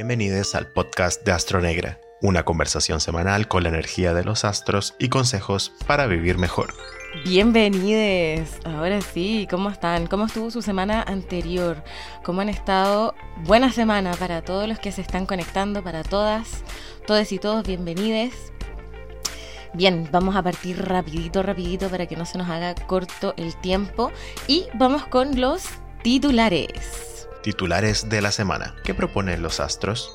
Bienvenidos 0.00 0.54
al 0.54 0.66
podcast 0.66 1.26
de 1.26 1.32
Astronegra, 1.32 2.00
una 2.22 2.42
conversación 2.42 3.02
semanal 3.02 3.48
con 3.48 3.64
la 3.64 3.68
energía 3.68 4.14
de 4.14 4.24
los 4.24 4.46
astros 4.46 4.94
y 4.98 5.10
consejos 5.10 5.74
para 5.86 6.06
vivir 6.06 6.38
mejor. 6.38 6.72
Bienvenidos. 7.22 8.48
Ahora 8.64 9.02
sí, 9.02 9.46
¿cómo 9.50 9.68
están? 9.68 10.06
¿Cómo 10.06 10.24
estuvo 10.24 10.50
su 10.50 10.62
semana 10.62 11.02
anterior? 11.02 11.84
¿Cómo 12.24 12.40
han 12.40 12.48
estado? 12.48 13.14
Buena 13.44 13.70
semana 13.72 14.14
para 14.14 14.40
todos 14.40 14.66
los 14.66 14.78
que 14.78 14.90
se 14.90 15.02
están 15.02 15.26
conectando, 15.26 15.84
para 15.84 16.02
todas, 16.02 16.64
todos 17.06 17.30
y 17.30 17.38
todos, 17.38 17.66
bienvenidos. 17.66 18.32
Bien, 19.74 20.08
vamos 20.10 20.34
a 20.34 20.42
partir 20.42 20.82
rapidito, 20.82 21.42
rapidito 21.42 21.90
para 21.90 22.06
que 22.06 22.16
no 22.16 22.24
se 22.24 22.38
nos 22.38 22.48
haga 22.48 22.74
corto 22.74 23.34
el 23.36 23.54
tiempo 23.56 24.10
y 24.46 24.64
vamos 24.72 25.06
con 25.08 25.38
los 25.38 25.64
titulares. 26.02 27.09
Titulares 27.42 28.08
de 28.08 28.22
la 28.22 28.32
semana. 28.32 28.74
¿Qué 28.84 28.94
proponen 28.94 29.42
los 29.42 29.60
astros? 29.60 30.12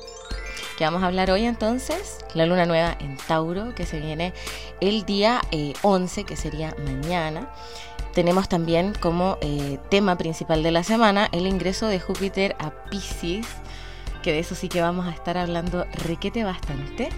que 0.76 0.84
vamos 0.84 1.02
a 1.02 1.06
hablar 1.06 1.30
hoy 1.30 1.44
entonces, 1.44 2.18
la 2.34 2.46
luna 2.46 2.66
nueva 2.66 2.96
en 3.00 3.16
Tauro, 3.16 3.74
que 3.74 3.86
se 3.86 3.98
viene 3.98 4.34
el 4.80 5.04
día 5.04 5.40
11, 5.82 6.20
eh, 6.20 6.24
que 6.24 6.36
sería 6.36 6.74
mañana. 6.84 7.50
Tenemos 8.14 8.48
también 8.48 8.94
como 9.00 9.38
eh, 9.40 9.78
tema 9.90 10.16
principal 10.16 10.62
de 10.62 10.70
la 10.70 10.82
semana 10.82 11.28
el 11.32 11.46
ingreso 11.46 11.86
de 11.86 11.98
Júpiter 11.98 12.56
a 12.58 12.70
Pisces, 12.90 13.46
que 14.22 14.32
de 14.32 14.40
eso 14.40 14.54
sí 14.54 14.68
que 14.68 14.80
vamos 14.80 15.06
a 15.06 15.10
estar 15.10 15.38
hablando 15.38 15.86
requete 16.04 16.44
bastante. 16.44 17.08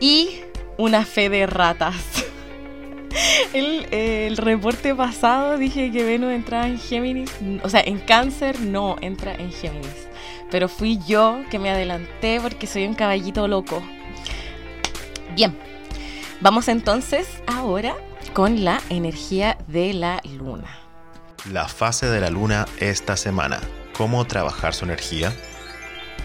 Y 0.00 0.42
una 0.76 1.04
fe 1.04 1.28
de 1.28 1.46
ratas. 1.46 1.96
El, 3.52 4.36
reporte 4.36 4.94
pasado 4.94 5.58
dije 5.58 5.90
que 5.90 6.04
Venus 6.04 6.32
entraba 6.32 6.66
en 6.66 6.78
Géminis, 6.78 7.30
o 7.62 7.68
sea, 7.68 7.80
en 7.80 7.98
cáncer 7.98 8.60
no 8.60 8.96
entra 9.00 9.34
en 9.34 9.52
Géminis 9.52 10.08
pero 10.50 10.68
fui 10.68 10.98
yo 11.06 11.42
que 11.50 11.58
me 11.58 11.70
adelanté 11.70 12.40
porque 12.40 12.66
soy 12.66 12.86
un 12.86 12.94
caballito 12.94 13.48
loco. 13.48 13.82
Bien, 15.34 15.56
vamos 16.40 16.68
entonces 16.68 17.28
ahora 17.46 17.96
con 18.32 18.64
la 18.64 18.80
energía 18.88 19.58
de 19.68 19.94
la 19.94 20.20
luna. 20.24 20.78
La 21.50 21.68
fase 21.68 22.06
de 22.06 22.20
la 22.20 22.30
luna 22.30 22.66
esta 22.78 23.16
semana. 23.16 23.60
¿Cómo 23.96 24.24
trabajar 24.26 24.74
su 24.74 24.84
energía? 24.84 25.32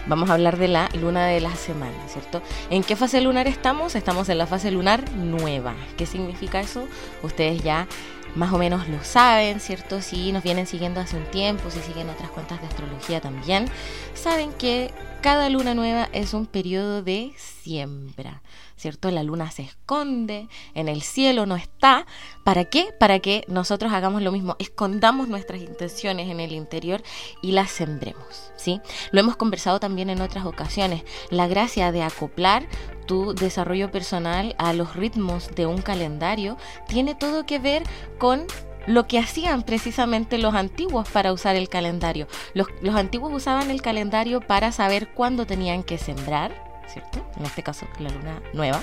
Vamos 0.06 0.28
a 0.28 0.34
hablar 0.34 0.58
de 0.58 0.68
la 0.68 0.90
luna 1.00 1.26
de 1.26 1.40
la 1.40 1.54
semana, 1.56 1.96
¿cierto? 2.08 2.42
¿En 2.68 2.82
qué 2.82 2.94
fase 2.94 3.22
lunar 3.22 3.46
estamos? 3.46 3.94
Estamos 3.94 4.28
en 4.28 4.36
la 4.36 4.46
fase 4.46 4.70
lunar 4.70 5.10
nueva. 5.12 5.74
¿Qué 5.96 6.04
significa 6.04 6.60
eso? 6.60 6.86
Ustedes 7.22 7.62
ya 7.62 7.88
más 8.34 8.52
o 8.52 8.58
menos 8.58 8.88
lo 8.88 9.02
saben, 9.02 9.60
¿cierto? 9.60 10.02
Si 10.02 10.32
nos 10.32 10.42
vienen 10.42 10.66
siguiendo 10.66 11.00
hace 11.00 11.16
un 11.16 11.24
tiempo, 11.30 11.70
si 11.70 11.80
siguen 11.80 12.10
otras 12.10 12.30
cuentas 12.30 12.60
de 12.60 12.66
astrología 12.66 13.20
también, 13.20 13.66
saben 14.12 14.52
que 14.52 14.92
cada 15.22 15.48
luna 15.48 15.74
nueva 15.74 16.08
es 16.12 16.34
un 16.34 16.46
periodo 16.46 17.02
de 17.02 17.32
siembra, 17.36 18.42
¿cierto? 18.76 19.10
La 19.10 19.22
luna 19.22 19.50
se 19.50 19.62
esconde, 19.62 20.48
en 20.74 20.88
el 20.88 21.02
cielo 21.02 21.46
no 21.46 21.56
está. 21.56 22.06
¿Para 22.44 22.64
qué? 22.66 22.88
Para 22.98 23.18
que 23.20 23.44
nosotros 23.48 23.92
hagamos 23.92 24.22
lo 24.22 24.32
mismo, 24.32 24.56
escondamos 24.58 25.28
nuestras 25.28 25.60
intenciones 25.60 26.30
en 26.30 26.40
el 26.40 26.52
interior 26.52 27.02
y 27.42 27.52
las 27.52 27.70
sembremos, 27.70 28.52
¿sí? 28.56 28.80
Lo 29.12 29.20
hemos 29.20 29.36
conversado 29.36 29.80
también 29.80 30.10
en 30.10 30.20
otras 30.20 30.44
ocasiones. 30.46 31.04
La 31.30 31.46
gracia 31.46 31.92
de 31.92 32.02
acoplar 32.02 32.66
tu 33.06 33.34
desarrollo 33.34 33.90
personal 33.90 34.54
a 34.58 34.72
los 34.72 34.96
ritmos 34.96 35.54
de 35.54 35.66
un 35.66 35.82
calendario 35.82 36.56
tiene 36.88 37.14
todo 37.14 37.46
que 37.46 37.58
ver 37.58 37.82
con 38.18 38.46
lo 38.86 39.06
que 39.06 39.18
hacían 39.18 39.62
precisamente 39.62 40.38
los 40.38 40.54
antiguos 40.54 41.08
para 41.08 41.32
usar 41.32 41.56
el 41.56 41.68
calendario. 41.68 42.26
Los, 42.52 42.68
antiguos 42.94 43.32
usaban 43.32 43.70
el 43.70 43.82
calendario 43.82 44.40
para 44.40 44.72
saber 44.72 45.08
cuándo 45.12 45.46
tenían 45.46 45.82
que 45.82 45.98
sembrar, 45.98 46.63
¿cierto? 46.88 47.24
En 47.36 47.44
este 47.44 47.62
caso, 47.62 47.86
la 47.98 48.10
luna 48.10 48.42
nueva, 48.52 48.82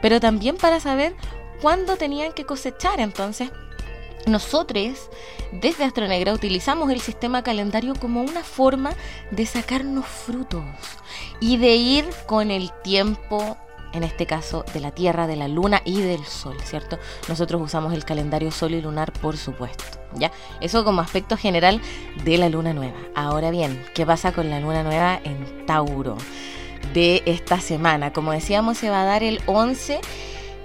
pero 0.00 0.20
también 0.20 0.56
para 0.56 0.80
saber 0.80 1.14
cuándo 1.60 1.96
tenían 1.96 2.32
que 2.32 2.44
cosechar. 2.44 3.00
Entonces, 3.00 3.50
nosotros 4.26 5.10
desde 5.52 5.84
Astronegra 5.84 6.32
utilizamos 6.32 6.90
el 6.90 7.00
sistema 7.00 7.42
calendario 7.42 7.94
como 7.94 8.22
una 8.22 8.42
forma 8.42 8.94
de 9.30 9.46
sacarnos 9.46 10.06
frutos 10.06 10.62
y 11.40 11.56
de 11.56 11.74
ir 11.74 12.04
con 12.26 12.50
el 12.50 12.70
tiempo, 12.82 13.56
en 13.92 14.04
este 14.04 14.26
caso 14.26 14.64
de 14.72 14.80
la 14.80 14.92
Tierra, 14.92 15.26
de 15.26 15.36
la 15.36 15.48
Luna 15.48 15.82
y 15.84 16.00
del 16.00 16.24
Sol, 16.24 16.56
¿cierto? 16.64 16.98
Nosotros 17.28 17.60
usamos 17.60 17.92
el 17.92 18.04
calendario 18.04 18.50
sol 18.50 18.74
y 18.74 18.80
lunar, 18.80 19.12
por 19.12 19.36
supuesto, 19.36 19.84
¿ya? 20.14 20.30
Eso 20.60 20.84
como 20.84 21.00
aspecto 21.00 21.36
general 21.36 21.80
de 22.24 22.38
la 22.38 22.48
Luna 22.48 22.72
Nueva. 22.72 22.98
Ahora 23.14 23.50
bien, 23.50 23.84
¿qué 23.94 24.06
pasa 24.06 24.32
con 24.32 24.50
la 24.50 24.60
Luna 24.60 24.82
Nueva 24.82 25.20
en 25.22 25.66
Tauro 25.66 26.16
de 26.92 27.22
esta 27.26 27.60
semana? 27.60 28.12
Como 28.12 28.32
decíamos, 28.32 28.78
se 28.78 28.90
va 28.90 29.02
a 29.02 29.06
dar 29.06 29.22
el 29.22 29.40
11 29.46 30.00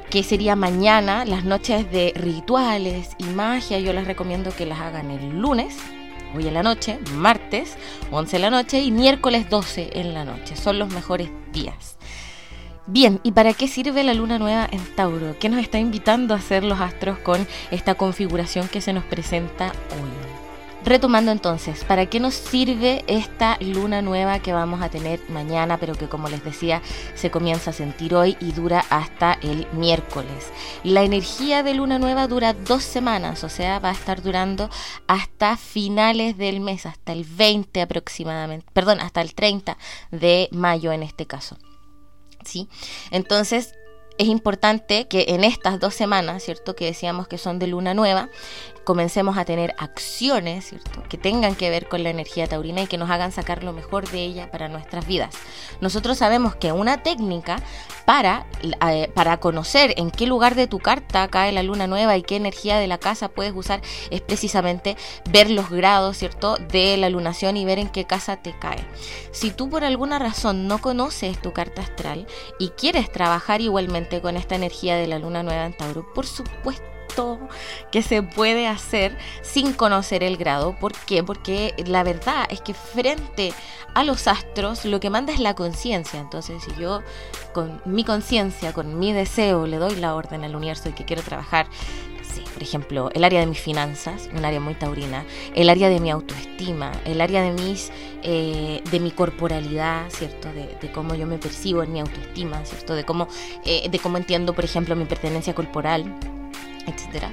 que 0.09 0.23
sería 0.23 0.55
mañana, 0.55 1.25
las 1.25 1.43
noches 1.43 1.91
de 1.91 2.13
rituales 2.15 3.09
y 3.17 3.25
magia, 3.25 3.79
yo 3.79 3.91
les 3.93 4.07
recomiendo 4.07 4.55
que 4.55 4.65
las 4.65 4.79
hagan 4.79 5.11
el 5.11 5.39
lunes, 5.39 5.77
hoy 6.33 6.47
en 6.47 6.53
la 6.53 6.63
noche, 6.63 6.99
martes 7.15 7.77
11 8.11 8.35
en 8.37 8.41
la 8.41 8.49
noche 8.49 8.81
y 8.81 8.91
miércoles 8.91 9.49
12 9.49 9.99
en 9.99 10.13
la 10.13 10.23
noche. 10.23 10.55
Son 10.55 10.79
los 10.79 10.93
mejores 10.93 11.29
días. 11.51 11.97
Bien, 12.89 13.19
¿y 13.23 13.33
para 13.33 13.53
qué 13.53 13.67
sirve 13.67 14.03
la 14.05 14.13
luna 14.13 14.39
nueva 14.39 14.65
en 14.71 14.79
Tauro? 14.95 15.35
¿Qué 15.39 15.49
nos 15.49 15.59
está 15.59 15.77
invitando 15.77 16.33
a 16.33 16.37
hacer 16.37 16.63
los 16.63 16.79
astros 16.79 17.19
con 17.19 17.45
esta 17.69 17.95
configuración 17.95 18.69
que 18.69 18.79
se 18.79 18.93
nos 18.93 19.03
presenta 19.03 19.73
hoy? 19.91 20.36
Retomando 20.87 21.33
entonces, 21.33 21.83
¿para 21.83 22.05
qué 22.05 22.21
nos 22.21 22.33
sirve 22.33 23.03
esta 23.07 23.57
luna 23.59 24.01
nueva 24.01 24.39
que 24.39 24.53
vamos 24.53 24.81
a 24.81 24.87
tener 24.87 25.19
mañana, 25.29 25.77
pero 25.81 25.95
que 25.95 26.07
como 26.07 26.29
les 26.29 26.45
decía 26.45 26.81
se 27.13 27.29
comienza 27.29 27.71
a 27.71 27.73
sentir 27.73 28.15
hoy 28.15 28.37
y 28.39 28.53
dura 28.53 28.85
hasta 28.89 29.33
el 29.33 29.67
miércoles? 29.73 30.49
La 30.85 31.03
energía 31.03 31.61
de 31.61 31.73
luna 31.73 31.99
nueva 31.99 32.27
dura 32.27 32.53
dos 32.53 32.83
semanas, 32.83 33.43
o 33.43 33.49
sea, 33.49 33.79
va 33.79 33.89
a 33.89 33.91
estar 33.91 34.21
durando 34.21 34.69
hasta 35.07 35.57
finales 35.57 36.37
del 36.37 36.61
mes, 36.61 36.85
hasta 36.85 37.11
el 37.11 37.25
20 37.25 37.81
aproximadamente, 37.81 38.65
perdón, 38.71 39.01
hasta 39.01 39.19
el 39.19 39.35
30 39.35 39.77
de 40.11 40.47
mayo 40.53 40.93
en 40.93 41.03
este 41.03 41.27
caso. 41.27 41.57
¿Sí? 42.45 42.69
Entonces, 43.11 43.73
es 44.17 44.27
importante 44.27 45.09
que 45.09 45.25
en 45.27 45.43
estas 45.43 45.81
dos 45.81 45.93
semanas, 45.93 46.43
¿cierto? 46.43 46.77
Que 46.77 46.85
decíamos 46.85 47.27
que 47.27 47.37
son 47.37 47.59
de 47.59 47.67
luna 47.67 47.93
nueva, 47.93 48.29
comencemos 48.87 49.37
a 49.37 49.43
tener 49.43 49.75
acciones, 49.79 50.69
¿cierto? 50.69 51.03
Que 51.09 51.17
tengan 51.17 51.55
que 51.55 51.69
ver 51.69 51.89
con 51.89 52.03
la 52.03 52.09
energía 52.09 52.47
taurina 52.47 52.83
y 52.83 52.87
que 52.87 52.97
nos 52.97 53.09
hagan 53.09 53.33
sacar 53.33 53.61
lo 53.61 53.73
mejor 53.73 54.09
de 54.09 54.23
ella 54.23 54.49
para 54.49 54.69
nuestras 54.69 55.05
vidas. 55.05 55.35
Nosotros 55.81 56.19
sabemos 56.19 56.55
que 56.55 56.71
una 56.71 57.03
técnica 57.03 57.57
para, 58.05 58.47
eh, 58.87 59.11
para 59.13 59.41
conocer 59.41 59.93
en 59.97 60.09
qué 60.09 60.25
lugar 60.25 60.55
de 60.55 60.67
tu 60.67 60.79
carta 60.79 61.27
cae 61.27 61.51
la 61.51 61.63
luna 61.63 61.85
nueva 61.85 62.15
y 62.15 62.21
qué 62.21 62.37
energía 62.37 62.79
de 62.79 62.87
la 62.87 62.97
casa 62.97 63.27
puedes 63.27 63.53
usar 63.53 63.81
es 64.09 64.21
precisamente 64.21 64.95
ver 65.29 65.51
los 65.51 65.69
grados, 65.69 66.15
¿cierto? 66.15 66.55
De 66.55 66.95
la 66.95 67.09
lunación 67.09 67.57
y 67.57 67.65
ver 67.65 67.79
en 67.79 67.89
qué 67.89 68.05
casa 68.05 68.37
te 68.37 68.57
cae. 68.57 68.87
Si 69.33 69.51
tú 69.51 69.69
por 69.69 69.83
alguna 69.83 70.17
razón 70.17 70.65
no 70.69 70.77
conoces 70.77 71.41
tu 71.41 71.51
carta 71.51 71.81
astral 71.81 72.25
y 72.57 72.69
quieres 72.69 73.11
trabajar 73.11 73.59
igualmente 73.59 74.21
con 74.21 74.37
esta 74.37 74.55
energía 74.55 74.95
de 74.95 75.07
la 75.07 75.19
luna 75.19 75.43
nueva 75.43 75.65
en 75.65 75.75
Tauro? 75.75 76.13
Por 76.13 76.25
supuesto 76.25 76.96
que 77.91 78.01
se 78.01 78.23
puede 78.23 78.67
hacer 78.67 79.17
sin 79.41 79.73
conocer 79.73 80.23
el 80.23 80.37
grado. 80.37 80.75
¿Por 80.79 80.93
qué? 80.93 81.23
Porque 81.23 81.73
la 81.85 82.03
verdad 82.03 82.47
es 82.49 82.61
que 82.61 82.73
frente 82.73 83.53
a 83.93 84.03
los 84.03 84.27
astros 84.27 84.85
lo 84.85 84.99
que 84.99 85.09
manda 85.09 85.33
es 85.33 85.39
la 85.39 85.55
conciencia. 85.55 86.19
Entonces, 86.19 86.63
si 86.63 86.81
yo 86.81 87.01
con 87.53 87.81
mi 87.85 88.03
conciencia, 88.03 88.73
con 88.73 88.99
mi 88.99 89.13
deseo, 89.13 89.65
le 89.67 89.77
doy 89.77 89.95
la 89.95 90.15
orden 90.15 90.43
al 90.43 90.55
universo 90.55 90.85
de 90.85 90.95
que 90.95 91.05
quiero 91.05 91.23
trabajar 91.23 91.67
por 92.57 92.63
ejemplo, 92.63 93.11
el 93.13 93.23
área 93.23 93.39
de 93.39 93.45
mis 93.45 93.59
finanzas, 93.59 94.29
un 94.35 94.43
área 94.43 94.59
muy 94.59 94.73
taurina, 94.73 95.25
el 95.53 95.69
área 95.69 95.89
de 95.89 95.99
mi 95.99 96.09
autoestima, 96.09 96.91
el 97.05 97.21
área 97.21 97.43
de 97.43 97.51
mis, 97.51 97.91
eh, 98.23 98.81
de 98.89 98.99
mi 98.99 99.11
corporalidad, 99.11 100.09
¿cierto? 100.09 100.49
De, 100.53 100.91
cómo 100.91 101.13
yo 101.13 101.27
me 101.27 101.37
percibo 101.37 101.83
en 101.83 101.93
mi 101.93 101.99
autoestima, 101.99 102.65
¿cierto? 102.65 102.95
De 102.95 103.03
cómo, 103.03 103.27
eh, 103.63 103.87
de 103.89 103.99
cómo 103.99 104.17
entiendo, 104.17 104.53
por 104.53 104.65
ejemplo, 104.65 104.95
mi 104.95 105.05
pertenencia 105.05 105.53
corporal, 105.53 106.15
etcétera. 106.87 107.31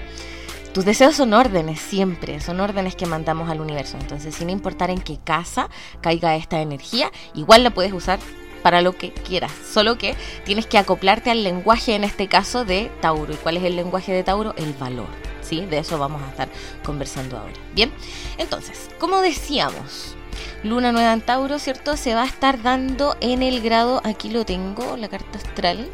Tus 0.74 0.84
deseos 0.84 1.14
son 1.14 1.32
órdenes 1.34 1.80
siempre, 1.80 2.40
son 2.40 2.58
órdenes 2.58 2.96
que 2.96 3.06
mandamos 3.06 3.48
al 3.48 3.60
universo. 3.60 3.96
Entonces, 4.00 4.34
sin 4.34 4.50
importar 4.50 4.90
en 4.90 5.00
qué 5.00 5.18
casa 5.22 5.70
caiga 6.00 6.34
esta 6.34 6.60
energía, 6.60 7.12
igual 7.32 7.62
la 7.62 7.70
puedes 7.70 7.92
usar 7.92 8.18
para 8.64 8.82
lo 8.82 8.92
que 8.96 9.12
quieras. 9.12 9.52
Solo 9.72 9.98
que 9.98 10.16
tienes 10.44 10.66
que 10.66 10.78
acoplarte 10.78 11.30
al 11.30 11.44
lenguaje, 11.44 11.94
en 11.94 12.02
este 12.02 12.26
caso, 12.26 12.64
de 12.64 12.90
Tauro. 13.00 13.32
¿Y 13.32 13.36
cuál 13.36 13.56
es 13.58 13.62
el 13.62 13.76
lenguaje 13.76 14.12
de 14.12 14.24
Tauro? 14.24 14.52
El 14.56 14.72
valor. 14.72 15.06
¿Sí? 15.42 15.60
De 15.64 15.78
eso 15.78 15.98
vamos 15.98 16.22
a 16.22 16.30
estar 16.30 16.48
conversando 16.82 17.38
ahora. 17.38 17.52
Bien, 17.74 17.92
entonces, 18.38 18.88
como 18.98 19.20
decíamos, 19.20 20.16
Luna 20.64 20.90
Nueva 20.90 21.12
en 21.12 21.20
Tauro, 21.20 21.58
¿cierto? 21.60 21.96
Se 21.96 22.14
va 22.14 22.22
a 22.22 22.26
estar 22.26 22.62
dando 22.62 23.16
en 23.20 23.42
el 23.42 23.60
grado, 23.60 24.00
aquí 24.02 24.30
lo 24.30 24.44
tengo, 24.44 24.96
la 24.96 25.08
carta 25.08 25.38
astral 25.38 25.88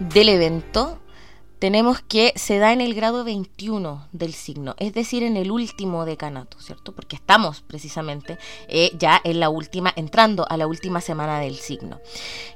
del 0.00 0.28
evento 0.28 0.98
tenemos 1.58 2.00
que 2.00 2.32
se 2.36 2.58
da 2.58 2.72
en 2.72 2.80
el 2.80 2.94
grado 2.94 3.24
21 3.24 4.08
del 4.12 4.32
signo, 4.32 4.74
es 4.78 4.92
decir, 4.92 5.22
en 5.22 5.36
el 5.36 5.50
último 5.50 6.04
decanato, 6.04 6.60
¿cierto? 6.60 6.92
Porque 6.92 7.16
estamos 7.16 7.62
precisamente 7.62 8.38
eh, 8.68 8.92
ya 8.98 9.20
en 9.24 9.40
la 9.40 9.48
última, 9.48 9.92
entrando 9.96 10.46
a 10.48 10.56
la 10.56 10.66
última 10.66 11.00
semana 11.00 11.40
del 11.40 11.56
signo. 11.56 12.00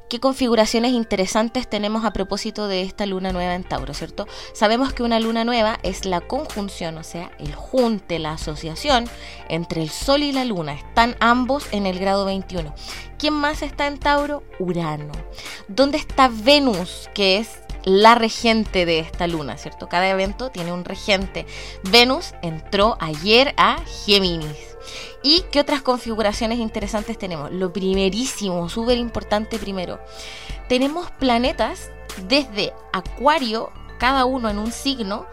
¿Qué 0.09 0.21
configuraciones 0.21 0.93
interesantes 0.93 1.69
tenemos 1.71 2.05
a 2.05 2.13
propósito 2.13 2.69
de 2.69 2.83
esta 2.83 3.07
luna 3.07 3.33
nueva 3.33 3.55
en 3.55 3.65
Tauro, 3.65 3.95
¿cierto? 3.95 4.27
Sabemos 4.53 4.93
que 4.93 5.03
una 5.03 5.19
luna 5.19 5.43
nueva 5.45 5.79
es 5.83 6.05
la 6.05 6.21
conjunción, 6.21 6.99
o 6.99 7.03
sea, 7.03 7.31
el 7.39 7.55
junte, 7.55 8.19
la 8.19 8.33
asociación 8.33 9.07
entre 9.49 9.83
el 9.83 9.89
Sol 9.89 10.23
y 10.23 10.33
la 10.33 10.45
luna. 10.45 10.75
Están 10.75 11.17
ambos 11.19 11.67
en 11.73 11.87
el 11.87 11.99
grado 11.99 12.27
21. 12.27 12.75
¿Quién 13.19 13.33
más 13.33 13.63
está 13.63 13.87
en 13.87 13.99
Tauro? 13.99 14.43
Urano. 14.59 15.13
¿Dónde 15.67 15.97
está 15.97 16.29
Venus, 16.29 17.09
que 17.15 17.39
es 17.39 17.63
la 17.85 18.15
regente 18.15 18.87
de 18.87 19.01
esta 19.01 19.27
luna, 19.27 19.57
¿cierto? 19.57 19.89
Cada 19.89 20.09
evento 20.09 20.51
tiene 20.51 20.73
un 20.73 20.85
regente. 20.85 21.47
Venus 21.85 22.35
entró 22.43 22.97
ayer 23.01 23.55
a 23.57 23.79
Géminis. 24.05 24.77
¿Y 25.23 25.45
qué 25.53 25.61
otras 25.61 25.83
configuraciones 25.83 26.59
interesantes 26.59 27.19
tenemos? 27.19 27.53
Lo 27.53 27.73
primerísimo, 27.73 28.69
súper 28.69 28.99
importante 28.99 29.59
primero. 29.59 30.01
Tenemos 30.69 31.11
planetas 31.13 31.91
desde 32.29 32.73
Acuario, 32.93 33.71
cada 33.99 34.25
uno 34.25 34.51
en 34.51 34.59
un 34.59 34.73
signo, 34.73 35.27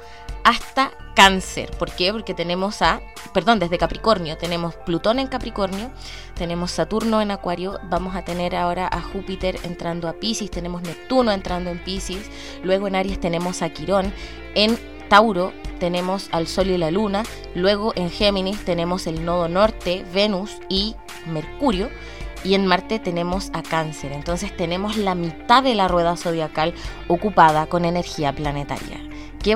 hasta 0.43 0.91
Cáncer. 1.15 1.71
¿Por 1.71 1.91
qué? 1.91 2.11
Porque 2.11 2.33
tenemos 2.33 2.81
a, 2.81 3.01
perdón, 3.33 3.59
desde 3.59 3.77
Capricornio, 3.77 4.37
tenemos 4.37 4.75
Plutón 4.75 5.19
en 5.19 5.27
Capricornio, 5.27 5.91
tenemos 6.35 6.71
Saturno 6.71 7.21
en 7.21 7.31
Acuario, 7.31 7.79
vamos 7.89 8.15
a 8.15 8.23
tener 8.23 8.55
ahora 8.55 8.87
a 8.91 9.01
Júpiter 9.01 9.59
entrando 9.63 10.07
a 10.07 10.13
Pisces, 10.13 10.49
tenemos 10.49 10.81
Neptuno 10.81 11.31
entrando 11.31 11.71
en 11.71 11.83
Pisces, 11.83 12.29
luego 12.63 12.87
en 12.87 12.95
Aries 12.95 13.19
tenemos 13.19 13.61
a 13.61 13.69
Quirón, 13.69 14.13
en 14.55 14.79
Tauro 15.09 15.51
tenemos 15.79 16.29
al 16.31 16.47
Sol 16.47 16.67
y 16.67 16.77
la 16.77 16.91
Luna, 16.91 17.23
luego 17.53 17.91
en 17.95 18.09
Géminis 18.09 18.63
tenemos 18.63 19.07
el 19.07 19.25
nodo 19.25 19.49
norte, 19.49 20.05
Venus 20.13 20.57
y 20.69 20.95
Mercurio, 21.25 21.89
y 22.43 22.53
en 22.53 22.65
Marte 22.65 22.99
tenemos 22.99 23.49
a 23.53 23.63
Cáncer. 23.63 24.11
Entonces 24.13 24.55
tenemos 24.55 24.97
la 24.97 25.15
mitad 25.15 25.63
de 25.63 25.75
la 25.75 25.87
rueda 25.87 26.15
zodiacal 26.15 26.73
ocupada 27.07 27.67
con 27.67 27.85
energía 27.85 28.33
planetaria. 28.33 29.01
¿Qué 29.43 29.55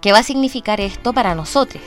¿Qué 0.00 0.12
va 0.12 0.18
a 0.18 0.22
significar 0.22 0.80
esto 0.80 1.12
para 1.12 1.34
nosotros? 1.34 1.82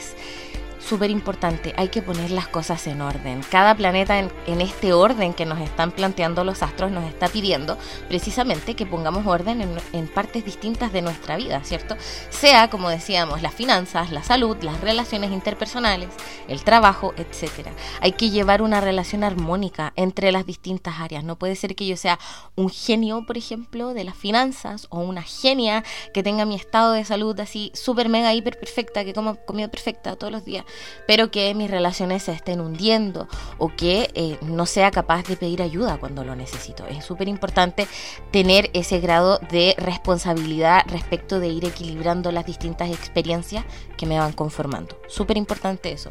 Súper 0.83 1.09
importante, 1.09 1.74
hay 1.77 1.88
que 1.88 2.01
poner 2.01 2.31
las 2.31 2.47
cosas 2.47 2.85
en 2.88 3.01
orden. 3.01 3.41
Cada 3.50 3.75
planeta 3.75 4.19
en, 4.19 4.62
este 4.62 4.94
orden 4.94 5.33
que 5.33 5.45
nos 5.45 5.59
están 5.59 5.91
planteando 5.91 6.44
los 6.44 6.62
astros 6.62 6.91
nos 6.91 7.06
está 7.06 7.27
pidiendo 7.27 7.77
precisamente 8.07 8.75
que 8.75 8.85
pongamos 8.85 9.25
orden 9.25 9.62
en, 9.94 10.07
partes 10.07 10.45
distintas 10.45 10.91
de 10.94 11.01
nuestra 11.01 11.38
vida, 11.38 11.63
¿cierto? 11.63 11.95
Sea, 12.30 12.69
como 12.69 12.89
decíamos, 12.89 13.41
las 13.41 13.53
finanzas, 13.53 14.12
la 14.12 14.24
salud, 14.24 14.57
las 14.62 14.80
relaciones 14.81 15.31
interpersonales, 15.31 16.09
el 16.47 16.63
trabajo, 16.63 17.13
etc. 17.18 17.69
Hay 18.01 18.12
que 18.12 18.30
llevar 18.30 18.62
una 18.62 18.81
relación 18.81 19.24
armónica 19.24 19.94
entre 19.95 20.31
las 20.31 20.45
distintas 20.45 21.00
áreas. 21.00 21.24
No 21.24 21.38
puede 21.38 21.56
ser 21.56 21.75
que 21.75 21.88
yo 21.88 21.97
sea 21.97 22.19
un 22.56 22.69
genio, 22.69 23.25
por 23.25 23.38
ejemplo, 23.38 23.94
de 23.94 24.03
las 24.03 24.15
finanzas 24.15 24.88
o 24.89 25.00
una 25.00 25.24
genia 25.24 25.83
que 26.13 26.24
tenga 26.24 26.45
mi 26.45 26.56
estado 26.56 26.91
de 26.91 27.06
salud 27.06 27.39
así 27.39 27.71
súper 27.74 28.09
mega 28.09 28.33
hiper 28.33 28.59
perfecta, 28.59 29.03
que 29.03 29.13
coma 29.13 29.35
comida 29.35 29.69
perfecta 29.69 30.15
todos 30.15 30.31
los 30.31 30.45
días 30.45 30.65
pero 31.07 31.31
que 31.31 31.53
mis 31.53 31.69
relaciones 31.69 32.23
se 32.23 32.31
estén 32.31 32.59
hundiendo 32.59 33.27
o 33.57 33.69
que 33.69 34.09
eh, 34.13 34.37
no 34.41 34.65
sea 34.65 34.91
capaz 34.91 35.23
de 35.27 35.37
pedir 35.37 35.61
ayuda 35.61 35.97
cuando 35.97 36.23
lo 36.23 36.35
necesito. 36.35 36.85
Es 36.87 37.05
súper 37.05 37.27
importante 37.27 37.87
tener 38.31 38.69
ese 38.73 38.99
grado 38.99 39.39
de 39.51 39.75
responsabilidad 39.77 40.83
respecto 40.87 41.39
de 41.39 41.47
ir 41.47 41.65
equilibrando 41.65 42.31
las 42.31 42.45
distintas 42.45 42.89
experiencias 42.89 43.65
que 43.97 44.05
me 44.05 44.19
van 44.19 44.33
conformando. 44.33 44.97
Súper 45.07 45.37
importante 45.37 45.91
eso. 45.91 46.09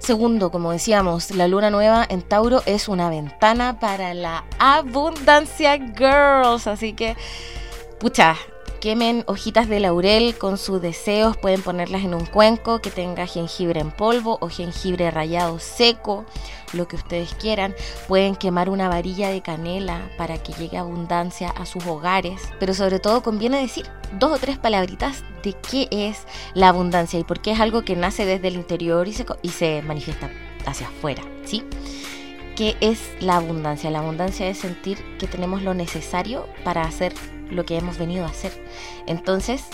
Segundo, 0.00 0.50
como 0.50 0.72
decíamos, 0.72 1.30
la 1.30 1.46
luna 1.46 1.68
nueva 1.68 2.06
en 2.08 2.22
Tauro 2.22 2.62
es 2.64 2.88
una 2.88 3.10
ventana 3.10 3.78
para 3.78 4.14
la 4.14 4.44
abundancia 4.58 5.78
girls. 5.78 6.66
Así 6.66 6.94
que, 6.94 7.16
pucha, 7.98 8.34
quemen 8.80 9.24
hojitas 9.26 9.68
de 9.68 9.78
laurel 9.78 10.36
con 10.38 10.56
sus 10.56 10.80
deseos, 10.80 11.36
pueden 11.36 11.62
ponerlas 11.62 12.02
en 12.02 12.14
un 12.14 12.24
cuenco 12.24 12.80
que 12.80 12.90
tenga 12.90 13.26
jengibre 13.26 13.80
en 13.80 13.90
polvo 13.90 14.38
o 14.40 14.48
jengibre 14.48 15.10
rallado 15.10 15.58
seco, 15.58 16.24
lo 16.72 16.88
que 16.88 16.96
ustedes 16.96 17.34
quieran. 17.34 17.74
Pueden 18.08 18.34
quemar 18.34 18.70
una 18.70 18.88
varilla 18.88 19.28
de 19.28 19.42
canela 19.42 20.10
para 20.16 20.42
que 20.42 20.54
llegue 20.54 20.78
abundancia 20.78 21.50
a 21.50 21.66
sus 21.66 21.86
hogares, 21.86 22.40
pero 22.58 22.72
sobre 22.72 22.98
todo 22.98 23.22
conviene 23.22 23.60
decir 23.60 23.86
dos 24.18 24.32
o 24.32 24.38
tres 24.38 24.58
palabritas 24.58 25.22
de 25.42 25.52
qué 25.52 25.86
es 25.90 26.26
la 26.54 26.68
abundancia 26.68 27.20
y 27.20 27.24
por 27.24 27.40
qué 27.40 27.52
es 27.52 27.60
algo 27.60 27.82
que 27.82 27.96
nace 27.96 28.24
desde 28.24 28.48
el 28.48 28.54
interior 28.54 29.06
y 29.06 29.12
se, 29.12 29.26
y 29.42 29.50
se 29.50 29.82
manifiesta 29.82 30.30
hacia 30.66 30.88
afuera, 30.88 31.22
¿sí? 31.44 31.64
¿Qué 32.56 32.76
es 32.80 32.98
la 33.20 33.36
abundancia? 33.36 33.90
La 33.90 34.00
abundancia 34.00 34.48
es 34.48 34.58
sentir 34.58 34.98
que 35.18 35.26
tenemos 35.26 35.62
lo 35.62 35.74
necesario 35.74 36.46
para 36.64 36.82
hacer 36.82 37.14
lo 37.50 37.64
que 37.64 37.76
hemos 37.76 37.98
venido 37.98 38.24
a 38.24 38.30
hacer. 38.30 38.52
Entonces, 39.06 39.64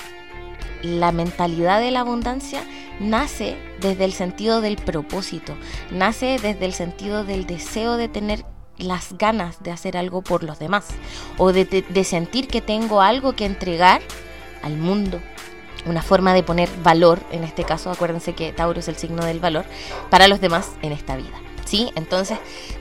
la 0.82 1.12
mentalidad 1.12 1.80
de 1.80 1.90
la 1.90 2.00
abundancia 2.00 2.62
nace 3.00 3.56
desde 3.80 4.04
el 4.04 4.12
sentido 4.12 4.60
del 4.60 4.76
propósito, 4.76 5.54
nace 5.90 6.38
desde 6.40 6.64
el 6.64 6.72
sentido 6.72 7.24
del 7.24 7.46
deseo 7.46 7.96
de 7.96 8.08
tener 8.08 8.44
las 8.78 9.16
ganas 9.16 9.62
de 9.62 9.70
hacer 9.70 9.96
algo 9.96 10.22
por 10.22 10.42
los 10.42 10.58
demás 10.58 10.86
o 11.38 11.52
de, 11.52 12.04
sentir 12.04 12.46
que 12.48 12.60
tengo 12.60 13.00
algo 13.00 13.34
que 13.34 13.46
entregar 13.46 14.02
al 14.62 14.76
mundo. 14.76 15.20
Una 15.86 16.02
forma 16.02 16.34
de 16.34 16.42
poner 16.42 16.68
valor, 16.82 17.20
en 17.30 17.44
este 17.44 17.64
caso, 17.64 17.90
acuérdense 17.90 18.34
que 18.34 18.52
Tauro 18.52 18.80
es 18.80 18.88
el 18.88 18.96
signo 18.96 19.24
del 19.24 19.38
valor, 19.38 19.64
para 20.10 20.26
los 20.26 20.40
demás 20.40 20.72
en 20.82 20.92
esta 20.92 21.16
vida. 21.16 21.40
¿Sí? 21.64 21.90
Entonces, 21.94 22.38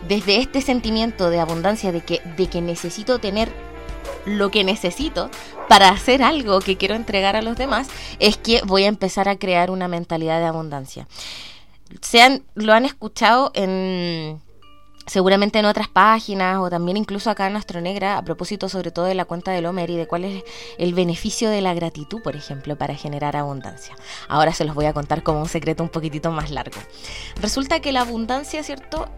desde 0.08 0.38
este 0.38 0.62
sentimiento 0.62 1.30
de 1.30 1.40
abundancia, 1.40 1.92
de 1.92 2.02
que, 2.02 2.22
de 2.38 2.48
que 2.48 2.62
necesito 2.62 3.20
tener 3.20 3.52
lo 4.26 4.52
que 4.52 4.64
necesito 4.64 5.30
para 5.70 5.90
hacer 5.90 6.24
algo 6.24 6.60
que 6.60 6.78
quiero 6.78 6.96
entregar 6.96 7.36
a 7.36 7.42
los 7.42 7.58
demás 7.58 7.88
es 8.20 8.38
que 8.38 8.62
voy 8.66 8.84
a 8.84 8.88
empezar 8.88 9.30
a 9.30 9.38
crear 9.38 9.72
una 9.72 9.88
mentalidad 9.88 10.40
de 10.40 10.46
abundancia. 10.46 11.08
Sean, 12.02 12.44
lo 12.56 12.74
han 12.74 12.86
escuchado 12.86 13.52
en 13.54 14.42
seguramente 15.08 15.60
en 15.60 15.66
otras 15.66 15.88
páginas 15.88 16.58
o 16.60 16.70
también 16.70 16.98
incluso 16.98 17.30
acá 17.30 17.48
en 17.48 17.56
Astronegra 17.56 18.18
a 18.18 18.24
propósito 18.24 18.70
sobre 18.70 18.92
todo 18.92 19.06
de 19.06 19.16
la 19.16 19.26
cuenta 19.26 19.52
del 19.52 19.66
Homer 19.66 19.90
y 19.90 19.98
de 19.98 20.08
cuál 20.08 20.26
es 20.26 20.44
el 20.78 20.94
beneficio 20.94 21.50
de 21.50 21.62
la 21.62 21.74
gratitud, 21.74 22.22
por 22.22 22.36
ejemplo, 22.36 22.76
para 22.76 22.96
generar 22.96 23.36
abundancia. 23.36 23.96
Ahora 24.28 24.54
se 24.54 24.66
los 24.66 24.76
voy 24.76 24.86
a 24.86 24.94
contar 24.94 25.24
como 25.24 25.42
un 25.42 25.50
secreto 25.50 25.84
un 25.84 25.90
poquitito 25.90 26.32
más 26.32 26.50
largo. 26.50 26.80
Resulta 27.40 27.80
que 27.82 27.92
la 27.92 28.02
abundancia, 28.02 28.64
¿cierto? 28.64 29.10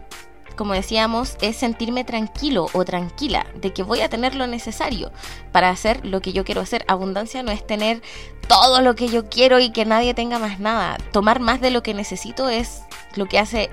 Como 0.58 0.74
decíamos, 0.74 1.36
es 1.40 1.56
sentirme 1.56 2.02
tranquilo 2.02 2.66
o 2.72 2.84
tranquila 2.84 3.46
de 3.54 3.72
que 3.72 3.84
voy 3.84 4.00
a 4.00 4.08
tener 4.08 4.34
lo 4.34 4.48
necesario 4.48 5.12
para 5.52 5.70
hacer 5.70 6.04
lo 6.04 6.20
que 6.20 6.32
yo 6.32 6.44
quiero 6.44 6.60
hacer. 6.60 6.84
Abundancia 6.88 7.44
no 7.44 7.52
es 7.52 7.64
tener 7.64 8.02
todo 8.48 8.80
lo 8.80 8.96
que 8.96 9.08
yo 9.08 9.28
quiero 9.28 9.60
y 9.60 9.70
que 9.70 9.86
nadie 9.86 10.14
tenga 10.14 10.40
más 10.40 10.58
nada. 10.58 10.98
Tomar 11.12 11.38
más 11.38 11.60
de 11.60 11.70
lo 11.70 11.84
que 11.84 11.94
necesito 11.94 12.48
es 12.48 12.82
lo 13.14 13.26
que 13.26 13.38
hace 13.38 13.70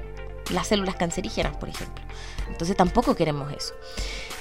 las 0.52 0.68
células 0.68 0.96
cancerígenas, 0.96 1.58
por 1.58 1.70
ejemplo. 1.70 2.06
Entonces 2.48 2.78
tampoco 2.78 3.16
queremos 3.16 3.52
eso. 3.52 3.74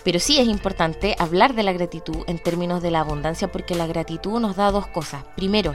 Pero 0.05 0.21
sí 0.21 0.39
es 0.39 0.47
importante 0.47 1.17
hablar 1.19 1.55
de 1.55 1.63
la 1.63 1.73
gratitud 1.73 2.25
en 2.27 2.39
términos 2.39 2.83
de 2.83 2.91
la 2.91 3.01
abundancia 3.01 3.51
porque 3.51 3.75
la 3.75 3.87
gratitud 3.87 4.39
nos 4.39 4.55
da 4.55 4.71
dos 4.71 4.87
cosas. 4.87 5.25
Primero, 5.35 5.75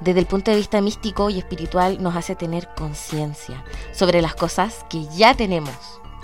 desde 0.00 0.20
el 0.20 0.26
punto 0.26 0.50
de 0.50 0.56
vista 0.56 0.80
místico 0.80 1.30
y 1.30 1.38
espiritual 1.38 2.02
nos 2.02 2.16
hace 2.16 2.34
tener 2.34 2.68
conciencia 2.76 3.64
sobre 3.92 4.22
las 4.22 4.34
cosas 4.34 4.84
que 4.88 5.06
ya 5.16 5.34
tenemos. 5.34 5.74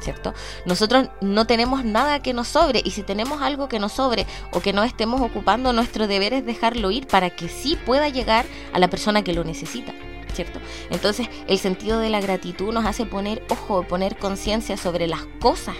¿Cierto? 0.00 0.34
Nosotros 0.66 1.08
no 1.22 1.46
tenemos 1.46 1.82
nada 1.84 2.20
que 2.20 2.34
nos 2.34 2.48
sobre 2.48 2.82
y 2.84 2.90
si 2.90 3.02
tenemos 3.02 3.40
algo 3.40 3.66
que 3.66 3.78
nos 3.78 3.92
sobre 3.92 4.26
o 4.52 4.60
que 4.60 4.74
no 4.74 4.84
estemos 4.84 5.22
ocupando, 5.22 5.72
nuestro 5.72 6.06
deber 6.06 6.34
es 6.34 6.44
dejarlo 6.44 6.90
ir 6.90 7.06
para 7.06 7.30
que 7.30 7.48
sí 7.48 7.78
pueda 7.86 8.08
llegar 8.10 8.44
a 8.74 8.78
la 8.78 8.88
persona 8.88 9.24
que 9.24 9.32
lo 9.32 9.42
necesita. 9.42 9.94
¿Cierto? 10.34 10.60
Entonces 10.90 11.28
el 11.48 11.58
sentido 11.58 11.98
de 11.98 12.10
la 12.10 12.20
gratitud 12.20 12.74
nos 12.74 12.84
hace 12.84 13.06
poner 13.06 13.42
ojo, 13.48 13.84
poner 13.84 14.18
conciencia 14.18 14.76
sobre 14.76 15.06
las 15.06 15.24
cosas 15.40 15.76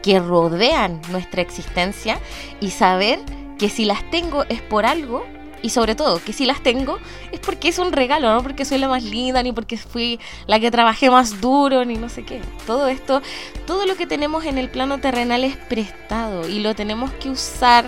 que 0.00 0.20
rodean 0.20 1.02
nuestra 1.10 1.42
existencia 1.42 2.20
y 2.60 2.70
saber 2.70 3.18
que 3.58 3.68
si 3.68 3.84
las 3.84 4.08
tengo 4.10 4.44
es 4.44 4.62
por 4.62 4.86
algo 4.86 5.26
y 5.66 5.70
sobre 5.70 5.96
todo 5.96 6.22
que 6.22 6.32
si 6.32 6.46
las 6.46 6.62
tengo 6.62 7.00
es 7.32 7.40
porque 7.40 7.66
es 7.68 7.80
un 7.80 7.90
regalo, 7.90 8.32
no 8.32 8.40
porque 8.40 8.64
soy 8.64 8.78
la 8.78 8.86
más 8.86 9.02
linda, 9.02 9.42
ni 9.42 9.50
porque 9.50 9.76
fui 9.76 10.20
la 10.46 10.60
que 10.60 10.70
trabajé 10.70 11.10
más 11.10 11.40
duro, 11.40 11.84
ni 11.84 11.96
no 11.96 12.08
sé 12.08 12.24
qué. 12.24 12.40
Todo 12.68 12.86
esto, 12.86 13.20
todo 13.66 13.84
lo 13.84 13.96
que 13.96 14.06
tenemos 14.06 14.44
en 14.44 14.58
el 14.58 14.68
plano 14.68 14.98
terrenal 14.98 15.42
es 15.42 15.56
prestado 15.56 16.48
y 16.48 16.60
lo 16.60 16.76
tenemos 16.76 17.10
que 17.14 17.30
usar 17.30 17.84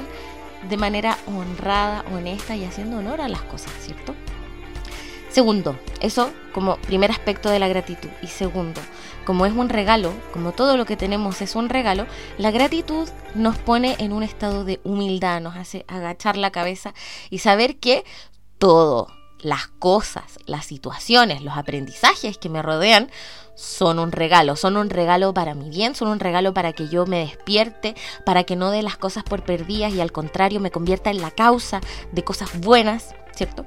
de 0.68 0.76
manera 0.76 1.18
honrada, 1.28 2.04
honesta 2.12 2.56
y 2.56 2.64
haciendo 2.64 2.99
honor 2.99 3.20
a 3.20 3.28
las 3.28 3.42
cosas, 3.42 3.70
¿cierto? 3.80 4.12
Segundo, 5.38 5.78
eso 6.00 6.33
como 6.52 6.78
primer 6.78 7.12
aspecto 7.12 7.49
de 7.49 7.61
la 7.61 7.68
gratitud. 7.68 8.09
Y 8.23 8.26
segundo, 8.26 8.80
como 9.25 9.47
es 9.47 9.52
un 9.52 9.68
regalo, 9.68 10.12
como 10.33 10.50
todo 10.50 10.76
lo 10.76 10.85
que 10.85 10.97
tenemos 10.97 11.40
es 11.42 11.54
un 11.54 11.68
regalo, 11.68 12.09
la 12.38 12.50
gratitud 12.50 13.09
nos 13.37 13.57
pone 13.57 13.95
en 14.00 14.12
un 14.12 14.25
estado 14.25 14.64
de 14.64 14.80
humildad, 14.83 15.40
nos 15.40 15.54
hace 15.54 15.85
agachar 15.87 16.37
la 16.37 16.50
cabeza 16.50 16.92
y 17.30 17.38
saber 17.38 17.76
que 17.76 18.04
todo, 18.59 19.12
las 19.38 19.68
cosas, 19.68 20.40
las 20.47 20.66
situaciones, 20.66 21.40
los 21.42 21.57
aprendizajes 21.57 22.37
que 22.37 22.49
me 22.49 22.61
rodean 22.61 23.09
son 23.54 24.00
un 24.00 24.11
regalo, 24.11 24.57
son 24.57 24.76
un 24.76 24.90
regalo 24.90 25.33
para 25.35 25.54
mi 25.54 25.71
bien, 25.71 25.95
son 25.95 26.09
un 26.09 26.18
regalo 26.18 26.52
para 26.52 26.73
que 26.73 26.88
yo 26.88 27.07
me 27.07 27.21
despierte, 27.21 27.95
para 28.26 28.42
que 28.42 28.57
no 28.57 28.73
dé 28.73 28.83
las 28.83 28.97
cosas 28.97 29.23
por 29.23 29.45
perdidas 29.45 29.95
y 29.95 30.00
al 30.00 30.11
contrario 30.11 30.59
me 30.59 30.73
convierta 30.73 31.11
en 31.11 31.21
la 31.21 31.30
causa 31.30 31.80
de 32.11 32.25
cosas 32.25 32.59
buenas, 32.59 33.14
¿cierto? 33.37 33.64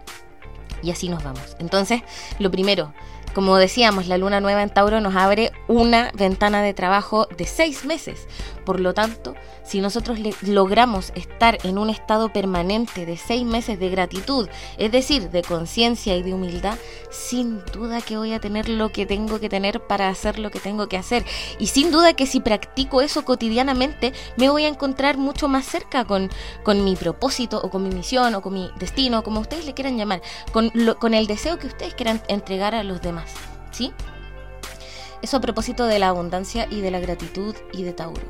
Y 0.82 0.92
así 0.92 1.10
nos 1.10 1.24
vamos. 1.24 1.56
Entonces, 1.60 2.02
lo 2.40 2.52
primero, 2.52 2.94
como 3.34 3.56
decíamos, 3.58 4.08
la 4.08 4.18
luna 4.18 4.42
nueva 4.42 4.62
en 4.62 4.70
Tauro 4.70 5.00
nos 5.00 5.16
abre 5.16 5.52
una 5.68 6.12
ventana 6.14 6.62
de 6.62 6.74
trabajo 6.74 7.28
de 7.38 7.46
seis 7.46 7.86
meses. 7.86 8.28
Por 8.66 8.80
lo 8.80 8.94
tanto, 8.94 9.36
si 9.64 9.82
nosotros 9.82 10.20
logramos 10.42 11.12
estar 11.16 11.58
en 11.64 11.78
un 11.78 11.90
estado 11.90 12.32
permanente 12.32 13.06
de 13.06 13.18
seis 13.18 13.44
meses 13.44 13.80
de 13.80 13.90
gratitud, 13.90 14.48
es 14.78 14.92
decir, 14.92 15.30
de 15.30 15.42
conciencia 15.42 16.16
y 16.16 16.24
de 16.24 16.34
humildad, 16.34 16.78
sin 17.10 17.64
duda 17.74 18.02
que 18.02 18.18
voy 18.18 18.34
a 18.34 18.40
tener 18.40 18.70
lo 18.70 18.92
que 18.92 19.06
tengo 19.06 19.40
que 19.40 19.50
tener 19.50 19.80
para 19.82 20.10
hacer 20.10 20.40
lo 20.40 20.52
que 20.52 20.60
tengo 20.60 20.88
que 20.88 20.98
hacer. 20.98 21.26
Y 21.60 21.68
sin 21.68 21.92
duda 21.92 22.14
que 22.14 22.26
si 22.26 22.40
practico 22.40 23.02
eso 23.02 23.26
cotidianamente, 23.26 24.14
me 24.38 24.50
voy 24.50 24.66
a 24.66 24.70
encontrar 24.70 25.18
mucho 25.18 25.48
más 25.48 25.66
cerca 25.66 26.06
con, 26.06 26.30
con 26.64 26.84
mi 26.84 26.96
propósito 26.96 27.62
o 27.64 27.70
con 27.70 27.84
mi 27.84 27.90
misión 27.90 28.36
o 28.36 28.42
con 28.42 28.54
mi 28.54 28.70
destino, 28.78 29.24
como 29.24 29.40
ustedes 29.40 29.66
le 29.66 29.74
quieran 29.74 29.98
llamar, 29.98 30.22
con, 30.52 30.72
con 31.00 31.14
el 31.14 31.28
deseo 31.28 31.58
que 31.58 31.68
ustedes 31.68 31.96
quieran 31.96 32.22
entregar 32.28 32.76
a 32.76 32.84
los 32.84 33.02
demás. 33.02 33.32
¿Sí? 33.72 33.94
Eso 35.22 35.38
a 35.38 35.42
propósito 35.42 35.86
de 35.86 36.00
la 36.00 36.10
abundancia 36.10 36.68
y 36.70 36.82
de 36.82 36.92
la 36.92 37.00
gratitud 37.00 37.56
y 37.74 37.84
de 37.84 37.94
Tauro. 37.94 38.22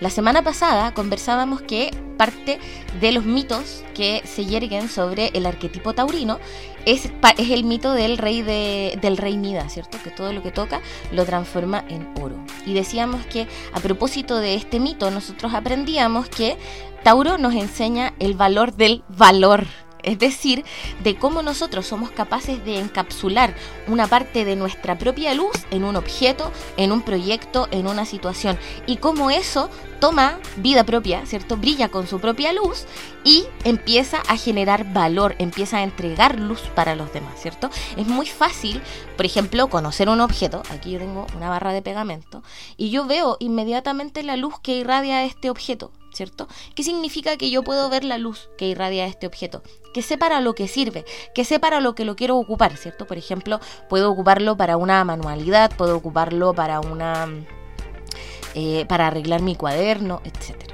La 0.00 0.10
semana 0.10 0.42
pasada 0.42 0.92
conversábamos 0.94 1.62
que 1.62 1.90
parte 2.16 2.58
de 3.00 3.12
los 3.12 3.24
mitos 3.24 3.84
que 3.94 4.22
se 4.24 4.44
yerguen 4.44 4.88
sobre 4.88 5.28
el 5.34 5.46
arquetipo 5.46 5.92
taurino 5.92 6.38
es, 6.84 7.10
es 7.38 7.50
el 7.50 7.64
mito 7.64 7.92
del 7.92 8.18
rey, 8.18 8.42
de, 8.42 8.98
del 9.00 9.16
rey 9.16 9.36
Mida, 9.36 9.68
¿cierto? 9.68 9.98
Que 10.02 10.10
todo 10.10 10.32
lo 10.32 10.42
que 10.42 10.50
toca 10.50 10.80
lo 11.12 11.24
transforma 11.24 11.84
en 11.88 12.12
oro. 12.20 12.36
Y 12.66 12.74
decíamos 12.74 13.24
que 13.26 13.46
a 13.72 13.80
propósito 13.80 14.38
de 14.38 14.54
este 14.54 14.80
mito 14.80 15.10
nosotros 15.10 15.54
aprendíamos 15.54 16.28
que 16.28 16.56
Tauro 17.02 17.38
nos 17.38 17.54
enseña 17.54 18.14
el 18.18 18.34
valor 18.34 18.74
del 18.74 19.02
valor 19.08 19.66
es 20.02 20.18
decir, 20.18 20.64
de 21.02 21.16
cómo 21.16 21.42
nosotros 21.42 21.86
somos 21.86 22.10
capaces 22.10 22.64
de 22.64 22.78
encapsular 22.78 23.54
una 23.86 24.06
parte 24.06 24.44
de 24.44 24.56
nuestra 24.56 24.98
propia 24.98 25.34
luz 25.34 25.56
en 25.70 25.84
un 25.84 25.96
objeto, 25.96 26.50
en 26.76 26.92
un 26.92 27.02
proyecto, 27.02 27.68
en 27.70 27.86
una 27.86 28.04
situación, 28.04 28.58
y 28.86 28.96
cómo 28.96 29.30
eso 29.30 29.70
toma 30.00 30.38
vida 30.56 30.84
propia, 30.84 31.24
¿cierto? 31.26 31.56
Brilla 31.56 31.88
con 31.88 32.08
su 32.08 32.18
propia 32.18 32.52
luz 32.52 32.86
y 33.22 33.44
empieza 33.62 34.20
a 34.28 34.36
generar 34.36 34.92
valor, 34.92 35.36
empieza 35.38 35.78
a 35.78 35.82
entregar 35.84 36.40
luz 36.40 36.60
para 36.74 36.96
los 36.96 37.12
demás, 37.12 37.40
¿cierto? 37.40 37.70
Es 37.96 38.08
muy 38.08 38.26
fácil, 38.26 38.82
por 39.16 39.26
ejemplo, 39.26 39.68
conocer 39.68 40.08
un 40.08 40.20
objeto, 40.20 40.62
aquí 40.70 40.92
yo 40.92 40.98
tengo 40.98 41.26
una 41.36 41.48
barra 41.48 41.72
de 41.72 41.82
pegamento, 41.82 42.42
y 42.76 42.90
yo 42.90 43.06
veo 43.06 43.36
inmediatamente 43.38 44.24
la 44.24 44.36
luz 44.36 44.54
que 44.60 44.76
irradia 44.76 45.24
este 45.24 45.50
objeto, 45.50 45.92
¿cierto? 46.12 46.48
¿Qué 46.74 46.82
significa 46.82 47.36
que 47.36 47.50
yo 47.50 47.62
puedo 47.62 47.88
ver 47.88 48.04
la 48.04 48.18
luz 48.18 48.48
que 48.56 48.68
irradia 48.68 49.06
este 49.06 49.26
objeto? 49.26 49.62
Que 49.92 50.02
sé 50.02 50.18
para 50.18 50.40
lo 50.40 50.54
que 50.54 50.68
sirve, 50.68 51.04
que 51.34 51.44
sé 51.44 51.58
para 51.58 51.80
lo 51.80 51.94
que 51.94 52.04
lo 52.04 52.16
quiero 52.16 52.36
ocupar, 52.36 52.76
¿cierto? 52.76 53.06
Por 53.06 53.18
ejemplo, 53.18 53.60
puedo 53.88 54.10
ocuparlo 54.10 54.56
para 54.56 54.76
una 54.76 55.04
manualidad, 55.04 55.74
puedo 55.76 55.96
ocuparlo 55.96 56.54
para 56.54 56.80
una... 56.80 57.28
Eh, 58.54 58.84
para 58.86 59.06
arreglar 59.06 59.40
mi 59.40 59.56
cuaderno, 59.56 60.20
etc. 60.24 60.72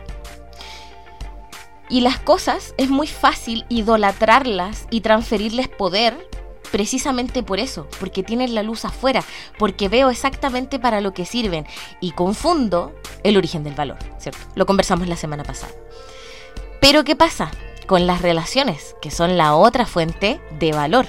Y 1.89 2.01
las 2.01 2.19
cosas 2.19 2.75
es 2.77 2.91
muy 2.91 3.07
fácil 3.07 3.65
idolatrarlas 3.69 4.89
y 4.91 5.01
transferirles 5.01 5.69
poder 5.69 6.29
precisamente 6.71 7.43
por 7.43 7.61
eso, 7.61 7.87
porque 8.01 8.23
tienen 8.23 8.55
la 8.55 8.63
luz 8.63 8.85
afuera, 8.85 9.25
porque 9.59 9.89
veo 9.89 10.11
exactamente 10.11 10.79
para 10.79 11.01
lo 11.01 11.13
que 11.15 11.25
sirven 11.25 11.67
y 12.01 12.13
confundo 12.13 12.95
el 13.23 13.37
origen 13.37 13.65
del 13.65 13.75
valor, 13.75 13.99
¿cierto? 14.19 14.41
Lo 14.55 14.67
conversamos 14.67 15.09
la 15.09 15.17
semana 15.17 15.45
pasada. 15.45 15.73
Pero 16.81 17.05
¿qué 17.05 17.17
pasa 17.17 17.51
con 17.87 18.07
las 18.07 18.23
relaciones, 18.23 18.95
que 19.01 19.11
son 19.11 19.37
la 19.37 19.55
otra 19.55 19.87
fuente 19.87 20.41
de 20.59 20.73
valor? 20.73 21.07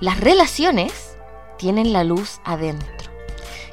Las 0.00 0.20
relaciones 0.20 1.16
tienen 1.58 1.92
la 1.92 2.04
luz 2.04 2.40
adentro. 2.44 2.97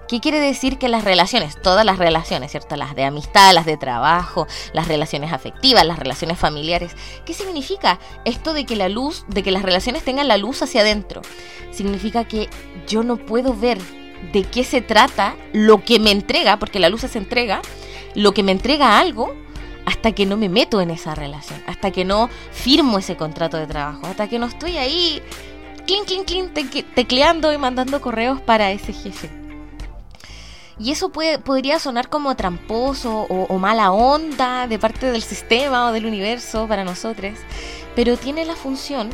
¿Qué 0.08 0.20
quiere 0.20 0.40
decir 0.40 0.78
que 0.78 0.88
las 0.88 1.04
relaciones, 1.04 1.60
todas 1.60 1.84
las 1.84 1.98
relaciones, 1.98 2.52
¿cierto? 2.52 2.76
Las 2.76 2.96
de 2.96 3.06
amistad, 3.06 3.54
las 3.54 3.66
de 3.66 3.76
trabajo, 3.76 4.46
las 4.72 4.88
relaciones 4.88 5.34
afectivas, 5.34 5.86
las 5.86 5.98
relaciones 5.98 6.38
familiares. 6.38 6.92
¿Qué 7.26 7.34
significa 7.34 8.00
esto 8.24 8.54
de 8.54 8.66
que 8.66 8.76
la 8.76 8.88
luz, 8.88 9.26
de 9.28 9.42
que 9.42 9.52
las 9.52 9.64
relaciones 9.64 10.04
tengan 10.04 10.28
la 10.28 10.38
luz 10.38 10.62
hacia 10.62 10.82
adentro? 10.82 11.22
Significa 11.72 12.24
que 12.26 12.50
yo 12.88 13.04
no 13.04 13.18
puedo 13.18 13.56
ver 13.56 13.80
de 14.32 14.44
qué 14.44 14.64
se 14.64 14.82
trata 14.82 15.36
lo 15.54 15.84
que 15.84 16.00
me 16.00 16.12
entrega, 16.12 16.60
porque 16.60 16.80
la 16.80 16.90
luz 16.90 17.02
se 17.02 17.18
entrega, 17.18 17.62
lo 18.14 18.34
que 18.34 18.44
me 18.44 18.52
entrega 18.52 19.00
algo 19.00 19.36
hasta 19.88 20.12
que 20.12 20.26
no 20.28 20.38
me 20.38 20.50
meto 20.50 20.82
en 20.82 20.92
esa 20.92 21.16
relación, 21.16 21.64
hasta 21.66 21.92
que 21.92 22.06
no 22.06 22.30
firmo 22.52 23.00
ese 23.00 23.18
contrato 23.18 23.58
de 23.58 23.68
trabajo, 23.68 24.06
hasta 24.08 24.28
que 24.28 24.38
no 24.38 24.46
estoy 24.46 24.78
ahí, 24.78 25.22
clink, 25.88 26.06
clink, 26.06 26.52
clink, 26.54 26.86
tecleando 26.94 27.54
y 27.54 27.58
mandando 27.58 28.02
correos 28.02 28.40
para 28.42 28.72
ese 28.72 28.94
jefe. 28.94 29.45
Y 30.78 30.92
eso 30.92 31.10
puede, 31.10 31.40
podría 31.40 31.80
sonar 31.80 32.10
como 32.10 32.36
tramposo 32.36 33.28
o, 33.30 33.58
mala 33.58 33.92
onda 33.92 34.68
de 34.68 34.78
parte 34.78 35.10
del 35.10 35.24
sistema 35.24 35.88
o 35.88 35.94
del 35.94 36.06
universo 36.06 36.68
para 36.68 36.84
nosotros, 36.84 37.34
pero 37.96 38.18
tiene 38.18 38.46
la 38.46 38.56
función 38.56 39.10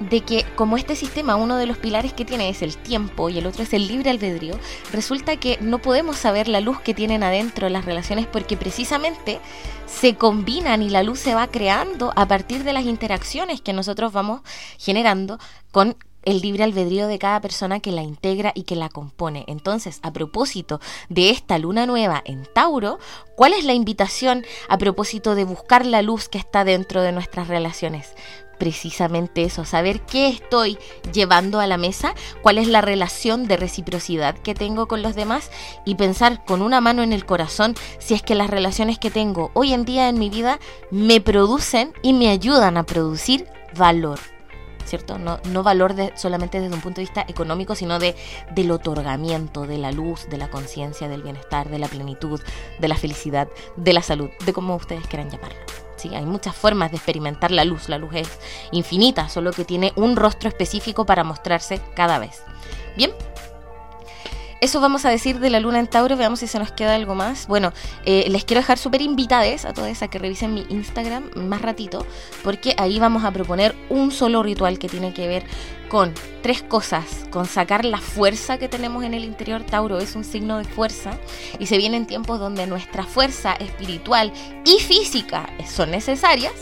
de 0.00 0.20
que 0.20 0.44
como 0.54 0.76
este 0.76 0.94
sistema, 0.94 1.36
uno 1.36 1.56
de 1.56 1.66
los 1.66 1.78
pilares 1.78 2.12
que 2.12 2.24
tiene 2.24 2.50
es 2.50 2.62
el 2.62 2.76
tiempo 2.76 3.30
y 3.30 3.38
el 3.38 3.46
otro 3.46 3.62
es 3.62 3.72
el 3.72 3.88
libre 3.88 4.10
albedrío, 4.10 4.54
resulta 4.92 5.36
que 5.36 5.58
no 5.60 5.78
podemos 5.78 6.16
saber 6.16 6.46
la 6.46 6.60
luz 6.60 6.80
que 6.80 6.94
tienen 6.94 7.22
adentro 7.22 7.68
las 7.68 7.84
relaciones 7.84 8.26
porque 8.26 8.56
precisamente 8.56 9.40
se 9.86 10.14
combinan 10.14 10.82
y 10.82 10.90
la 10.90 11.02
luz 11.02 11.18
se 11.18 11.34
va 11.34 11.48
creando 11.48 12.12
a 12.14 12.28
partir 12.28 12.62
de 12.62 12.72
las 12.72 12.84
interacciones 12.84 13.60
que 13.60 13.72
nosotros 13.72 14.12
vamos 14.12 14.42
generando 14.78 15.38
con 15.72 15.96
el 16.24 16.40
libre 16.40 16.64
albedrío 16.64 17.06
de 17.06 17.18
cada 17.18 17.40
persona 17.40 17.80
que 17.80 17.92
la 17.92 18.02
integra 18.02 18.52
y 18.54 18.64
que 18.64 18.76
la 18.76 18.88
compone. 18.88 19.44
Entonces, 19.48 20.00
a 20.02 20.12
propósito 20.12 20.80
de 21.08 21.30
esta 21.30 21.58
luna 21.58 21.86
nueva 21.86 22.22
en 22.24 22.46
Tauro, 22.54 22.98
¿cuál 23.36 23.52
es 23.52 23.64
la 23.64 23.74
invitación 23.74 24.44
a 24.68 24.78
propósito 24.78 25.34
de 25.34 25.44
buscar 25.44 25.86
la 25.86 26.02
luz 26.02 26.28
que 26.28 26.38
está 26.38 26.64
dentro 26.64 27.02
de 27.02 27.12
nuestras 27.12 27.48
relaciones? 27.48 28.14
precisamente 28.58 29.44
eso, 29.44 29.64
saber 29.64 30.00
qué 30.00 30.28
estoy 30.28 30.78
llevando 31.12 31.60
a 31.60 31.66
la 31.66 31.78
mesa, 31.78 32.14
cuál 32.42 32.58
es 32.58 32.68
la 32.68 32.80
relación 32.80 33.46
de 33.46 33.56
reciprocidad 33.56 34.36
que 34.36 34.54
tengo 34.54 34.88
con 34.88 35.00
los 35.00 35.14
demás 35.14 35.50
y 35.84 35.94
pensar 35.94 36.44
con 36.44 36.60
una 36.60 36.80
mano 36.80 37.02
en 37.02 37.12
el 37.12 37.24
corazón 37.24 37.74
si 37.98 38.14
es 38.14 38.22
que 38.22 38.34
las 38.34 38.50
relaciones 38.50 38.98
que 38.98 39.10
tengo 39.10 39.50
hoy 39.54 39.72
en 39.72 39.84
día 39.84 40.08
en 40.08 40.18
mi 40.18 40.28
vida 40.28 40.58
me 40.90 41.20
producen 41.20 41.92
y 42.02 42.12
me 42.12 42.28
ayudan 42.28 42.76
a 42.76 42.84
producir 42.84 43.46
valor. 43.76 44.18
¿Cierto? 44.88 45.18
No, 45.18 45.38
no 45.50 45.62
valor 45.62 45.94
de, 45.94 46.12
solamente 46.16 46.60
desde 46.60 46.74
un 46.74 46.80
punto 46.80 47.00
de 47.00 47.06
vista 47.06 47.24
económico, 47.28 47.74
sino 47.74 47.98
de, 47.98 48.16
del 48.54 48.70
otorgamiento, 48.70 49.66
de 49.66 49.78
la 49.78 49.92
luz, 49.92 50.28
de 50.28 50.38
la 50.38 50.48
conciencia, 50.48 51.08
del 51.08 51.22
bienestar, 51.22 51.68
de 51.68 51.78
la 51.78 51.88
plenitud, 51.88 52.40
de 52.78 52.88
la 52.88 52.96
felicidad, 52.96 53.48
de 53.76 53.92
la 53.92 54.02
salud, 54.02 54.30
de 54.44 54.52
como 54.52 54.76
ustedes 54.76 55.06
quieran 55.06 55.30
llamarlo. 55.30 55.58
¿sí? 55.96 56.14
Hay 56.14 56.24
muchas 56.24 56.54
formas 56.54 56.90
de 56.90 56.96
experimentar 56.96 57.50
la 57.50 57.64
luz, 57.64 57.88
la 57.88 57.98
luz 57.98 58.14
es 58.14 58.28
infinita, 58.72 59.28
solo 59.28 59.52
que 59.52 59.64
tiene 59.64 59.92
un 59.96 60.16
rostro 60.16 60.48
específico 60.48 61.06
para 61.06 61.24
mostrarse 61.24 61.80
cada 61.94 62.18
vez. 62.18 62.42
Bien, 62.96 63.12
eso 64.60 64.80
vamos 64.80 65.04
a 65.04 65.10
decir 65.10 65.38
de 65.38 65.50
la 65.50 65.60
luna 65.60 65.78
en 65.78 65.86
Tauro, 65.86 66.16
veamos 66.16 66.40
si 66.40 66.46
se 66.46 66.58
nos 66.58 66.72
queda 66.72 66.94
algo 66.94 67.14
más. 67.14 67.46
Bueno, 67.46 67.72
eh, 68.04 68.26
les 68.28 68.44
quiero 68.44 68.60
dejar 68.60 68.78
súper 68.78 69.02
invitades 69.02 69.64
a 69.64 69.72
todas 69.72 70.02
a 70.02 70.08
que 70.08 70.18
revisen 70.18 70.54
mi 70.54 70.66
Instagram 70.68 71.30
más 71.34 71.62
ratito, 71.62 72.06
porque 72.42 72.74
ahí 72.78 72.98
vamos 72.98 73.24
a 73.24 73.30
proponer 73.30 73.74
un 73.88 74.10
solo 74.10 74.42
ritual 74.42 74.78
que 74.78 74.88
tiene 74.88 75.12
que 75.12 75.28
ver 75.28 75.44
con 75.88 76.12
tres 76.42 76.62
cosas, 76.62 77.26
con 77.30 77.46
sacar 77.46 77.84
la 77.84 77.98
fuerza 77.98 78.58
que 78.58 78.68
tenemos 78.68 79.04
en 79.04 79.14
el 79.14 79.24
interior. 79.24 79.62
Tauro 79.64 79.98
es 79.98 80.14
un 80.14 80.24
signo 80.24 80.58
de 80.58 80.64
fuerza 80.64 81.18
y 81.58 81.66
se 81.66 81.78
vienen 81.78 82.06
tiempos 82.06 82.38
donde 82.38 82.66
nuestra 82.66 83.04
fuerza 83.04 83.54
espiritual 83.54 84.32
y 84.64 84.78
física 84.80 85.48
son 85.66 85.90
necesarias. 85.90 86.52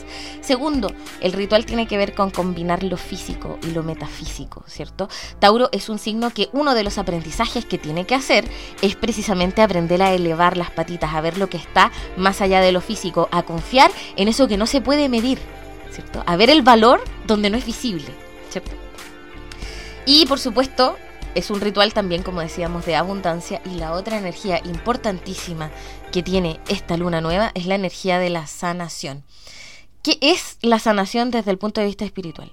Segundo, 0.41 0.93
el 1.21 1.33
ritual 1.33 1.67
tiene 1.67 1.87
que 1.87 1.97
ver 1.97 2.15
con 2.15 2.31
combinar 2.31 2.83
lo 2.83 2.97
físico 2.97 3.59
y 3.63 3.73
lo 3.73 3.83
metafísico, 3.83 4.65
¿cierto? 4.67 5.09
Tauro 5.39 5.69
es 5.73 5.89
un 5.89 5.99
signo 5.99 6.31
que 6.31 6.49
uno 6.53 6.75
de 6.75 6.85
los 6.85 6.99
aprendizajes 6.99 7.65
que 7.65 7.79
tiene 7.79 8.07
que 8.07 8.15
hacer 8.15 8.45
es 8.81 8.95
precisamente 8.95 9.63
aprender 9.63 10.03
a 10.03 10.13
elevar 10.13 10.57
las 10.57 10.71
patitas, 10.71 11.15
a 11.15 11.21
ver 11.21 11.39
lo 11.39 11.49
que 11.49 11.57
está 11.57 11.91
más 12.17 12.41
allá 12.41 12.61
de 12.61 12.73
lo 12.73 12.81
físico, 12.81 13.29
a 13.33 13.43
confiar 13.43 13.91
en 14.17 14.29
eso 14.29 14.49
que 14.49 14.57
no 14.57 14.67
se 14.67 14.81
puede 14.81 15.09
medir, 15.09 15.39
¿cierto? 15.91 16.23
A 16.27 16.37
ver 16.37 16.51
el 16.51 16.63
valor 16.63 17.03
donde 17.27 17.51
no 17.51 17.57
es 17.57 17.67
visible, 17.67 18.07
¿cierto? 18.51 18.86
Y 20.07 20.25
por 20.27 20.39
supuesto, 20.39 20.97
es 21.35 21.51
un 21.51 21.61
ritual 21.61 21.93
también, 21.93 22.23
como 22.23 22.41
decíamos, 22.41 22.87
de 22.87 22.97
abundancia. 22.97 23.61
Y 23.67 23.77
la 23.77 23.93
otra 23.93 24.17
energía 24.17 24.61
importantísima 24.65 25.71
que 26.13 26.23
tiene 26.23 26.61
esta 26.69 26.97
luna 26.97 27.21
nueva 27.21 27.51
es 27.55 27.67
la 27.67 27.75
energía 27.75 28.19
de 28.19 28.31
la 28.31 28.47
sanación. 28.47 29.25
¿Qué 30.03 30.17
es 30.21 30.59
la 30.63 30.79
sanación 30.79 31.31
desde 31.31 31.51
el 31.51 31.59
punto 31.59 31.81
de 31.81 31.89
vista 31.89 32.05
espiritual? 32.05 32.53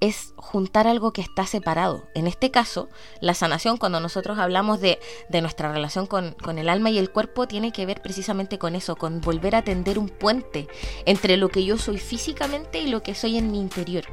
es 0.00 0.32
juntar 0.36 0.86
algo 0.86 1.12
que 1.12 1.20
está 1.20 1.44
separado. 1.44 2.04
En 2.14 2.28
este 2.28 2.52
caso, 2.52 2.88
la 3.20 3.34
sanación, 3.34 3.78
cuando 3.78 3.98
nosotros 3.98 4.38
hablamos 4.38 4.80
de, 4.80 5.00
nuestra 5.40 5.72
relación 5.72 6.06
con, 6.06 6.36
con, 6.40 6.58
el 6.58 6.68
alma 6.68 6.90
y 6.90 6.98
el 6.98 7.10
cuerpo, 7.10 7.48
tiene 7.48 7.72
que 7.72 7.84
ver 7.84 8.00
precisamente 8.00 8.58
con 8.58 8.76
eso, 8.76 8.94
con 8.94 9.20
volver 9.20 9.56
a 9.56 9.62
tender 9.62 9.98
un 9.98 10.08
puente 10.08 10.68
entre 11.04 11.36
lo 11.36 11.48
que 11.48 11.64
yo 11.64 11.78
soy 11.78 11.98
físicamente 11.98 12.78
y 12.78 12.86
lo 12.86 13.02
que 13.02 13.16
soy 13.16 13.38
en 13.38 13.50
mi 13.50 13.58
interior. 13.60 14.04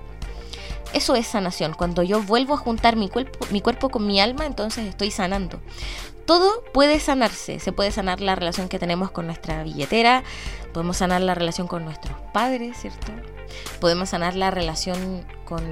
Eso 0.96 1.14
es 1.16 1.28
sanación. 1.28 1.74
Cuando 1.74 2.04
yo 2.04 2.24
vuelvo 2.24 2.54
a 2.54 2.58
juntar 2.58 2.96
mi 2.96 3.10
cuerpo, 3.10 3.46
mi 3.52 3.60
cuerpo 3.60 3.90
con 3.90 4.08
mi 4.08 4.22
alma, 4.22 4.46
entonces 4.46 4.88
estoy 4.88 5.12
sanando. 5.12 5.60
Todo 6.26 6.64
puede 6.74 7.02
sanarse. 7.02 7.60
Se 7.60 7.74
puede 7.74 7.92
sanar 7.92 8.22
la 8.22 8.34
relación 8.34 8.70
que 8.70 8.80
tenemos 8.80 9.12
con 9.12 9.26
nuestra 9.26 9.62
billetera, 9.64 10.24
podemos 10.74 10.96
sanar 10.96 11.22
la 11.22 11.36
relación 11.36 11.68
con 11.68 11.84
nuestros 11.84 12.18
padres, 12.34 12.78
¿cierto? 12.78 13.12
Podemos 13.82 14.08
sanar 14.08 14.36
la 14.38 14.52
relación 14.52 15.26
con 15.44 15.66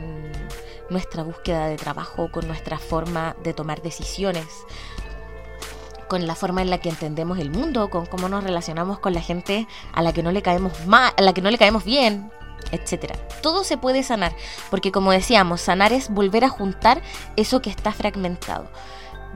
nuestra 0.90 1.24
búsqueda 1.24 1.68
de 1.68 1.78
trabajo, 1.78 2.30
con 2.30 2.46
nuestra 2.46 2.78
forma 2.78 3.38
de 3.44 3.54
tomar 3.54 3.82
decisiones, 3.82 4.46
con 6.10 6.28
la 6.28 6.36
forma 6.36 6.62
en 6.62 6.70
la 6.70 6.80
que 6.80 6.90
entendemos 6.90 7.40
el 7.40 7.50
mundo, 7.50 7.90
con 7.90 8.08
cómo 8.08 8.28
nos 8.28 8.44
relacionamos 8.44 9.00
con 9.00 9.14
la 9.14 9.22
gente 9.22 9.68
a 9.94 10.02
la 10.02 10.12
que 10.12 10.22
no 10.22 10.34
le 10.34 10.42
caemos 10.42 10.86
mal, 10.86 11.14
a 11.16 11.22
la 11.22 11.32
que 11.32 11.42
no 11.42 11.50
le 11.50 11.58
caemos 11.58 11.86
bien, 11.86 12.30
etcétera. 12.72 13.16
Todo 13.42 13.64
se 13.64 13.78
puede 13.78 14.04
sanar, 14.04 14.36
porque 14.70 14.92
como 14.92 15.12
decíamos, 15.12 15.62
sanar 15.62 15.94
es 15.94 16.10
volver 16.10 16.46
a 16.46 16.50
juntar 16.50 17.02
eso 17.36 17.62
que 17.62 17.70
está 17.70 17.92
fragmentado. 17.92 18.70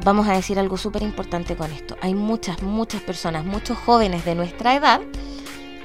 Vamos 0.04 0.28
a 0.28 0.34
decir 0.34 0.60
algo 0.60 0.78
súper 0.78 1.02
importante 1.02 1.56
con 1.56 1.72
esto. 1.72 1.98
Hay 2.02 2.14
muchas, 2.14 2.62
muchas 2.62 3.02
personas, 3.02 3.46
muchos 3.46 3.78
jóvenes 3.78 4.26
de 4.26 4.36
nuestra 4.36 4.76
edad 4.76 5.02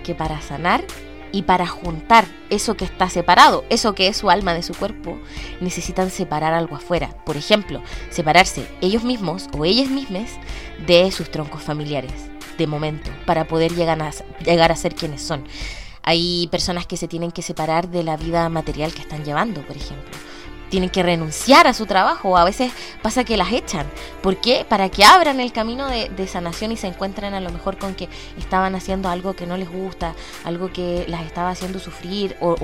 que 0.04 0.14
para 0.14 0.40
sanar 0.42 0.84
y 1.32 1.42
para 1.42 1.66
juntar 1.66 2.26
eso 2.50 2.76
que 2.76 2.84
está 2.84 3.08
separado, 3.08 3.64
eso 3.70 3.94
que 3.94 4.06
es 4.06 4.18
su 4.18 4.30
alma 4.30 4.52
de 4.52 4.62
su 4.62 4.74
cuerpo, 4.74 5.18
necesitan 5.60 6.10
separar 6.10 6.52
algo 6.52 6.76
afuera. 6.76 7.16
Por 7.24 7.36
ejemplo, 7.36 7.82
separarse 8.10 8.68
ellos 8.82 9.02
mismos 9.02 9.48
o 9.56 9.64
ellas 9.64 9.88
mismas 9.88 10.30
de 10.86 11.10
sus 11.10 11.30
troncos 11.30 11.62
familiares, 11.62 12.12
de 12.58 12.66
momento, 12.66 13.10
para 13.24 13.46
poder 13.46 13.74
llegar 13.74 14.00
a, 14.02 14.10
llegar 14.44 14.70
a 14.70 14.76
ser 14.76 14.94
quienes 14.94 15.22
son. 15.22 15.44
Hay 16.02 16.48
personas 16.48 16.86
que 16.86 16.96
se 16.96 17.08
tienen 17.08 17.32
que 17.32 17.42
separar 17.42 17.88
de 17.88 18.02
la 18.02 18.16
vida 18.16 18.48
material 18.48 18.92
que 18.92 19.02
están 19.02 19.24
llevando, 19.24 19.62
por 19.62 19.76
ejemplo. 19.76 20.10
Tienen 20.68 20.88
que 20.88 21.02
renunciar 21.02 21.66
a 21.66 21.74
su 21.74 21.84
trabajo 21.84 22.30
o 22.30 22.36
a 22.38 22.44
veces 22.44 22.72
pasa 23.02 23.24
que 23.24 23.36
las 23.36 23.52
echan. 23.52 23.86
¿Por 24.22 24.40
qué? 24.40 24.64
Para 24.66 24.88
que 24.88 25.04
abran 25.04 25.38
el 25.38 25.52
camino 25.52 25.86
de, 25.86 26.26
sanación 26.26 26.72
y 26.72 26.78
se 26.78 26.86
encuentren 26.86 27.34
a 27.34 27.40
lo 27.40 27.50
mejor 27.50 27.76
con 27.76 27.94
que 27.94 28.08
estaban 28.38 28.74
haciendo 28.74 29.10
algo 29.10 29.34
que 29.34 29.46
no 29.46 29.58
les 29.58 29.70
gusta, 29.70 30.14
algo 30.44 30.72
que 30.72 31.04
las 31.08 31.26
estaba 31.26 31.50
haciendo 31.50 31.78
sufrir 31.78 32.36
o, 32.40 32.56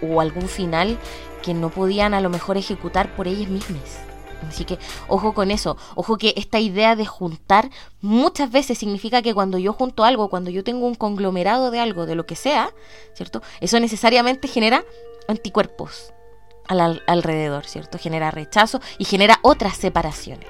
o 0.00 0.20
algún 0.20 0.48
final 0.48 0.98
que 1.42 1.52
no 1.52 1.68
podían 1.68 2.14
a 2.14 2.20
lo 2.20 2.30
mejor 2.30 2.56
ejecutar 2.56 3.14
por 3.14 3.28
ellas 3.28 3.50
mismas. 3.50 4.09
Así 4.48 4.64
que 4.64 4.78
ojo 5.08 5.34
con 5.34 5.50
eso, 5.50 5.76
ojo 5.94 6.16
que 6.16 6.34
esta 6.36 6.58
idea 6.58 6.96
de 6.96 7.06
juntar 7.06 7.70
muchas 8.00 8.50
veces 8.50 8.78
significa 8.78 9.22
que 9.22 9.34
cuando 9.34 9.58
yo 9.58 9.72
junto 9.72 10.04
algo, 10.04 10.28
cuando 10.30 10.50
yo 10.50 10.64
tengo 10.64 10.86
un 10.86 10.94
conglomerado 10.94 11.70
de 11.70 11.80
algo, 11.80 12.06
de 12.06 12.14
lo 12.14 12.26
que 12.26 12.36
sea, 12.36 12.72
¿cierto? 13.14 13.42
Eso 13.60 13.78
necesariamente 13.80 14.48
genera 14.48 14.84
anticuerpos 15.28 16.12
al, 16.68 17.02
alrededor, 17.06 17.66
¿cierto? 17.66 17.98
Genera 17.98 18.30
rechazo 18.30 18.80
y 18.98 19.04
genera 19.04 19.38
otras 19.42 19.76
separaciones. 19.76 20.48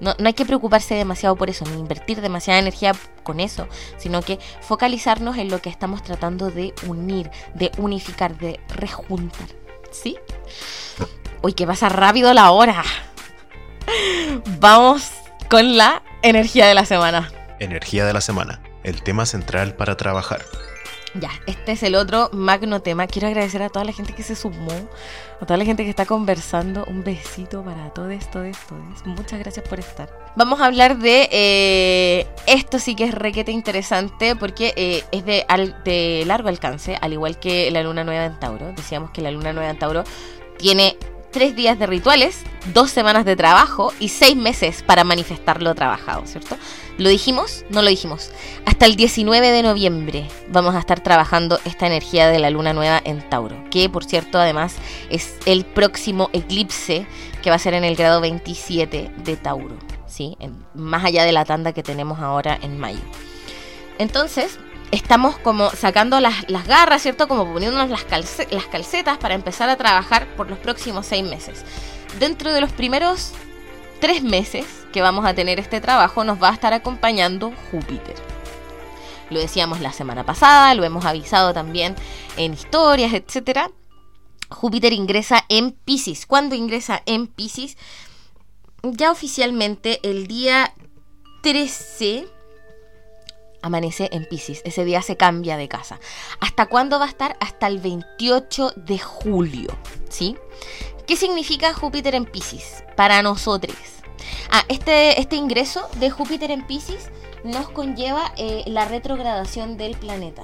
No, 0.00 0.14
no 0.18 0.26
hay 0.26 0.34
que 0.34 0.46
preocuparse 0.46 0.94
demasiado 0.94 1.36
por 1.36 1.50
eso, 1.50 1.64
ni 1.66 1.78
invertir 1.78 2.20
demasiada 2.20 2.58
energía 2.58 2.92
con 3.22 3.40
eso, 3.40 3.68
sino 3.98 4.22
que 4.22 4.38
focalizarnos 4.60 5.36
en 5.36 5.50
lo 5.50 5.60
que 5.60 5.70
estamos 5.70 6.02
tratando 6.02 6.50
de 6.50 6.74
unir, 6.86 7.30
de 7.54 7.70
unificar, 7.78 8.38
de 8.38 8.60
rejuntar. 8.68 9.48
¿Sí? 9.90 10.16
Uy, 11.42 11.52
que 11.52 11.66
pasa 11.66 11.88
rápido 11.88 12.32
la 12.34 12.50
hora. 12.50 12.82
Vamos 14.60 15.10
con 15.50 15.76
la 15.76 16.02
energía 16.22 16.66
de 16.66 16.74
la 16.74 16.84
semana. 16.84 17.30
Energía 17.60 18.04
de 18.04 18.12
la 18.12 18.20
semana, 18.20 18.60
el 18.84 19.02
tema 19.02 19.26
central 19.26 19.74
para 19.74 19.96
trabajar. 19.96 20.42
Ya, 21.14 21.30
este 21.46 21.72
es 21.72 21.82
el 21.82 21.94
otro 21.94 22.28
magno 22.32 22.82
tema. 22.82 23.06
Quiero 23.06 23.28
agradecer 23.28 23.62
a 23.62 23.70
toda 23.70 23.84
la 23.84 23.92
gente 23.92 24.12
que 24.12 24.22
se 24.22 24.36
sumó, 24.36 24.72
a 25.40 25.46
toda 25.46 25.56
la 25.56 25.64
gente 25.64 25.84
que 25.84 25.90
está 25.90 26.06
conversando. 26.06 26.84
Un 26.84 27.02
besito 27.02 27.64
para 27.64 27.90
todo 27.90 28.10
esto, 28.10 28.42
esto. 28.42 28.74
Muchas 29.04 29.38
gracias 29.38 29.66
por 29.66 29.78
estar. 29.78 30.10
Vamos 30.36 30.60
a 30.60 30.66
hablar 30.66 30.98
de 30.98 31.28
eh, 31.32 32.26
esto 32.46 32.78
sí 32.78 32.94
que 32.94 33.04
es 33.04 33.14
requete 33.14 33.52
interesante 33.52 34.36
porque 34.36 34.74
eh, 34.76 35.04
es 35.10 35.24
de, 35.24 35.46
de 35.84 36.24
largo 36.26 36.48
alcance, 36.48 36.98
al 37.00 37.12
igual 37.12 37.38
que 37.38 37.70
la 37.70 37.82
luna 37.82 38.04
nueva 38.04 38.26
en 38.26 38.38
Tauro. 38.38 38.72
Decíamos 38.72 39.10
que 39.10 39.22
la 39.22 39.30
luna 39.30 39.52
nueva 39.52 39.70
en 39.70 39.78
Tauro 39.78 40.04
tiene 40.58 40.96
tres 41.38 41.54
días 41.54 41.78
de 41.78 41.86
rituales, 41.86 42.42
dos 42.74 42.90
semanas 42.90 43.24
de 43.24 43.36
trabajo 43.36 43.92
y 44.00 44.08
seis 44.08 44.34
meses 44.34 44.82
para 44.82 45.04
manifestar 45.04 45.62
lo 45.62 45.72
trabajado, 45.72 46.26
¿cierto? 46.26 46.56
¿Lo 46.96 47.10
dijimos? 47.10 47.64
No 47.70 47.80
lo 47.80 47.90
dijimos. 47.90 48.32
Hasta 48.66 48.86
el 48.86 48.96
19 48.96 49.52
de 49.52 49.62
noviembre 49.62 50.26
vamos 50.50 50.74
a 50.74 50.80
estar 50.80 50.98
trabajando 50.98 51.60
esta 51.64 51.86
energía 51.86 52.26
de 52.26 52.40
la 52.40 52.50
luna 52.50 52.72
nueva 52.72 53.00
en 53.04 53.20
Tauro, 53.30 53.54
que 53.70 53.88
por 53.88 54.04
cierto 54.04 54.40
además 54.40 54.74
es 55.10 55.36
el 55.46 55.64
próximo 55.64 56.28
eclipse 56.32 57.06
que 57.40 57.50
va 57.50 57.54
a 57.54 57.60
ser 57.60 57.74
en 57.74 57.84
el 57.84 57.94
grado 57.94 58.20
27 58.20 59.12
de 59.16 59.36
Tauro, 59.36 59.78
¿sí? 60.08 60.36
más 60.74 61.04
allá 61.04 61.22
de 61.22 61.30
la 61.30 61.44
tanda 61.44 61.72
que 61.72 61.84
tenemos 61.84 62.18
ahora 62.18 62.58
en 62.62 62.80
mayo. 62.80 62.98
Entonces, 63.98 64.58
estamos 64.90 65.38
como 65.38 65.70
sacando 65.70 66.20
las, 66.20 66.46
garras, 66.66 67.02
¿cierto? 67.02 67.28
Como 67.28 67.52
poniéndonos 67.52 67.90
las, 67.90 68.04
las 68.50 68.66
calcetas 68.66 69.18
para 69.18 69.34
empezar 69.34 69.68
a 69.68 69.76
trabajar 69.76 70.26
por 70.36 70.48
los 70.48 70.58
próximos 70.58 71.06
seis 71.06 71.24
meses. 71.24 71.64
Dentro 72.18 72.52
de 72.52 72.60
los 72.60 72.72
primeros 72.72 73.32
tres 74.00 74.22
meses 74.22 74.66
que 74.92 75.02
vamos 75.02 75.26
a 75.26 75.34
tener 75.34 75.58
este 75.58 75.80
trabajo 75.80 76.24
nos 76.24 76.42
va 76.42 76.50
a 76.50 76.54
estar 76.54 76.72
acompañando 76.72 77.52
Júpiter. 77.70 78.14
Lo 79.30 79.38
decíamos 79.38 79.80
la 79.80 79.92
semana 79.92 80.24
pasada, 80.24 80.74
lo 80.74 80.84
hemos 80.84 81.04
avisado 81.04 81.52
también 81.52 81.94
en 82.36 82.54
historias, 82.54 83.12
etc. 83.12 83.70
Júpiter 84.48 84.92
ingresa 84.92 85.44
en 85.48 85.72
Pisces. 85.72 86.24
¿Cuándo 86.24 86.54
ingresa 86.54 87.02
en 87.04 87.26
Pisces? 87.26 87.76
Ya 88.82 89.10
oficialmente 89.10 90.00
el 90.02 90.26
día 90.28 90.72
13 91.42 92.26
amanece 93.62 94.08
en 94.12 94.26
Pisces. 94.26 94.62
Ese 94.64 94.84
día 94.84 95.02
se 95.02 95.16
cambia 95.16 95.56
de 95.56 95.68
casa. 95.68 96.00
¿Hasta 96.40 96.66
cuándo 96.66 96.98
va 96.98 97.06
a 97.06 97.08
estar? 97.08 97.36
Hasta 97.40 97.66
el 97.66 97.78
28 97.78 98.72
de 98.76 98.98
julio. 98.98 99.76
¿Sí? 100.08 100.36
¿Qué 101.06 101.16
significa 101.16 101.72
Júpiter 101.72 102.14
en 102.14 102.24
Pisces 102.26 102.84
para 102.96 103.22
nosotros? 103.22 103.76
Ah, 104.50 104.64
este, 104.68 105.20
este 105.20 105.36
ingreso 105.36 105.88
de 105.98 106.10
Júpiter 106.10 106.50
en 106.50 106.66
Pisces 106.66 107.10
nos 107.44 107.70
conlleva 107.70 108.32
eh, 108.36 108.64
la 108.66 108.84
retrogradación 108.84 109.76
del 109.76 109.96
planeta, 109.96 110.42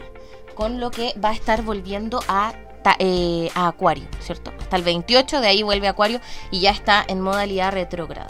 con 0.55 0.81
lo 0.81 0.91
que 0.91 1.15
va 1.23 1.31
a 1.31 1.35
estar 1.35 1.63
volviendo 1.63 2.21
a, 2.29 2.55
eh, 2.99 3.51
a 3.55 3.69
Acuario, 3.69 4.07
¿cierto? 4.21 4.53
Hasta 4.59 4.77
el 4.77 4.83
28 4.83 5.41
de 5.41 5.49
ahí 5.49 5.63
vuelve 5.63 5.89
Acuario 5.89 6.21
y 6.51 6.61
ya 6.61 6.71
está 6.71 7.05
en 7.07 7.21
modalidad 7.21 7.73
retrógrada. 7.73 8.27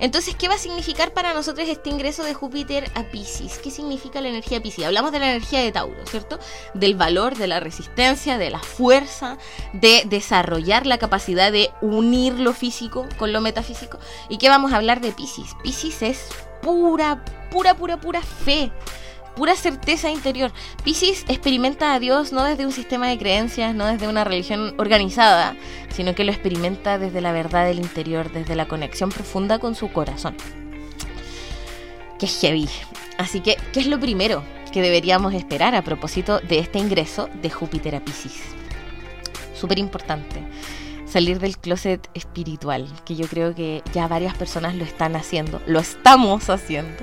Entonces, 0.00 0.34
¿qué 0.34 0.48
va 0.48 0.54
a 0.54 0.58
significar 0.58 1.12
para 1.12 1.34
nosotros 1.34 1.68
este 1.68 1.90
ingreso 1.90 2.24
de 2.24 2.32
Júpiter 2.32 2.90
a 2.94 3.02
Pisces? 3.02 3.58
¿Qué 3.58 3.70
significa 3.70 4.22
la 4.22 4.28
energía 4.28 4.56
de 4.56 4.62
Pisces? 4.62 4.86
Hablamos 4.86 5.12
de 5.12 5.18
la 5.18 5.28
energía 5.30 5.60
de 5.60 5.70
Tauro, 5.72 6.06
¿cierto? 6.06 6.38
Del 6.72 6.94
valor, 6.94 7.36
de 7.36 7.46
la 7.46 7.60
resistencia, 7.60 8.38
de 8.38 8.48
la 8.48 8.60
fuerza, 8.60 9.36
de 9.74 10.04
desarrollar 10.06 10.86
la 10.86 10.96
capacidad 10.96 11.52
de 11.52 11.70
unir 11.82 12.32
lo 12.40 12.54
físico 12.54 13.06
con 13.18 13.34
lo 13.34 13.42
metafísico. 13.42 13.98
¿Y 14.30 14.38
qué 14.38 14.48
vamos 14.48 14.72
a 14.72 14.76
hablar 14.76 15.02
de 15.02 15.12
Pisces? 15.12 15.54
Pisces 15.62 16.00
es 16.00 16.28
pura, 16.62 17.22
pura, 17.50 17.74
pura, 17.74 18.00
pura 18.00 18.22
fe 18.22 18.72
pura 19.40 19.56
certeza 19.56 20.10
interior. 20.10 20.52
Pisces 20.84 21.24
experimenta 21.26 21.94
a 21.94 21.98
Dios 21.98 22.30
no 22.30 22.44
desde 22.44 22.66
un 22.66 22.72
sistema 22.72 23.08
de 23.08 23.16
creencias, 23.16 23.74
no 23.74 23.86
desde 23.86 24.06
una 24.06 24.22
religión 24.22 24.74
organizada, 24.76 25.56
sino 25.88 26.14
que 26.14 26.24
lo 26.24 26.30
experimenta 26.30 26.98
desde 26.98 27.22
la 27.22 27.32
verdad 27.32 27.64
del 27.64 27.78
interior, 27.78 28.30
desde 28.30 28.54
la 28.54 28.68
conexión 28.68 29.08
profunda 29.08 29.58
con 29.58 29.74
su 29.74 29.90
corazón. 29.92 30.36
Qué 32.18 32.26
heavy. 32.26 32.68
Así 33.16 33.40
que, 33.40 33.56
¿qué 33.72 33.80
es 33.80 33.86
lo 33.86 33.98
primero 33.98 34.42
que 34.74 34.82
deberíamos 34.82 35.32
esperar 35.32 35.74
a 35.74 35.80
propósito 35.80 36.40
de 36.40 36.58
este 36.58 36.78
ingreso 36.78 37.30
de 37.40 37.48
Júpiter 37.48 37.96
a 37.96 38.04
Pisces? 38.04 38.42
Súper 39.58 39.78
importante 39.78 40.42
salir 41.06 41.40
del 41.40 41.56
closet 41.56 42.10
espiritual, 42.12 42.86
que 43.06 43.16
yo 43.16 43.26
creo 43.26 43.54
que 43.54 43.82
ya 43.94 44.06
varias 44.06 44.34
personas 44.34 44.74
lo 44.74 44.84
están 44.84 45.16
haciendo, 45.16 45.62
lo 45.66 45.80
estamos 45.80 46.50
haciendo. 46.50 47.02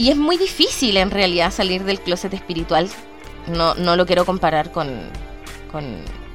Y 0.00 0.08
es 0.08 0.16
muy 0.16 0.38
difícil 0.38 0.96
en 0.96 1.10
realidad 1.10 1.52
salir 1.52 1.84
del 1.84 2.00
closet 2.00 2.32
espiritual. 2.32 2.88
No, 3.48 3.74
no 3.74 3.96
lo 3.96 4.06
quiero 4.06 4.24
comparar 4.24 4.72
con, 4.72 4.88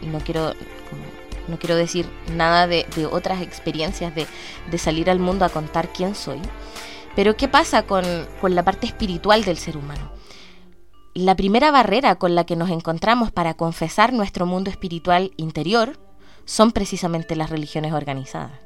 no 0.04 0.20
quiero 0.24 0.54
no 1.48 1.58
quiero 1.58 1.76
decir 1.76 2.08
nada 2.36 2.68
de, 2.68 2.86
otras 3.12 3.42
experiencias 3.42 4.14
de, 4.14 4.28
salir 4.78 5.10
al 5.10 5.18
mundo 5.18 5.46
a 5.46 5.50
contar 5.50 5.92
quién 5.92 6.14
soy. 6.14 6.40
Pero 7.16 7.38
¿qué 7.38 7.48
pasa 7.48 7.88
con 7.88 8.06
la 8.44 8.64
parte 8.64 8.86
espiritual 8.86 9.44
del 9.44 9.58
ser 9.58 9.78
humano? 9.78 10.12
La 11.16 11.34
primera 11.34 11.72
barrera 11.72 12.18
con 12.18 12.36
la 12.36 12.46
que 12.46 12.56
nos 12.56 12.70
encontramos 12.70 13.32
para 13.32 13.56
confesar 13.56 14.14
nuestro 14.14 14.46
mundo 14.46 14.70
espiritual 14.70 15.32
interior 15.38 15.98
son 16.46 16.72
precisamente 16.72 17.36
las 17.36 17.50
religiones 17.50 17.94
organizadas, 17.94 18.60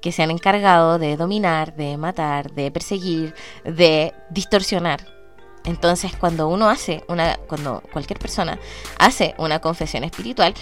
que 0.00 0.12
se 0.12 0.22
han 0.22 0.30
encargado 0.30 0.98
de 0.98 1.16
dominar, 1.16 1.74
de 1.76 1.96
matar, 1.96 2.52
de 2.52 2.70
perseguir, 2.70 3.34
de 3.64 4.14
distorsionar 4.30 5.20
entonces, 5.64 6.12
cuando 6.16 6.48
uno 6.48 6.68
hace 6.68 7.04
una, 7.08 7.36
cuando 7.48 7.82
cualquier 7.92 8.18
persona 8.18 8.58
hace 8.98 9.34
una 9.38 9.58
confesión 9.60 10.04
espiritual, 10.04 10.54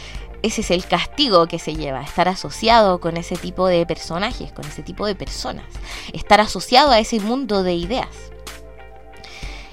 ese 0.43 0.61
es 0.61 0.71
el 0.71 0.85
castigo 0.87 1.47
que 1.47 1.59
se 1.59 1.75
lleva, 1.75 2.03
estar 2.03 2.29
asociado 2.29 3.01
con 3.01 3.17
ese 3.17 3.37
tipo 3.37 3.67
de 3.67 3.87
personajes, 3.87 4.53
con 4.53 4.65
ese 4.67 4.83
tipo 4.83 5.07
de 5.07 5.15
personas, 5.15 5.67
estar 6.13 6.41
asociado 6.41 6.91
a 6.91 6.99
ese 6.99 7.21
mundo 7.21 7.63
de 7.63 7.75
ideas. 7.75 8.09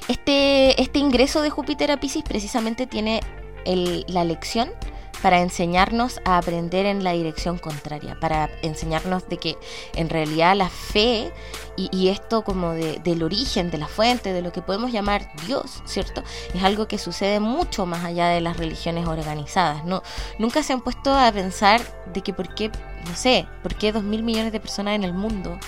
Este, 0.07 0.79
este 0.81 0.99
ingreso 0.99 1.41
de 1.41 1.49
Júpiter 1.49 1.91
a 1.91 1.99
Pisces 1.99 2.23
precisamente 2.23 2.85
tiene 2.85 3.21
la 3.65 4.23
lección 4.23 4.71
para 5.21 5.41
enseñarnos 5.41 6.19
a 6.25 6.37
aprender 6.37 6.85
en 6.85 7.03
la 7.03 7.13
dirección 7.13 7.57
contraria, 7.57 8.17
para 8.19 8.49
enseñarnos 8.61 9.27
de 9.29 9.37
que 9.37 9.57
en 9.95 10.09
realidad 10.09 10.55
la 10.55 10.69
fe 10.69 11.31
y, 11.77 12.07
esto 12.07 12.43
como 12.43 12.71
del 12.71 13.23
origen, 13.23 13.69
de 13.69 13.77
la 13.77 13.87
fuente, 13.87 14.31
de 14.31 14.41
lo 14.41 14.51
que 14.51 14.61
podemos 14.61 14.91
llamar 14.91 15.29
Dios, 15.45 15.81
¿cierto? 15.85 16.23
Es 16.53 16.63
algo 16.63 16.87
que 16.87 16.97
sucede 16.97 17.39
mucho 17.39 17.85
más 17.85 18.05
allá 18.05 18.27
de 18.27 18.39
las 18.39 18.55
religiones 18.55 19.07
organizadas. 19.07 19.83
¿no? 19.83 20.01
Nunca 20.39 20.63
se 20.63 20.71
han 20.71 20.81
puesto 20.81 21.13
a 21.13 21.31
pensar 21.31 21.81
de 22.13 22.21
que 22.21 22.33
por 22.33 22.55
qué, 22.55 22.71
no 23.09 23.15
sé, 23.15 23.45
por 23.61 23.75
qué 23.75 23.91
dos 23.91 24.03
mil 24.03 24.23
millones 24.23 24.53
de 24.53 24.59
personas 24.59 24.95
en 24.95 25.03
el 25.03 25.13
mundo 25.13 25.59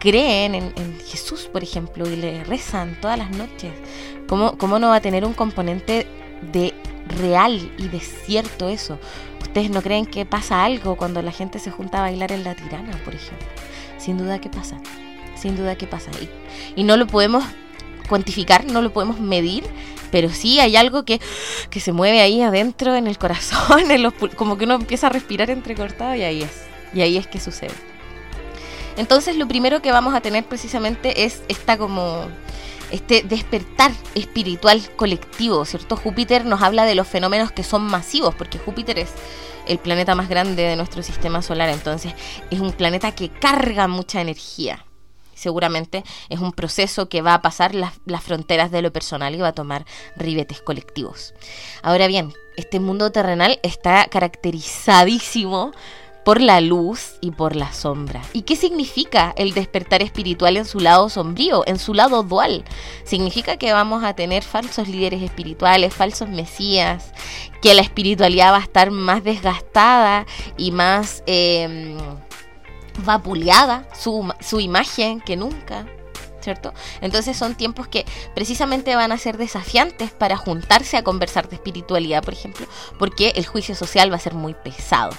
creen 0.00 0.56
en, 0.56 0.98
Jesús, 1.06 1.48
por 1.52 1.62
ejemplo, 1.62 2.08
y 2.08 2.16
le 2.16 2.42
rezan 2.42 2.98
todas 3.00 3.16
las 3.16 3.30
noches. 3.30 3.72
¿Cómo, 4.26 4.58
¿Cómo 4.58 4.80
no 4.80 4.88
va 4.88 4.96
a 4.96 5.00
tener 5.00 5.24
un 5.24 5.32
componente 5.32 6.08
de 6.52 6.74
real 7.06 7.72
y 7.78 7.88
de 7.88 8.00
cierto 8.00 8.68
eso? 8.68 8.98
¿Ustedes 9.40 9.70
no 9.70 9.82
creen 9.82 10.06
que 10.06 10.24
pasa 10.24 10.64
algo 10.64 10.96
cuando 10.96 11.20
la 11.22 11.32
gente 11.32 11.58
se 11.58 11.70
junta 11.70 11.98
a 11.98 12.02
bailar 12.02 12.32
en 12.32 12.44
la 12.44 12.54
tirana, 12.54 12.96
por 13.04 13.14
ejemplo? 13.14 13.46
Sin 13.98 14.18
duda 14.18 14.40
que 14.40 14.48
pasa 14.48 14.80
sin 15.42 15.56
duda 15.56 15.76
que 15.76 15.86
pasa. 15.86 16.10
Y, 16.20 16.80
y 16.80 16.84
no 16.84 16.96
lo 16.96 17.06
podemos 17.06 17.44
cuantificar, 18.08 18.64
no 18.64 18.80
lo 18.80 18.92
podemos 18.92 19.20
medir, 19.20 19.64
pero 20.10 20.30
sí 20.30 20.60
hay 20.60 20.76
algo 20.76 21.04
que, 21.04 21.20
que 21.68 21.80
se 21.80 21.92
mueve 21.92 22.20
ahí 22.20 22.40
adentro, 22.40 22.94
en 22.94 23.06
el 23.06 23.18
corazón, 23.18 23.90
en 23.90 24.02
los, 24.02 24.14
como 24.36 24.56
que 24.56 24.64
uno 24.64 24.74
empieza 24.74 25.08
a 25.08 25.10
respirar 25.10 25.50
entrecortado 25.50 26.14
y 26.14 26.22
ahí 26.22 26.42
es. 26.42 26.62
Y 26.94 27.00
ahí 27.00 27.16
es 27.16 27.26
que 27.26 27.40
sucede. 27.40 27.74
Entonces 28.96 29.36
lo 29.36 29.48
primero 29.48 29.80
que 29.80 29.90
vamos 29.90 30.14
a 30.14 30.20
tener 30.20 30.44
precisamente 30.44 31.24
es 31.24 31.42
esta 31.48 31.78
como 31.78 32.28
este 32.92 33.22
despertar 33.22 33.90
espiritual 34.14 34.80
colectivo, 34.96 35.64
¿cierto? 35.64 35.96
Júpiter 35.96 36.44
nos 36.44 36.62
habla 36.62 36.84
de 36.84 36.94
los 36.94 37.08
fenómenos 37.08 37.50
que 37.50 37.64
son 37.64 37.82
masivos, 37.82 38.34
porque 38.34 38.58
Júpiter 38.58 38.98
es 38.98 39.10
el 39.66 39.78
planeta 39.78 40.14
más 40.14 40.28
grande 40.28 40.62
de 40.62 40.76
nuestro 40.76 41.02
sistema 41.02 41.42
solar, 41.42 41.68
entonces 41.68 42.14
es 42.50 42.60
un 42.60 42.72
planeta 42.72 43.12
que 43.12 43.28
carga 43.28 43.88
mucha 43.88 44.20
energía 44.20 44.84
seguramente 45.42 46.04
es 46.28 46.38
un 46.38 46.52
proceso 46.52 47.08
que 47.08 47.20
va 47.20 47.34
a 47.34 47.42
pasar 47.42 47.74
las, 47.74 47.92
fronteras 48.22 48.70
de 48.70 48.80
lo 48.80 48.92
personal 48.92 49.34
y 49.34 49.40
va 49.40 49.48
a 49.48 49.52
tomar 49.52 49.84
ribetes 50.16 50.62
colectivos. 50.62 51.34
Ahora 51.82 52.06
bien, 52.06 52.32
este 52.56 52.80
mundo 52.80 53.10
terrenal 53.10 53.58
está 53.62 54.06
caracterizadísimo 54.06 55.72
por 56.24 56.40
la 56.40 56.60
luz 56.60 57.14
y 57.20 57.32
por 57.32 57.56
la 57.56 57.72
sombra. 57.72 58.22
¿Y 58.32 58.42
qué 58.42 58.56
significa 58.56 59.32
el 59.36 59.54
despertar 59.54 60.02
espiritual 60.02 60.56
en 60.56 60.64
su 60.64 60.80
lado 60.80 61.08
sombrío, 61.08 61.64
en 61.66 61.78
su 61.78 61.94
lado 61.94 62.22
dual? 62.22 62.64
Significa 63.04 63.56
que 63.56 63.72
vamos 63.72 64.04
a 64.04 64.14
tener 64.14 64.42
falsos 64.42 64.88
líderes 64.88 65.22
espirituales, 65.22 65.94
falsos 65.94 66.28
mesías, 66.28 67.12
que 67.60 67.74
la 67.74 67.82
espiritualidad 67.82 68.52
va 68.52 68.58
a 68.58 68.62
estar 68.62 68.90
más 68.90 69.24
desgastada 69.24 70.26
y 70.56 70.70
más... 70.70 71.22
Em, 71.26 71.96
vapuleada 73.04 73.86
su, 73.98 74.32
su 74.40 74.60
imagen 74.60 75.20
que 75.20 75.36
nunca. 75.36 75.86
¿cierto? 76.40 76.74
Entonces 77.00 77.36
son 77.36 77.54
tiempos 77.54 77.86
que 77.86 78.04
precisamente 78.34 78.96
van 78.96 79.12
a 79.12 79.18
ser 79.18 79.38
desafiantes 79.38 80.10
para 80.10 80.36
juntarse 80.36 80.96
a 80.96 81.04
conversar 81.04 81.48
de 81.48 81.54
espiritualidad, 81.54 82.24
por 82.24 82.34
ejemplo, 82.34 82.66
porque 82.98 83.32
el 83.36 83.46
juicio 83.46 83.76
social 83.76 84.10
va 84.10 84.16
a 84.16 84.20
ser 84.20 84.34
muy 84.34 84.54
pesado, 84.54 85.12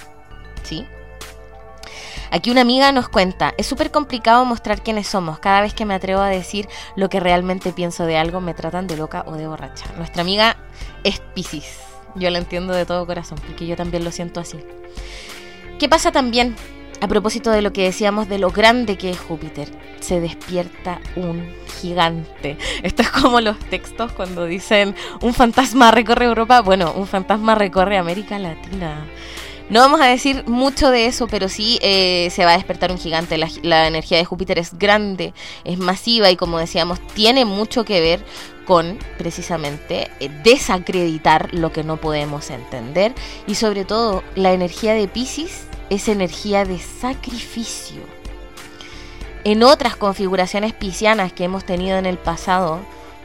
Aquí 2.30 2.50
una 2.50 2.62
amiga 2.62 2.90
nos 2.90 3.08
cuenta, 3.08 3.54
es 3.58 3.66
súper 3.66 3.90
complicado 3.90 4.44
mostrar 4.44 4.82
quiénes 4.82 5.06
somos. 5.06 5.38
Cada 5.38 5.60
vez 5.60 5.72
que 5.72 5.84
me 5.84 5.94
atrevo 5.94 6.20
a 6.20 6.28
decir 6.28 6.68
lo 6.96 7.08
que 7.08 7.20
realmente 7.20 7.72
pienso 7.72 8.06
de 8.06 8.16
algo, 8.16 8.40
me 8.40 8.54
tratan 8.54 8.86
de 8.86 8.96
loca 8.96 9.24
o 9.26 9.34
de 9.34 9.46
borracha. 9.46 9.86
Nuestra 9.96 10.22
amiga 10.22 10.56
es 11.04 11.20
Pisces. 11.34 11.78
Yo 12.16 12.30
la 12.30 12.38
entiendo 12.38 12.72
de 12.72 12.86
todo 12.86 13.06
corazón, 13.06 13.38
porque 13.46 13.66
yo 13.66 13.76
también 13.76 14.04
lo 14.04 14.10
siento 14.10 14.40
así. 14.40 14.58
¿Qué 15.78 15.88
pasa 15.88 16.12
también? 16.12 16.56
A 17.00 17.08
propósito 17.08 17.50
de 17.50 17.60
lo 17.60 17.72
que 17.72 17.84
decíamos 17.84 18.28
de 18.28 18.38
lo 18.38 18.50
grande 18.50 18.96
que 18.96 19.10
es 19.10 19.18
Júpiter, 19.18 19.68
se 20.00 20.20
despierta 20.20 21.00
un 21.16 21.54
gigante. 21.80 22.56
Esto 22.82 23.02
es 23.02 23.10
como 23.10 23.40
los 23.40 23.58
textos 23.58 24.12
cuando 24.12 24.46
dicen 24.46 24.94
un 25.20 25.34
fantasma 25.34 25.90
recorre 25.90 26.24
Europa. 26.24 26.62
Bueno, 26.62 26.92
un 26.96 27.06
fantasma 27.06 27.54
recorre 27.54 27.98
América 27.98 28.38
Latina. 28.38 29.04
No 29.74 29.80
vamos 29.80 30.00
a 30.00 30.06
decir 30.06 30.44
mucho 30.46 30.92
de 30.92 31.06
eso, 31.06 31.26
pero 31.26 31.48
sí 31.48 31.80
eh, 31.82 32.28
se 32.30 32.44
va 32.44 32.52
a 32.52 32.56
despertar 32.56 32.92
un 32.92 32.98
gigante. 32.98 33.36
La, 33.38 33.88
energía 33.88 34.18
de 34.18 34.24
Júpiter 34.24 34.56
es 34.56 34.78
grande, 34.78 35.34
es 35.64 35.78
masiva 35.78 36.30
y 36.30 36.36
como 36.36 36.60
decíamos, 36.60 37.04
tiene 37.08 37.44
mucho 37.44 37.84
que 37.84 38.00
ver 38.00 38.24
con 38.66 38.96
precisamente 39.18 40.12
eh, 40.20 40.30
desacreditar 40.44 41.52
lo 41.52 41.72
que 41.72 41.82
no 41.82 41.96
podemos 41.96 42.50
entender 42.50 43.16
y 43.48 43.56
sobre 43.56 43.84
todo 43.84 44.22
la 44.36 44.52
energía 44.52 44.94
de 44.94 45.08
Pisces 45.08 45.66
es 45.90 46.06
energía 46.06 46.64
de 46.64 46.78
sacrificio. 46.78 48.00
En 49.42 49.64
otras 49.64 49.96
configuraciones 49.96 50.72
piscianas 50.72 51.32
que 51.32 51.42
hemos 51.42 51.64
tenido 51.64 51.98
en 51.98 52.06
el 52.06 52.18
pasado, 52.18 52.78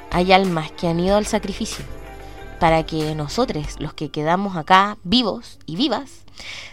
hay 0.10 0.32
almas 0.32 0.72
que 0.72 0.88
han 0.88 1.00
ido 1.00 1.16
al 1.16 1.28
sacrificio 1.28 1.86
para 2.60 2.82
que 2.88 3.14
nosotros, 3.14 3.76
los 3.78 3.94
que 3.94 4.10
quedamos 4.10 4.58
acá 4.58 4.98
vivos 5.04 5.60
y 5.68 5.76
vivas, 5.76 6.26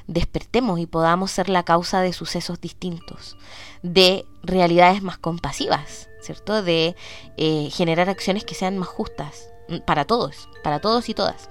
despertemos 0.06 0.78
y 0.80 0.86
podamos 0.86 1.30
ser 1.30 1.48
la 1.48 1.64
causa 1.64 2.00
de 2.00 2.12
sucesos 2.12 2.60
distintos, 2.60 3.36
de 3.82 4.26
realidades 4.42 5.02
más 5.02 5.18
compasivas, 5.18 6.08
¿cierto? 6.20 6.62
De 6.62 6.96
eh, 7.36 7.68
generar 7.72 8.08
acciones 8.08 8.44
que 8.44 8.54
sean 8.54 8.78
más 8.78 8.88
justas 8.88 9.50
mm, 9.68 9.78
para 9.78 10.04
todos, 10.04 10.48
para 10.62 10.80
todos 10.80 11.08
y 11.08 11.14
todas. 11.14 11.50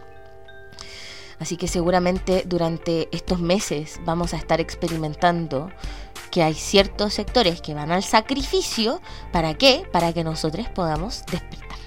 Así 1.40 1.58
que 1.58 1.68
seguramente 1.68 2.44
durante 2.46 3.10
estos 3.12 3.40
meses 3.40 4.00
vamos 4.06 4.34
a 4.34 4.38
estar 4.38 4.62
experimentando 4.62 5.70
que 6.32 6.44
hay 6.44 6.54
ciertos 6.54 7.14
sectores 7.14 7.62
que 7.62 7.74
van 7.74 7.92
al 7.92 8.04
sacrificio. 8.04 9.02
¿Para 9.32 9.54
qué? 9.54 9.84
Para 9.92 10.14
que 10.14 10.24
nosotros 10.24 10.68
podamos 10.70 11.24
despertar. 11.32 11.78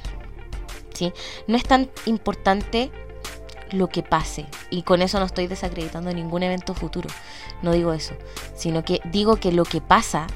¿Sí? 0.94 1.12
No 1.46 1.56
es 1.56 1.64
tan 1.64 1.90
importante 2.06 2.90
lo 3.72 3.88
que 3.88 4.02
pase. 4.02 4.46
Y 4.70 4.82
con 4.82 5.02
eso 5.02 5.18
no 5.18 5.26
estoy 5.26 5.46
desacreditando 5.46 6.12
ningún 6.12 6.42
evento 6.42 6.74
futuro. 6.74 7.08
No 7.62 7.72
digo 7.72 7.92
eso. 7.92 8.14
Sino 8.54 8.84
que 8.84 9.00
digo 9.04 9.36
que 9.36 9.52
lo 9.52 9.64
que 9.64 9.80
pasa 9.80 10.26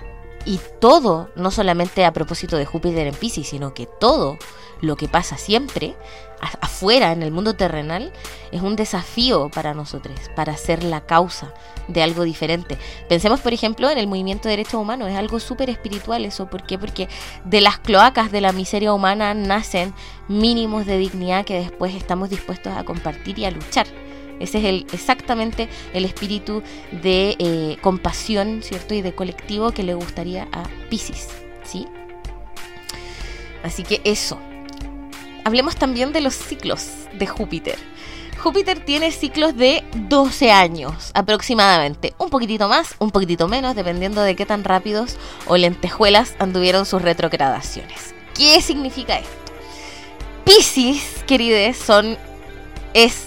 y 0.45 0.61
todo, 0.81 1.31
no 1.37 1.51
solamente 1.51 2.05
a 2.05 2.12
propósito 2.12 2.57
de 2.57 2.66
Júpiter 2.66 3.07
en 3.07 3.14
Pisces, 3.14 3.49
sino 3.49 3.75
que 3.75 3.87
todo 3.87 4.38
lo 4.81 4.97
que 4.97 5.09
pasa 5.09 5.37
siempre 5.37 5.97
afuera, 6.83 7.12
en 7.12 7.23
el 7.23 7.31
mundo 7.31 7.55
terrenal, 7.55 8.12
es 8.51 8.61
un 8.61 8.75
desafío 8.75 9.49
para 9.51 9.73
nosotros, 9.73 10.18
para 10.35 10.57
ser 10.57 10.83
la 10.83 11.03
causa 11.03 11.55
de 11.87 12.03
algo 12.03 12.25
diferente. 12.25 12.77
Pensemos, 13.09 13.38
por 13.38 13.53
ejemplo, 13.53 13.88
en 13.88 13.99
el 13.99 14.09
movimiento 14.09 14.49
de 14.49 14.57
derechos 14.57 14.75
humanos, 14.75 15.09
es 15.09 15.16
algo 15.16 15.38
súper 15.38 15.71
espiritual 15.71 16.25
eso. 16.25 16.51
¿Por 16.51 16.64
qué? 16.64 16.79
Porque 16.79 17.09
de 17.45 17.61
las 17.61 17.79
cloacas 17.79 18.33
de 18.33 18.40
la 18.40 18.51
miseria 18.51 18.92
humana 18.92 19.33
nacen 19.33 19.95
mínimos 20.27 20.85
de 20.85 20.99
dignidad 20.99 21.45
que 21.45 21.55
después 21.55 21.95
estamos 21.95 22.31
dispuestos 22.31 22.77
a 22.77 22.83
compartir 22.83 23.38
y 23.38 23.45
a 23.45 23.53
luchar. 23.53 23.87
Ese 24.40 24.59
es 24.59 24.64
el, 24.64 24.87
exactamente 24.92 25.68
el 25.92 26.05
espíritu 26.05 26.64
de 27.01 27.37
eh, 27.38 27.77
compasión, 27.81 28.61
¿cierto? 28.64 28.92
Y 28.95 29.03
de 29.03 29.14
colectivo 29.14 29.71
que 29.71 29.85
le 29.85 29.95
gustaría 29.95 30.49
a 30.51 30.64
Pisces, 30.90 31.29
¿sí? 31.62 31.87
Así 33.62 33.85
que 33.85 34.01
eso. 34.03 34.40
Hablemos 35.45 35.77
también 35.77 36.13
de 36.13 36.21
los 36.21 36.35
ciclos 36.35 36.87
de 37.15 37.27
Júpiter. 37.27 37.79
Júpiter 38.43 38.85
tiene 38.85 39.13
ciclos 39.13 39.57
de 39.57 39.85
12 39.95 40.51
años 40.51 41.13
aproximadamente, 41.15 42.13
un 42.19 42.29
poquitito 42.29 42.69
más, 42.69 42.97
un 42.99 43.11
poquitito 43.11 43.47
menos, 43.47 43.77
dependiendo 43.77 44.21
de 44.23 44.35
qué 44.35 44.47
tan 44.47 44.65
rápidos 44.65 45.17
o 45.47 45.57
lentejuelas 45.57 46.35
anduvieron 46.41 46.85
sus 46.85 47.03
retrogradaciones. 47.03 48.15
¿Qué 48.35 48.61
significa 48.61 49.19
esto? 49.19 49.31
Pisces, 50.45 51.23
queridos, 51.27 51.77
son 51.77 52.19
es 52.95 53.27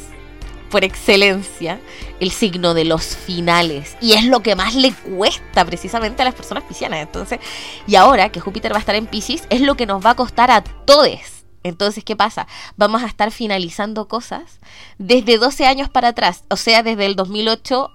por 0.70 0.84
excelencia, 0.84 1.80
el 2.20 2.32
signo 2.32 2.74
de 2.74 2.84
los 2.84 3.16
finales. 3.16 3.96
Y 4.02 4.14
es 4.14 4.26
lo 4.26 4.42
que 4.42 4.56
más 4.56 4.76
le 4.76 4.92
cuesta 4.92 5.64
precisamente 5.64 6.22
a 6.22 6.26
las 6.26 6.36
personas 6.36 6.66
piscianas. 6.66 7.00
Entonces, 7.00 7.40
y 7.88 7.96
ahora 7.96 8.30
que 8.30 8.42
Júpiter 8.42 8.74
va 8.74 8.78
a 8.78 8.80
estar 8.80 8.96
en 8.96 9.08
Pisces, 9.08 9.44
es 9.50 9.62
lo 9.62 9.76
que 9.76 9.86
nos 9.86 10.06
va 10.06 10.10
a 10.10 10.16
costar 10.16 10.52
a 10.52 10.62
todos. 10.62 11.35
Entonces, 11.66 12.04
¿qué 12.04 12.16
pasa? 12.16 12.48
Vamos 12.78 13.02
a 13.02 13.08
estar 13.08 13.32
finalizando 13.32 14.08
cosas 14.08 14.60
desde 15.00 15.40
12 15.40 15.66
años 15.66 15.90
para 15.90 16.10
atrás, 16.10 16.44
o 16.52 16.58
sea, 16.58 16.84
desde 16.84 17.08
el 17.08 17.16
2008 17.16 17.92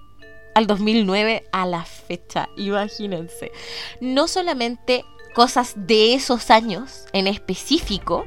al 0.55 0.67
2009 0.67 1.45
a 1.53 1.65
la 1.65 1.85
fecha, 1.85 2.49
imagínense. 2.57 3.53
No 4.01 4.27
solamente 4.27 5.05
cosas 5.33 5.71
de 5.77 6.13
esos 6.13 6.51
años 6.51 7.05
en 7.13 7.27
específico, 7.27 8.25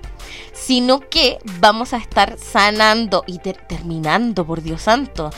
sino 0.55 1.01
que 1.01 1.37
vamos 1.61 1.93
a 1.93 1.99
estar 1.99 2.39
sanando 2.39 3.23
y 3.27 3.39
terminando, 3.41 4.47
por 4.47 4.63
Dios 4.63 4.81
santo, 4.81 5.29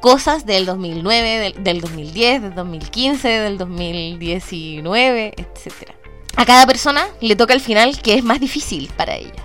cosas 0.00 0.46
del 0.46 0.66
2009, 0.66 1.54
del, 1.58 1.80
2010, 1.80 2.42
del 2.42 2.54
2015, 2.54 3.28
del 3.28 3.58
2019, 3.58 5.34
etc. 5.36 6.01
A 6.36 6.44
cada 6.44 6.66
persona 6.66 7.08
le 7.20 7.36
toca 7.36 7.54
el 7.54 7.60
final 7.60 8.00
que 8.00 8.14
es 8.14 8.24
más 8.24 8.40
difícil 8.40 8.90
para 8.96 9.16
ella. 9.16 9.42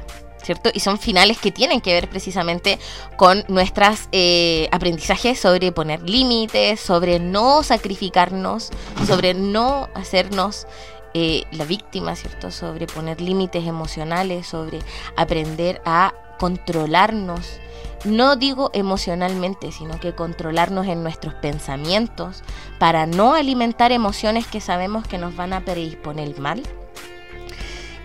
¿cierto? 0.48 0.70
Y 0.74 0.80
son 0.80 0.98
finales 0.98 1.40
que 1.40 1.52
tienen 1.52 1.82
que 1.82 1.92
ver 1.92 2.10
precisamente 2.10 2.80
con 3.18 3.44
nuestros 3.50 4.08
eh, 4.14 4.70
aprendizajes 4.72 5.38
sobre 5.38 5.74
poner 5.74 6.10
límites, 6.10 6.80
sobre 6.80 7.20
no 7.20 7.64
sacrificarnos, 7.64 8.70
sobre 9.06 9.34
no 9.34 9.90
hacernos 9.94 10.66
eh, 11.14 11.44
la 11.52 11.66
víctima, 11.66 12.16
¿cierto? 12.16 12.50
Sobre 12.52 12.88
poner 12.88 13.20
límites 13.20 13.66
emocionales, 13.66 14.48
sobre 14.48 14.80
aprender 15.18 15.82
a 15.84 16.14
controlarnos. 16.40 17.60
No 18.06 18.36
digo 18.36 18.70
emocionalmente, 18.74 19.72
sino 19.72 20.00
que 20.00 20.14
controlarnos 20.14 20.88
en 20.88 21.04
nuestros 21.04 21.34
pensamientos 21.36 22.44
para 22.80 23.06
no 23.06 23.34
alimentar 23.34 23.92
emociones 23.92 24.48
que 24.48 24.62
sabemos 24.62 25.08
que 25.08 25.18
nos 25.18 25.36
van 25.36 25.54
a 25.54 25.66
predisponer 25.66 26.40
mal. 26.40 26.62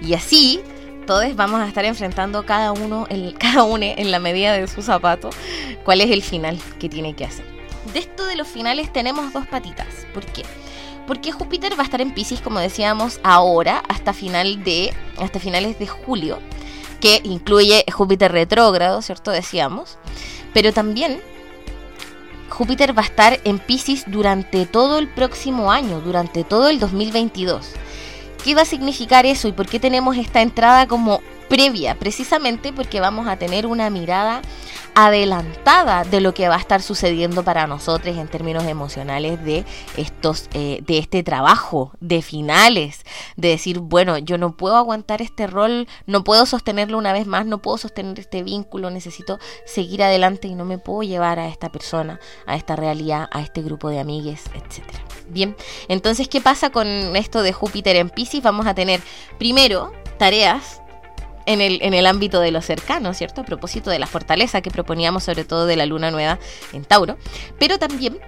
Y 0.00 0.14
así, 0.14 0.60
todos 1.06 1.36
vamos 1.36 1.60
a 1.60 1.68
estar 1.68 1.84
enfrentando 1.84 2.44
cada 2.46 2.72
uno, 2.72 3.06
cada 3.38 3.64
uno 3.64 3.84
en 3.84 4.10
la 4.10 4.18
medida 4.18 4.52
de 4.52 4.66
su 4.66 4.82
zapato, 4.82 5.30
cuál 5.84 6.00
es 6.00 6.10
el 6.10 6.22
final 6.22 6.58
que 6.78 6.88
tiene 6.88 7.14
que 7.14 7.24
hacer. 7.24 7.44
De 7.92 7.98
esto 7.98 8.24
de 8.26 8.36
los 8.36 8.48
finales 8.48 8.92
tenemos 8.92 9.32
dos 9.32 9.46
patitas. 9.46 9.88
¿Por 10.14 10.24
qué? 10.26 10.44
porque 11.06 11.32
Júpiter 11.32 11.76
va 11.76 11.82
a 11.82 11.84
estar 11.84 12.00
en 12.00 12.12
Pisces, 12.12 12.40
como 12.40 12.58
decíamos, 12.58 13.20
ahora 13.22 13.82
hasta 13.88 14.12
final 14.12 14.62
de 14.64 14.94
hasta 15.18 15.40
finales 15.40 15.78
de 15.78 15.86
julio, 15.86 16.38
que 17.02 17.20
incluye 17.24 17.84
Júpiter 17.92 18.30
retrógrado, 18.30 19.02
¿cierto? 19.02 19.32
Decíamos, 19.32 19.98
pero 20.54 20.72
también 20.72 21.20
Júpiter 22.48 22.96
va 22.96 23.02
a 23.02 23.06
estar 23.06 23.40
en 23.44 23.58
Pisces 23.58 24.04
durante 24.06 24.66
todo 24.66 24.98
el 24.98 25.08
próximo 25.08 25.72
año, 25.72 26.00
durante 26.00 26.44
todo 26.44 26.68
el 26.68 26.78
2022. 26.78 27.72
¿Qué 28.44 28.54
va 28.54 28.62
a 28.62 28.66
significar 28.66 29.26
eso 29.26 29.48
y 29.48 29.52
por 29.52 29.66
qué 29.66 29.80
tenemos 29.80 30.16
esta 30.16 30.42
entrada 30.42 30.86
como 30.86 31.20
previa? 31.48 31.96
Precisamente 31.96 32.72
porque 32.72 33.00
vamos 33.00 33.26
a 33.26 33.36
tener 33.36 33.66
una 33.66 33.90
mirada 33.90 34.40
adelantada 34.94 36.04
de 36.04 36.20
lo 36.20 36.34
que 36.34 36.48
va 36.48 36.56
a 36.56 36.58
estar 36.58 36.82
sucediendo 36.82 37.42
para 37.44 37.66
nosotros 37.66 38.16
en 38.16 38.28
términos 38.28 38.64
emocionales 38.64 39.42
de 39.42 39.64
estos 39.96 40.48
eh, 40.52 40.82
de 40.86 40.98
este 40.98 41.22
trabajo 41.22 41.92
de 42.00 42.20
finales 42.20 43.04
de 43.36 43.48
decir 43.48 43.78
bueno 43.78 44.18
yo 44.18 44.36
no 44.36 44.56
puedo 44.56 44.76
aguantar 44.76 45.22
este 45.22 45.46
rol 45.46 45.88
no 46.06 46.24
puedo 46.24 46.44
sostenerlo 46.44 46.98
una 46.98 47.12
vez 47.12 47.26
más 47.26 47.46
no 47.46 47.58
puedo 47.58 47.78
sostener 47.78 48.20
este 48.20 48.42
vínculo 48.42 48.90
necesito 48.90 49.38
seguir 49.64 50.02
adelante 50.02 50.48
y 50.48 50.54
no 50.54 50.64
me 50.64 50.78
puedo 50.78 51.02
llevar 51.02 51.38
a 51.38 51.48
esta 51.48 51.70
persona 51.70 52.20
a 52.46 52.56
esta 52.56 52.76
realidad 52.76 53.28
a 53.32 53.40
este 53.40 53.62
grupo 53.62 53.88
de 53.88 53.98
amigues 53.98 54.44
etcétera 54.54 55.02
bien 55.28 55.56
entonces 55.88 56.28
qué 56.28 56.42
pasa 56.42 56.70
con 56.70 56.86
esto 57.16 57.42
de 57.42 57.52
Júpiter 57.54 57.96
en 57.96 58.10
Pisces 58.10 58.42
vamos 58.42 58.66
a 58.66 58.74
tener 58.74 59.00
primero 59.38 59.90
tareas 60.18 60.81
en 61.46 61.60
el, 61.60 61.80
en 61.82 61.94
el 61.94 62.06
ámbito 62.06 62.40
de 62.40 62.50
lo 62.50 62.60
cercano, 62.60 63.14
¿cierto? 63.14 63.42
A 63.42 63.44
propósito 63.44 63.90
de 63.90 63.98
la 63.98 64.06
fortaleza 64.06 64.60
que 64.60 64.70
proponíamos, 64.70 65.24
sobre 65.24 65.44
todo 65.44 65.66
de 65.66 65.76
la 65.76 65.86
luna 65.86 66.10
nueva 66.10 66.38
en 66.72 66.84
Tauro, 66.84 67.16
pero 67.58 67.78
también 67.78 68.20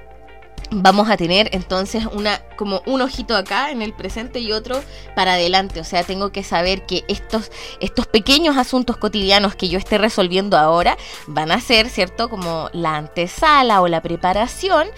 vamos 0.70 1.09
a 1.09 1.16
tener 1.16 1.50
entonces 1.53 2.07
una 2.07 2.40
como 2.57 2.83
un 2.87 3.03
ojito 3.03 3.37
acá 3.37 3.70
en 3.70 3.83
el 3.83 3.92
presente 3.92 4.40
y 4.40 4.53
otro 4.53 4.83
para 5.14 5.35
adelante, 5.35 5.81
o 5.81 5.85
sea, 5.85 6.05
tengo 6.05 6.33
que 6.33 6.42
saber 6.42 6.87
que 6.87 7.05
estos 7.09 7.50
estos 7.81 8.07
pequeños 8.07 8.57
asuntos 8.57 8.96
cotidianos 8.96 9.55
que 9.55 9.68
yo 9.68 9.79
esté 9.79 9.98
resolviendo 9.98 10.57
ahora 10.57 10.96
van 11.27 11.50
a 11.53 11.61
ser, 11.61 11.88
¿cierto? 11.88 12.29
Como 12.29 12.70
la 12.72 12.96
antesala 12.96 13.83
o 13.83 13.88
la 13.88 14.03
preparación 14.03 14.88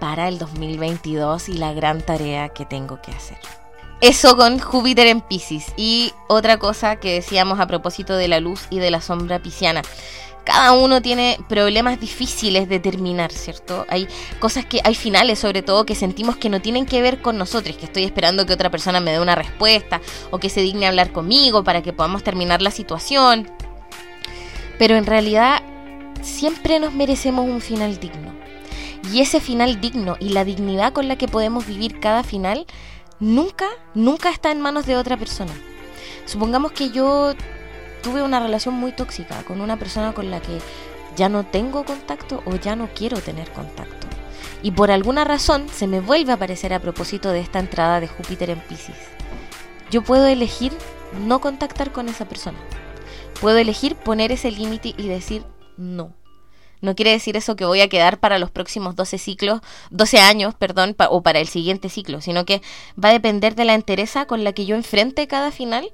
para 0.00 0.28
el 0.28 0.38
2022 0.38 1.48
y 1.48 1.54
la 1.54 1.72
gran 1.72 2.02
tarea 2.02 2.50
que 2.50 2.64
tengo 2.64 3.00
que 3.00 3.12
hacer. 3.12 3.65
Eso 4.00 4.36
con 4.36 4.58
Júpiter 4.58 5.06
en 5.06 5.22
Pisces. 5.22 5.72
Y 5.76 6.12
otra 6.28 6.58
cosa 6.58 6.96
que 6.96 7.14
decíamos 7.14 7.60
a 7.60 7.66
propósito 7.66 8.16
de 8.16 8.28
la 8.28 8.40
luz 8.40 8.66
y 8.70 8.78
de 8.78 8.90
la 8.90 9.00
sombra 9.00 9.38
pisciana. 9.38 9.82
Cada 10.44 10.72
uno 10.72 11.02
tiene 11.02 11.38
problemas 11.48 11.98
difíciles 11.98 12.68
de 12.68 12.78
terminar, 12.78 13.32
¿cierto? 13.32 13.84
Hay 13.88 14.06
cosas 14.38 14.64
que, 14.64 14.80
hay 14.84 14.94
finales 14.94 15.40
sobre 15.40 15.62
todo 15.62 15.84
que 15.86 15.96
sentimos 15.96 16.36
que 16.36 16.48
no 16.48 16.60
tienen 16.60 16.86
que 16.86 17.02
ver 17.02 17.20
con 17.20 17.36
nosotros, 17.36 17.76
que 17.76 17.86
estoy 17.86 18.04
esperando 18.04 18.46
que 18.46 18.52
otra 18.52 18.70
persona 18.70 19.00
me 19.00 19.10
dé 19.10 19.18
una 19.18 19.34
respuesta 19.34 20.00
o 20.30 20.38
que 20.38 20.48
se 20.48 20.60
digne 20.60 20.86
hablar 20.86 21.10
conmigo 21.10 21.64
para 21.64 21.82
que 21.82 21.92
podamos 21.92 22.22
terminar 22.22 22.62
la 22.62 22.70
situación. 22.70 23.50
Pero 24.78 24.94
en 24.94 25.06
realidad 25.06 25.62
siempre 26.22 26.78
nos 26.78 26.92
merecemos 26.92 27.48
un 27.48 27.60
final 27.60 27.98
digno. 27.98 28.32
Y 29.12 29.22
ese 29.22 29.40
final 29.40 29.80
digno 29.80 30.16
y 30.20 30.28
la 30.28 30.44
dignidad 30.44 30.92
con 30.92 31.08
la 31.08 31.16
que 31.16 31.26
podemos 31.28 31.66
vivir 31.66 31.98
cada 31.98 32.22
final 32.22 32.66
nunca, 33.20 33.66
nunca 33.94 34.30
está 34.30 34.50
en 34.50 34.60
manos 34.60 34.86
de 34.86 34.96
otra 34.96 35.16
persona. 35.16 35.52
Supongamos 36.24 36.72
que 36.72 36.90
yo 36.90 37.34
tuve 38.02 38.22
una 38.22 38.40
relación 38.40 38.74
muy 38.74 38.92
tóxica 38.92 39.42
con 39.44 39.60
una 39.60 39.78
persona 39.78 40.12
con 40.12 40.30
la 40.30 40.40
que 40.40 40.58
ya 41.16 41.28
no 41.28 41.46
tengo 41.46 41.84
contacto 41.84 42.42
o 42.46 42.56
ya 42.56 42.76
no 42.76 42.88
quiero 42.94 43.20
tener 43.20 43.50
contacto. 43.52 44.06
Y 44.62 44.72
por 44.72 44.90
alguna 44.90 45.24
razón 45.24 45.68
se 45.68 45.86
me 45.86 46.00
vuelve 46.00 46.32
a 46.32 46.34
aparecer 46.34 46.72
a 46.72 46.80
propósito 46.80 47.30
de 47.30 47.40
esta 47.40 47.58
entrada 47.58 48.00
de 48.00 48.08
Júpiter 48.08 48.50
en 48.50 48.60
Pisces. 48.60 48.96
Yo 49.90 50.02
puedo 50.02 50.26
elegir 50.26 50.72
no 51.26 51.40
contactar 51.40 51.92
con 51.92 52.08
esa 52.08 52.26
persona. 52.26 52.58
Puedo 53.40 53.58
elegir 53.58 53.96
poner 53.96 54.32
ese 54.32 54.50
límite 54.50 54.94
y 54.96 55.08
decir 55.08 55.44
no. 55.76 56.14
No 56.80 56.94
quiere 56.94 57.10
decir 57.12 57.36
eso 57.36 57.56
que 57.56 57.64
voy 57.64 57.80
a 57.80 57.88
quedar 57.88 58.18
para 58.18 58.38
los 58.38 58.50
próximos 58.50 58.96
12 58.96 59.18
ciclos, 59.18 59.60
12 59.90 60.18
años, 60.18 60.54
perdón, 60.54 60.96
o 61.10 61.22
para 61.22 61.40
el 61.40 61.48
siguiente 61.48 61.88
ciclo, 61.88 62.20
sino 62.20 62.44
que 62.44 62.62
va 63.02 63.10
a 63.10 63.12
depender 63.12 63.54
de 63.54 63.64
la 63.64 63.74
entereza 63.74 64.26
con 64.26 64.44
la 64.44 64.52
que 64.52 64.66
yo 64.66 64.76
enfrente 64.76 65.26
cada 65.26 65.50
final 65.50 65.90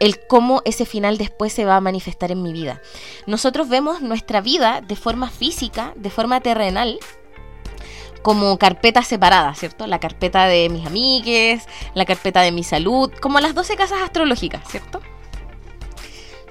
el 0.00 0.18
cómo 0.26 0.62
ese 0.64 0.86
final 0.86 1.18
después 1.18 1.52
se 1.52 1.66
va 1.66 1.76
a 1.76 1.80
manifestar 1.80 2.32
en 2.32 2.42
mi 2.42 2.52
vida. 2.52 2.80
Nosotros 3.26 3.68
vemos 3.68 4.00
nuestra 4.00 4.40
vida 4.40 4.80
de 4.80 4.96
forma 4.96 5.28
física, 5.28 5.92
de 5.94 6.10
forma 6.10 6.40
terrenal, 6.40 6.98
como 8.22 8.58
carpetas 8.58 9.06
separadas, 9.06 9.58
¿cierto? 9.58 9.86
La 9.86 10.00
carpeta 10.00 10.46
de 10.46 10.68
mis 10.68 10.86
amigues, 10.86 11.66
la 11.94 12.04
carpeta 12.06 12.40
de 12.40 12.52
mi 12.52 12.64
salud, 12.64 13.12
como 13.20 13.40
las 13.40 13.54
12 13.54 13.76
casas 13.76 14.02
astrológicas, 14.02 14.66
¿cierto? 14.68 15.00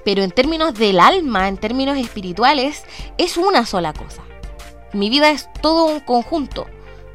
Pero 0.04 0.22
en 0.22 0.30
términos 0.30 0.74
del 0.74 1.00
alma, 1.00 1.48
en 1.48 1.56
términos 1.56 1.98
espirituales, 1.98 2.84
es 3.18 3.36
una 3.36 3.66
sola 3.66 3.92
cosa. 3.92 4.22
Mi 4.92 5.08
vida 5.10 5.30
es 5.30 5.48
todo 5.60 5.86
un 5.86 6.00
conjunto, 6.00 6.66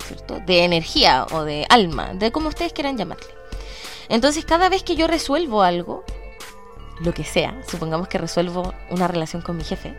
¿cierto? 0.06 0.40
De 0.40 0.64
energía 0.64 1.26
o 1.32 1.44
de 1.44 1.66
alma, 1.70 2.14
de 2.14 2.32
como 2.32 2.50
ustedes 2.50 2.74
quieran 2.74 2.98
llamarle. 2.98 3.28
Entonces, 4.08 4.46
cada 4.46 4.70
vez 4.70 4.84
que 4.84 4.96
yo 4.96 5.08
resuelvo 5.08 5.64
algo, 5.64 6.04
lo 7.00 7.14
que 7.14 7.24
sea, 7.24 7.62
supongamos 7.68 8.08
que 8.08 8.18
resuelvo 8.18 8.74
una 8.90 9.08
relación 9.08 9.42
con 9.42 9.58
mi 9.58 9.64
jefe, 9.64 9.98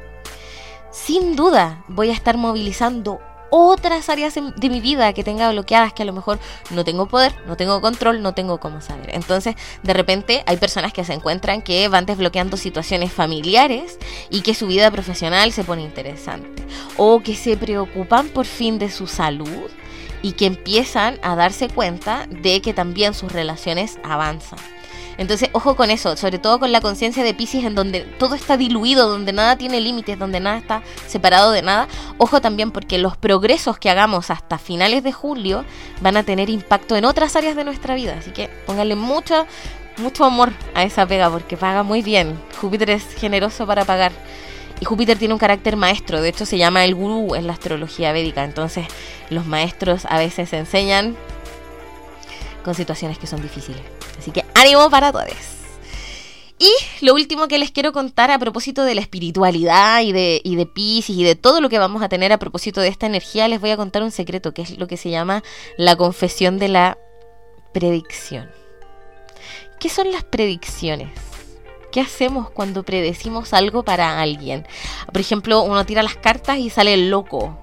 sin 0.91 1.37
duda 1.37 1.85
voy 1.89 2.11
a 2.11 2.15
estar 2.15 2.37
movilizando 2.39 3.21
otras 3.51 4.09
áreas 4.09 4.35
de 4.35 4.69
mi 4.69 4.81
vida 4.81 5.13
que 5.13 5.25
tenga 5.25 5.51
bloqueadas 5.51 5.93
que 5.93 6.03
a 6.03 6.07
lo 6.07 6.13
mejor 6.13 6.39
no 6.71 6.85
tengo 6.85 7.07
poder, 7.07 7.35
no 7.47 7.57
tengo 7.57 7.81
control, 7.81 8.23
no 8.23 8.35
tengo 8.35 8.59
cómo 8.59 8.81
saber. 8.81 9.15
Entonces, 9.15 9.55
de 9.83 9.93
repente 9.93 10.43
hay 10.47 10.57
personas 10.57 10.93
que 10.93 11.05
se 11.05 11.15
encuentran 11.15 11.63
que 11.63 11.89
van 11.89 12.07
desbloqueando 12.07 12.57
situaciones 12.57 13.13
familiares 13.13 13.99
y 14.31 14.43
que 14.43 14.55
su 14.55 14.67
vida 14.67 14.91
profesional 14.91 15.53
se 15.53 15.65
pone 15.65 15.83
interesante. 15.83 16.65
O 16.97 17.21
que 17.21 17.35
se 17.35 17.57
preocupan 17.57 18.29
por 18.29 18.47
fin 18.47 18.79
de 18.79 18.91
su 18.91 19.07
salud 19.07 19.71
y 20.23 20.33
que 20.33 20.47
empiezan 20.47 21.19
a 21.23 21.37
darse 21.37 21.69
cuenta 21.69 22.27
de 22.29 22.61
que 22.61 22.75
también 22.75 23.15
sus 23.15 23.33
relaciones 23.33 23.99
avanzan. 24.03 24.59
Entonces, 25.19 25.49
ojo 25.53 25.77
con 25.77 25.91
eso, 25.91 26.17
sobre 26.17 26.39
todo 26.39 26.59
con 26.59 26.73
la 26.73 26.81
conciencia 26.81 27.25
de 27.25 27.35
Pisces 27.35 27.65
en 27.65 27.75
donde 27.75 28.01
todo 28.19 28.35
está 28.35 28.57
diluido, 28.57 29.09
donde 29.09 29.33
nada 29.33 29.57
tiene 29.57 29.81
límites, 29.81 30.19
donde 30.19 30.41
nada 30.41 30.59
está 30.59 30.83
separado 31.07 31.53
de 31.53 31.63
nada. 31.63 31.89
Ojo 32.19 32.41
también 32.41 32.71
porque 32.71 32.99
los 32.99 33.17
progresos 33.17 33.79
que 33.79 33.89
hagamos 33.91 34.31
hasta 34.31 34.59
finales 34.59 35.03
de 35.03 35.13
julio 35.13 35.65
van 36.01 36.17
a 36.17 36.23
tener 36.23 36.51
impacto 36.51 36.97
en 36.97 37.05
otras 37.05 37.35
áreas 37.37 37.57
de 37.57 37.65
nuestra 37.65 37.95
vida. 37.95 38.17
Así 38.19 38.31
que 38.31 38.51
pónganle 38.67 38.95
mucho, 38.95 39.47
mucho 39.97 40.25
amor 40.25 40.53
a 40.75 40.85
esa 40.85 41.07
pega 41.07 41.31
porque 41.31 41.57
paga 41.57 41.83
muy 41.83 42.03
bien. 42.03 42.39
Júpiter 42.61 42.91
es 42.91 43.05
generoso 43.15 43.67
para 43.67 43.85
pagar. 43.85 44.13
Y 44.81 44.85
Júpiter 44.85 45.17
tiene 45.17 45.33
un 45.33 45.41
carácter 45.41 45.75
maestro, 45.75 46.21
de 46.21 46.29
hecho 46.29 46.45
se 46.45 46.59
llama 46.59 46.85
el 46.85 46.95
gurú 46.95 47.35
en 47.35 47.47
la 47.47 47.55
astrología 47.55 48.13
védica, 48.13 48.45
entonces 48.45 48.87
los 49.31 49.47
maestros 49.47 50.05
a 50.05 50.19
veces 50.19 50.53
enseñan 50.53 51.17
con 52.63 52.75
situaciones 52.75 53.17
que 53.17 53.27
son 53.27 53.41
difíciles. 53.41 53.96
Así 54.19 54.31
que 54.31 54.45
ánimo 54.55 54.89
para 54.91 55.13
todos. 55.13 55.57
Y 56.59 56.73
lo 57.05 57.13
último 57.13 57.49
que 57.49 57.59
les 57.59 57.71
quiero 57.71 57.93
contar 57.93 58.31
a 58.31 58.39
propósito 58.39 58.85
de 58.85 58.95
la 58.95 59.03
espiritualidad 59.03 60.01
y 60.01 60.13
de, 60.13 60.41
y 60.43 60.57
de 60.57 60.65
Pisces 60.65 61.17
y 61.17 61.23
de 61.23 61.35
todo 61.35 61.61
lo 61.61 61.69
que 61.69 61.79
vamos 61.79 62.03
a 62.03 62.09
tener 62.09 62.33
a 62.33 62.39
propósito 62.39 62.81
de 62.81 62.89
esta 62.89 63.07
energía, 63.07 63.47
les 63.47 63.61
voy 63.61 63.71
a 63.71 63.77
contar 63.77 64.03
un 64.03 64.11
secreto, 64.11 64.55
que 64.55 64.63
es 64.63 64.79
lo 64.79 64.87
que 64.87 64.97
se 64.97 65.11
llama 65.11 65.43
la 65.77 65.97
confesión 65.97 66.59
de 66.59 66.69
la 66.69 66.99
predicción. 67.75 68.51
¿Qué 69.79 69.91
son 69.91 70.11
las 70.11 70.25
predicciones? 70.25 71.11
¿Qué 71.93 72.01
hacemos 72.01 72.51
cuando 72.51 72.85
predecimos 72.85 73.53
algo 73.53 73.83
para 73.83 74.21
alguien? 74.21 74.67
Por 75.13 75.21
ejemplo, 75.21 75.63
uno 75.63 75.85
tira 75.85 76.03
las 76.03 76.17
cartas 76.17 76.59
y 76.59 76.71
sale 76.71 76.97
loco. 76.97 77.59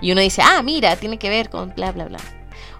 Y 0.00 0.12
uno 0.12 0.20
dice, 0.20 0.42
ah, 0.42 0.62
mira, 0.62 0.94
tiene 0.96 1.18
que 1.18 1.30
ver 1.30 1.50
con 1.50 1.74
bla, 1.74 1.90
bla, 1.90 2.04
bla. 2.04 2.20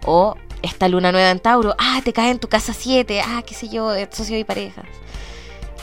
O 0.05 0.37
esta 0.67 0.89
luna 0.89 1.13
nueva 1.13 1.31
en 1.31 1.41
Tauro, 1.41 1.75
ah, 1.79 2.01
te 2.05 2.13
cae 2.13 2.31
en 2.31 2.39
tu 2.39 2.49
casa 2.49 2.73
7, 2.73 3.21
ah, 3.21 3.43
qué 3.47 3.55
sé 3.55 3.69
yo, 3.69 3.91
socio 4.11 4.39
y 4.39 4.45
parejas. 4.45 4.87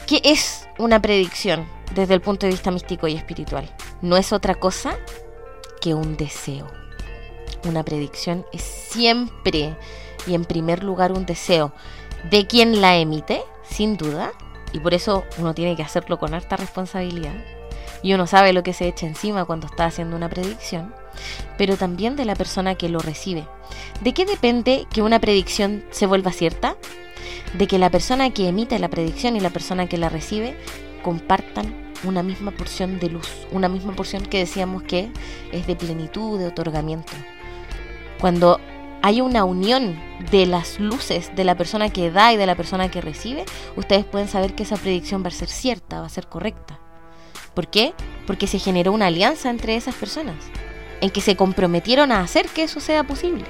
¿Qué 0.07 0.21
es 0.23 0.67
una 0.77 1.01
predicción 1.01 1.67
desde 1.95 2.13
el 2.13 2.21
punto 2.21 2.45
de 2.45 2.51
vista 2.51 2.71
místico 2.71 3.07
y 3.07 3.15
espiritual? 3.15 3.69
No 4.01 4.17
es 4.17 4.33
otra 4.33 4.55
cosa 4.55 4.97
que 5.81 5.93
un 5.93 6.17
deseo. 6.17 6.67
Una 7.65 7.83
predicción 7.83 8.45
es 8.51 8.61
siempre 8.61 9.75
y 10.27 10.33
en 10.33 10.45
primer 10.45 10.83
lugar 10.83 11.11
un 11.11 11.25
deseo 11.25 11.71
de 12.29 12.47
quien 12.47 12.81
la 12.81 12.97
emite, 12.97 13.41
sin 13.63 13.97
duda, 13.97 14.31
y 14.71 14.79
por 14.79 14.93
eso 14.93 15.23
uno 15.37 15.53
tiene 15.53 15.75
que 15.75 15.83
hacerlo 15.83 16.19
con 16.19 16.33
harta 16.33 16.57
responsabilidad. 16.57 17.35
Y 18.01 18.13
uno 18.13 18.27
sabe 18.27 18.53
lo 18.53 18.63
que 18.63 18.73
se 18.73 18.87
echa 18.87 19.05
encima 19.05 19.45
cuando 19.45 19.67
está 19.67 19.85
haciendo 19.85 20.15
una 20.15 20.29
predicción, 20.29 20.93
pero 21.57 21.77
también 21.77 22.15
de 22.15 22.25
la 22.25 22.35
persona 22.35 22.75
que 22.75 22.89
lo 22.89 22.99
recibe. 22.99 23.47
¿De 24.01 24.13
qué 24.13 24.25
depende 24.25 24.87
que 24.91 25.01
una 25.01 25.19
predicción 25.19 25.83
se 25.91 26.05
vuelva 26.05 26.31
cierta? 26.31 26.75
de 27.53 27.67
que 27.67 27.77
la 27.77 27.89
persona 27.89 28.31
que 28.31 28.47
emite 28.47 28.79
la 28.79 28.89
predicción 28.89 29.35
y 29.35 29.39
la 29.39 29.49
persona 29.49 29.87
que 29.87 29.97
la 29.97 30.09
recibe 30.09 30.55
compartan 31.03 31.91
una 32.03 32.23
misma 32.23 32.51
porción 32.51 32.99
de 32.99 33.09
luz, 33.09 33.29
una 33.51 33.69
misma 33.69 33.95
porción 33.95 34.25
que 34.25 34.39
decíamos 34.39 34.83
que 34.83 35.09
es 35.51 35.67
de 35.67 35.75
plenitud, 35.75 36.39
de 36.39 36.47
otorgamiento. 36.47 37.13
Cuando 38.19 38.59
hay 39.01 39.21
una 39.21 39.43
unión 39.43 39.99
de 40.31 40.45
las 40.45 40.79
luces 40.79 41.31
de 41.35 41.43
la 41.43 41.55
persona 41.55 41.89
que 41.89 42.11
da 42.11 42.33
y 42.33 42.37
de 42.37 42.45
la 42.45 42.55
persona 42.55 42.89
que 42.89 43.01
recibe, 43.01 43.45
ustedes 43.75 44.05
pueden 44.05 44.27
saber 44.27 44.53
que 44.55 44.63
esa 44.63 44.77
predicción 44.77 45.23
va 45.23 45.27
a 45.27 45.31
ser 45.31 45.49
cierta, 45.49 45.99
va 45.99 46.07
a 46.07 46.09
ser 46.09 46.27
correcta. 46.27 46.79
¿Por 47.53 47.67
qué? 47.67 47.93
Porque 48.25 48.47
se 48.47 48.59
generó 48.59 48.91
una 48.91 49.07
alianza 49.07 49.49
entre 49.49 49.75
esas 49.75 49.95
personas, 49.95 50.37
en 51.03 51.09
que 51.09 51.19
se 51.19 51.35
comprometieron 51.35 52.13
a 52.13 52.21
hacer 52.21 52.47
que 52.47 52.63
eso 52.63 52.79
sea 52.79 53.03
posible. 53.03 53.43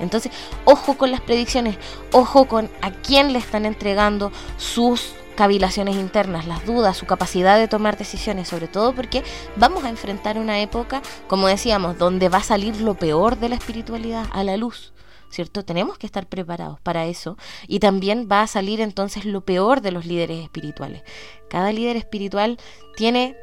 Entonces, 0.00 0.30
ojo 0.66 0.98
con 0.98 1.10
las 1.10 1.22
predicciones, 1.22 1.78
ojo 2.12 2.44
con 2.44 2.68
a 2.82 2.90
quién 2.90 3.32
le 3.32 3.38
están 3.38 3.64
entregando 3.64 4.30
sus 4.58 5.14
cavilaciones 5.34 5.96
internas, 5.96 6.46
las 6.46 6.66
dudas, 6.66 6.98
su 6.98 7.06
capacidad 7.06 7.56
de 7.56 7.68
tomar 7.68 7.96
decisiones, 7.96 8.48
sobre 8.48 8.68
todo 8.68 8.94
porque 8.94 9.22
vamos 9.56 9.84
a 9.84 9.88
enfrentar 9.88 10.36
una 10.36 10.60
época, 10.60 11.00
como 11.26 11.48
decíamos, 11.48 11.96
donde 11.96 12.28
va 12.28 12.38
a 12.38 12.42
salir 12.42 12.78
lo 12.82 12.96
peor 12.96 13.38
de 13.38 13.48
la 13.48 13.54
espiritualidad 13.54 14.26
a 14.30 14.44
la 14.44 14.58
luz. 14.58 14.92
¿Cierto? 15.30 15.64
Tenemos 15.64 15.96
que 15.96 16.06
estar 16.06 16.26
preparados 16.26 16.80
para 16.80 17.06
eso 17.06 17.38
y 17.66 17.80
también 17.80 18.28
va 18.30 18.42
a 18.42 18.46
salir 18.46 18.82
entonces 18.82 19.24
lo 19.24 19.40
peor 19.40 19.80
de 19.80 19.90
los 19.90 20.04
líderes 20.04 20.44
espirituales. 20.44 21.02
Cada 21.48 21.72
líder 21.72 21.96
espiritual 21.96 22.58
tiene 22.94 23.34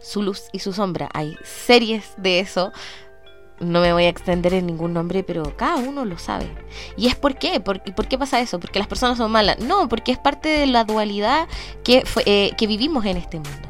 su 0.00 0.22
luz 0.22 0.44
y 0.52 0.60
su 0.60 0.72
sombra. 0.72 1.08
Hay 1.12 1.36
series 1.42 2.14
de 2.16 2.40
eso 2.40 2.72
no 3.60 3.82
me 3.82 3.92
voy 3.92 4.04
a 4.04 4.08
extender 4.08 4.54
en 4.54 4.66
ningún 4.66 4.94
nombre, 4.94 5.22
pero 5.22 5.54
cada 5.56 5.76
uno 5.76 6.04
lo 6.04 6.18
sabe. 6.18 6.50
¿Y 6.96 7.06
es 7.06 7.14
por 7.14 7.36
qué? 7.36 7.60
¿Por, 7.60 7.82
por 7.94 8.08
qué 8.08 8.18
pasa 8.18 8.40
eso? 8.40 8.58
¿Porque 8.58 8.78
las 8.78 8.88
personas 8.88 9.18
son 9.18 9.30
malas? 9.30 9.58
No, 9.60 9.88
porque 9.88 10.12
es 10.12 10.18
parte 10.18 10.48
de 10.48 10.66
la 10.66 10.84
dualidad 10.84 11.46
que, 11.84 12.02
eh, 12.24 12.52
que 12.56 12.66
vivimos 12.66 13.04
en 13.04 13.18
este 13.18 13.38
mundo. 13.38 13.68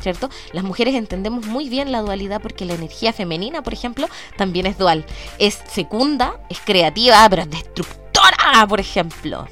¿Cierto? 0.00 0.30
Las 0.52 0.64
mujeres 0.64 0.94
entendemos 0.94 1.46
muy 1.46 1.68
bien 1.68 1.92
la 1.92 2.00
dualidad 2.00 2.40
porque 2.40 2.64
la 2.64 2.74
energía 2.74 3.12
femenina, 3.12 3.62
por 3.62 3.72
ejemplo, 3.72 4.08
también 4.36 4.66
es 4.66 4.78
dual. 4.78 5.04
Es 5.38 5.60
secunda, 5.68 6.40
es 6.48 6.58
creativa, 6.60 7.26
pero 7.28 7.42
es 7.42 7.50
destructora, 7.50 8.66
por 8.68 8.80
ejemplo. 8.80 9.46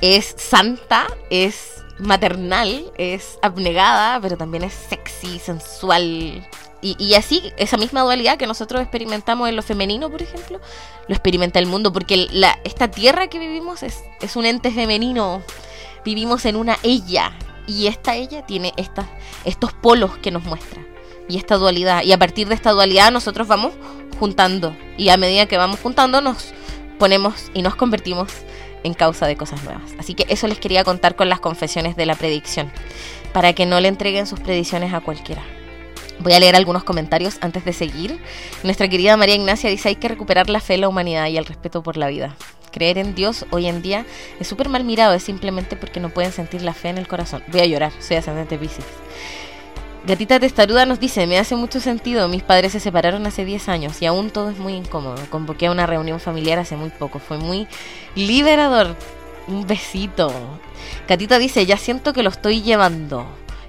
Es 0.00 0.34
santa, 0.38 1.06
es 1.28 1.82
maternal, 1.98 2.92
es 2.98 3.38
abnegada, 3.42 4.20
pero 4.20 4.36
también 4.36 4.64
es 4.64 4.72
sexy, 4.72 5.38
sensual, 5.38 6.46
y, 6.82 7.14
así, 7.14 7.52
esa 7.56 7.76
misma 7.78 8.02
dualidad 8.02 8.36
que 8.36 8.46
nosotros 8.46 8.82
experimentamos 8.82 9.48
en 9.48 9.56
lo 9.56 9.62
femenino, 9.62 10.10
por 10.10 10.22
ejemplo, 10.22 10.60
lo 11.08 11.14
experimenta 11.14 11.58
el 11.58 11.66
mundo, 11.66 11.92
porque 11.92 12.28
la, 12.30 12.58
esta 12.64 12.90
tierra 12.90 13.28
que 13.28 13.38
vivimos 13.38 13.82
es, 13.82 14.04
un 14.36 14.44
ente 14.44 14.70
femenino, 14.70 15.42
vivimos 16.04 16.44
en 16.44 16.54
una 16.54 16.78
ella, 16.82 17.32
y 17.66 17.86
esta 17.88 18.14
ella 18.14 18.46
tiene 18.46 18.72
estos 19.44 19.72
polos 19.72 20.16
que 20.18 20.30
nos 20.30 20.44
muestra, 20.44 20.80
y 21.28 21.38
esta 21.38 21.56
dualidad, 21.56 22.02
y 22.02 22.12
a 22.12 22.18
partir 22.18 22.46
de 22.46 22.54
esta 22.54 22.70
dualidad 22.70 23.10
nosotros 23.10 23.48
vamos 23.48 23.72
juntando, 24.20 24.76
y 24.96 25.08
a 25.08 25.16
medida 25.16 25.46
que 25.46 25.56
vamos 25.56 25.80
juntando 25.80 26.20
nos 26.20 26.52
ponemos 26.98 27.50
y 27.52 27.62
nos 27.62 27.74
convertimos 27.74 28.30
en 28.84 28.94
causa 28.94 29.26
de 29.26 29.36
cosas 29.36 29.62
nuevas. 29.64 29.92
Así 29.98 30.14
que 30.14 30.26
eso 30.28 30.46
les 30.46 30.58
quería 30.58 30.84
contar 30.84 31.16
con 31.16 31.28
las 31.28 31.40
confesiones 31.40 31.96
de 31.96 32.06
la 32.06 32.14
predicción, 32.14 32.70
para 33.32 33.52
que 33.52 33.66
no 33.66 33.80
le 33.80 33.88
entreguen 33.88 34.26
sus 34.26 34.40
predicciones 34.40 34.92
a 34.92 35.00
cualquiera. 35.00 35.42
Voy 36.18 36.32
a 36.32 36.40
leer 36.40 36.56
algunos 36.56 36.84
comentarios 36.84 37.36
antes 37.40 37.64
de 37.64 37.72
seguir. 37.72 38.18
Nuestra 38.62 38.88
querida 38.88 39.16
María 39.16 39.34
Ignacia 39.34 39.68
dice 39.68 39.90
hay 39.90 39.96
que 39.96 40.08
recuperar 40.08 40.48
la 40.48 40.60
fe 40.60 40.78
la 40.78 40.88
humanidad 40.88 41.26
y 41.28 41.36
el 41.36 41.44
respeto 41.44 41.82
por 41.82 41.96
la 41.96 42.08
vida. 42.08 42.36
Creer 42.72 42.98
en 42.98 43.14
Dios 43.14 43.46
hoy 43.50 43.66
en 43.66 43.82
día 43.82 44.04
es 44.40 44.46
súper 44.46 44.68
mal 44.68 44.84
mirado, 44.84 45.14
es 45.14 45.22
simplemente 45.22 45.76
porque 45.76 46.00
no 46.00 46.10
pueden 46.10 46.32
sentir 46.32 46.62
la 46.62 46.74
fe 46.74 46.88
en 46.88 46.98
el 46.98 47.08
corazón. 47.08 47.42
Voy 47.48 47.60
a 47.60 47.66
llorar, 47.66 47.92
soy 48.00 48.16
ascendente 48.16 48.58
Pisces. 48.58 48.84
Gatita 50.06 50.38
Testaruda 50.38 50.86
nos 50.86 51.00
dice, 51.00 51.26
me 51.26 51.36
hace 51.36 51.56
mucho 51.56 51.80
sentido, 51.80 52.28
mis 52.28 52.44
padres 52.44 52.70
se 52.70 52.78
separaron 52.78 53.26
hace 53.26 53.44
10 53.44 53.68
años 53.68 54.00
y 54.00 54.06
aún 54.06 54.30
todo 54.30 54.50
es 54.50 54.58
muy 54.58 54.74
incómodo. 54.74 55.16
Convoqué 55.30 55.66
a 55.66 55.72
una 55.72 55.84
reunión 55.84 56.20
familiar 56.20 56.60
hace 56.60 56.76
muy 56.76 56.90
poco, 56.90 57.18
fue 57.18 57.38
muy 57.38 57.66
liberador. 58.14 58.94
Un 59.48 59.66
besito. 59.66 60.32
Gatita 61.08 61.40
dice, 61.40 61.66
ya 61.66 61.76
siento 61.76 62.12
que 62.12 62.22
lo 62.22 62.30
estoy 62.30 62.62
llevando. 62.62 63.26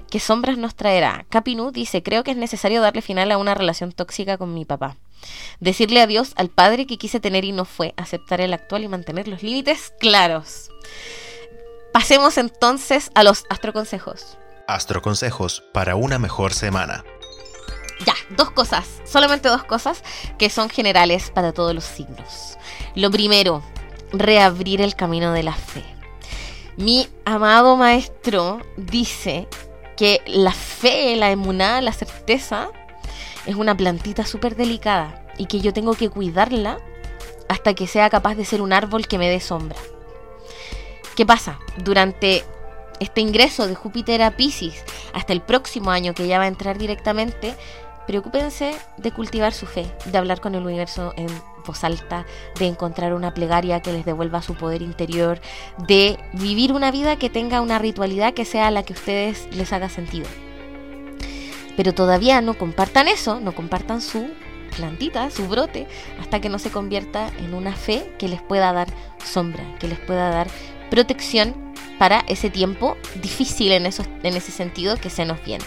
¿Qué 0.08 0.20
sombras 0.20 0.58
nos 0.58 0.76
traerá? 0.76 1.26
Capinu 1.28 1.72
dice, 1.72 2.04
creo 2.04 2.22
que 2.22 2.30
es 2.30 2.36
necesario 2.36 2.80
darle 2.82 3.02
final 3.02 3.32
a 3.32 3.38
una 3.38 3.54
relación 3.54 3.90
tóxica 3.90 4.38
con 4.38 4.54
mi 4.54 4.64
papá. 4.64 4.96
Decirle 5.58 6.00
adiós 6.00 6.34
al 6.36 6.50
padre 6.50 6.86
que 6.86 6.98
quise 6.98 7.18
tener 7.18 7.44
y 7.44 7.50
no 7.50 7.64
fue, 7.64 7.94
aceptar 7.96 8.40
el 8.40 8.54
actual 8.54 8.84
y 8.84 8.88
mantener 8.88 9.26
los 9.26 9.42
límites 9.42 9.92
claros. 9.98 10.70
Pasemos 11.92 12.38
entonces 12.38 13.10
a 13.16 13.24
los 13.24 13.44
astroconsejos. 13.50 14.38
Astroconsejos 14.68 15.64
para 15.72 15.96
una 15.96 16.18
mejor 16.18 16.52
semana. 16.52 17.02
Ya, 18.04 18.14
dos 18.36 18.50
cosas, 18.50 18.86
solamente 19.06 19.48
dos 19.48 19.64
cosas 19.64 20.04
que 20.38 20.50
son 20.50 20.68
generales 20.68 21.30
para 21.30 21.52
todos 21.52 21.74
los 21.74 21.84
signos. 21.84 22.58
Lo 22.94 23.10
primero, 23.10 23.62
reabrir 24.12 24.82
el 24.82 24.94
camino 24.94 25.32
de 25.32 25.42
la 25.42 25.54
fe. 25.54 25.82
Mi 26.76 27.08
amado 27.24 27.78
maestro 27.78 28.60
dice 28.76 29.48
que 29.96 30.20
la 30.26 30.52
fe, 30.52 31.16
la 31.16 31.30
emuná, 31.30 31.80
la 31.80 31.94
certeza, 31.94 32.68
es 33.46 33.54
una 33.54 33.74
plantita 33.74 34.26
súper 34.26 34.54
delicada 34.54 35.24
y 35.38 35.46
que 35.46 35.60
yo 35.60 35.72
tengo 35.72 35.94
que 35.94 36.10
cuidarla 36.10 36.78
hasta 37.48 37.72
que 37.72 37.86
sea 37.86 38.10
capaz 38.10 38.34
de 38.34 38.44
ser 38.44 38.60
un 38.60 38.74
árbol 38.74 39.08
que 39.08 39.16
me 39.16 39.30
dé 39.30 39.40
sombra. 39.40 39.78
¿Qué 41.16 41.24
pasa? 41.24 41.58
Durante 41.78 42.44
este 43.00 43.20
ingreso 43.20 43.66
de 43.66 43.74
Júpiter 43.74 44.22
a 44.22 44.32
Pisces 44.32 44.84
hasta 45.12 45.32
el 45.32 45.40
próximo 45.40 45.90
año 45.90 46.14
que 46.14 46.26
ya 46.26 46.38
va 46.38 46.44
a 46.44 46.48
entrar 46.48 46.78
directamente, 46.78 47.54
preocúpense 48.06 48.74
de 48.96 49.12
cultivar 49.12 49.52
su 49.52 49.66
fe, 49.66 49.86
de 50.06 50.18
hablar 50.18 50.40
con 50.40 50.54
el 50.54 50.64
universo 50.64 51.12
en 51.16 51.28
voz 51.66 51.84
alta, 51.84 52.24
de 52.58 52.66
encontrar 52.66 53.12
una 53.12 53.34
plegaria 53.34 53.80
que 53.80 53.92
les 53.92 54.04
devuelva 54.04 54.42
su 54.42 54.54
poder 54.54 54.80
interior, 54.80 55.40
de 55.86 56.18
vivir 56.32 56.72
una 56.72 56.90
vida 56.90 57.16
que 57.16 57.28
tenga 57.28 57.60
una 57.60 57.78
ritualidad 57.78 58.32
que 58.32 58.46
sea 58.46 58.70
la 58.70 58.82
que 58.82 58.94
a 58.94 58.96
ustedes 58.96 59.48
les 59.54 59.72
haga 59.72 59.88
sentido. 59.88 60.26
Pero 61.76 61.92
todavía 61.94 62.40
no 62.40 62.54
compartan 62.54 63.08
eso, 63.08 63.40
no 63.40 63.54
compartan 63.54 64.00
su 64.00 64.26
plantita, 64.74 65.30
su 65.30 65.46
brote, 65.46 65.86
hasta 66.20 66.40
que 66.40 66.48
no 66.48 66.58
se 66.58 66.70
convierta 66.70 67.30
en 67.38 67.52
una 67.52 67.74
fe 67.74 68.14
que 68.18 68.28
les 68.28 68.40
pueda 68.40 68.72
dar 68.72 68.88
sombra, 69.22 69.62
que 69.78 69.88
les 69.88 69.98
pueda 69.98 70.30
dar 70.30 70.48
protección 70.90 71.67
para 71.98 72.24
ese 72.28 72.50
tiempo 72.50 72.96
difícil 73.20 73.72
en, 73.72 73.86
en 73.86 74.36
ese 74.36 74.52
sentido 74.52 74.96
que 74.96 75.10
se 75.10 75.24
nos 75.24 75.42
viene. 75.44 75.64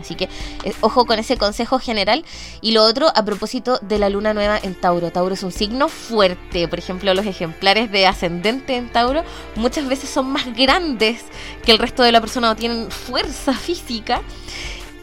Así 0.00 0.14
que 0.14 0.28
eh, 0.64 0.72
ojo 0.80 1.06
con 1.06 1.18
ese 1.18 1.36
consejo 1.36 1.78
general. 1.78 2.24
Y 2.60 2.72
lo 2.72 2.84
otro, 2.84 3.10
a 3.14 3.24
propósito 3.24 3.78
de 3.82 3.98
la 3.98 4.08
luna 4.08 4.34
nueva 4.34 4.58
en 4.62 4.74
Tauro. 4.74 5.10
Tauro 5.10 5.34
es 5.34 5.42
un 5.42 5.52
signo 5.52 5.88
fuerte. 5.88 6.68
Por 6.68 6.78
ejemplo, 6.78 7.12
los 7.14 7.26
ejemplares 7.26 7.90
de 7.90 8.06
ascendente 8.06 8.76
en 8.76 8.90
Tauro 8.90 9.22
muchas 9.56 9.86
veces 9.88 10.10
son 10.10 10.30
más 10.30 10.54
grandes 10.56 11.22
que 11.64 11.72
el 11.72 11.78
resto 11.78 12.02
de 12.02 12.12
la 12.12 12.20
persona 12.20 12.50
o 12.50 12.56
tienen 12.56 12.90
fuerza 12.90 13.52
física. 13.54 14.22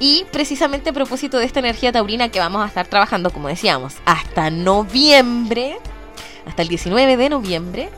Y 0.02 0.26
precisamente 0.32 0.92
a 0.92 0.94
propósito 0.94 1.38
de 1.38 1.46
esta 1.46 1.60
energía 1.60 1.92
taurina 1.92 2.30
que 2.30 2.40
vamos 2.40 2.64
a 2.64 2.68
estar 2.68 2.88
trabajando, 2.88 3.32
como 3.32 3.50
decíamos, 3.50 3.96
hasta 4.06 4.50
noviembre, 4.50 5.78
hasta 6.46 6.62
el 6.62 6.70
19 6.70 7.18
de 7.18 7.30
noviembre, 7.30 7.90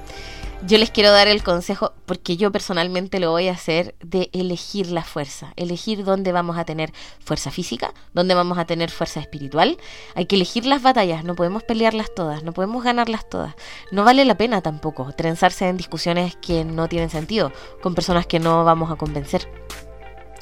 yo 0.65 0.77
les 0.77 0.91
quiero 0.91 1.11
dar 1.11 1.27
el 1.27 1.43
consejo, 1.43 1.93
porque 2.05 2.37
yo 2.37 2.51
personalmente 2.51 3.19
lo 3.19 3.31
voy 3.31 3.47
a 3.47 3.53
hacer, 3.53 3.95
de 4.03 4.29
elegir 4.33 4.87
la 4.91 5.03
fuerza, 5.03 5.53
elegir 5.55 6.03
dónde 6.03 6.31
vamos 6.31 6.57
a 6.57 6.65
tener 6.65 6.93
fuerza 7.19 7.51
física, 7.51 7.93
dónde 8.13 8.35
vamos 8.35 8.57
a 8.57 8.65
tener 8.65 8.91
fuerza 8.91 9.19
espiritual. 9.19 9.77
Hay 10.13 10.25
que 10.25 10.35
elegir 10.35 10.65
las 10.65 10.81
batallas, 10.81 11.23
no 11.23 11.35
podemos 11.35 11.63
pelearlas 11.63 12.13
todas, 12.13 12.43
no 12.43 12.53
podemos 12.53 12.83
ganarlas 12.83 13.27
todas. 13.27 13.55
No 13.91 14.03
vale 14.03 14.23
la 14.25 14.37
pena 14.37 14.61
tampoco 14.61 15.11
trenzarse 15.13 15.67
en 15.67 15.77
discusiones 15.77 16.35
que 16.35 16.63
no 16.63 16.87
tienen 16.87 17.09
sentido, 17.09 17.51
con 17.81 17.95
personas 17.95 18.27
que 18.27 18.39
no 18.39 18.63
vamos 18.63 18.91
a 18.91 18.95
convencer. 18.95 19.49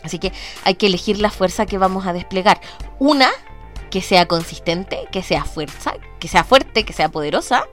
Así 0.04 0.20
que 0.20 0.34
hay 0.64 0.76
que 0.76 0.88
elegir 0.88 1.20
la 1.20 1.30
fuerza 1.30 1.66
que 1.66 1.78
vamos 1.78 2.06
a 2.06 2.14
desplegar. 2.14 2.60
Una 3.00 3.30
que 3.90 4.02
sea 4.02 4.28
consistente, 4.28 5.08
que 5.12 5.24
sea 5.24 5.46
fuerza, 5.46 5.94
que 6.20 6.28
sea 6.28 6.44
fuerte, 6.44 6.84
que 6.84 6.94
sea 6.94 7.10
poderosa, 7.10 7.64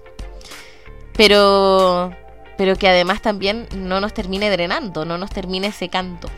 pero 1.12 2.12
pero 2.56 2.76
que 2.76 2.88
además 2.88 3.22
también 3.22 3.68
no 3.74 4.00
nos 4.00 4.14
termine 4.14 4.50
drenando, 4.50 5.04
no 5.04 5.18
nos 5.18 5.30
termine 5.30 5.72
secando. 5.72 6.28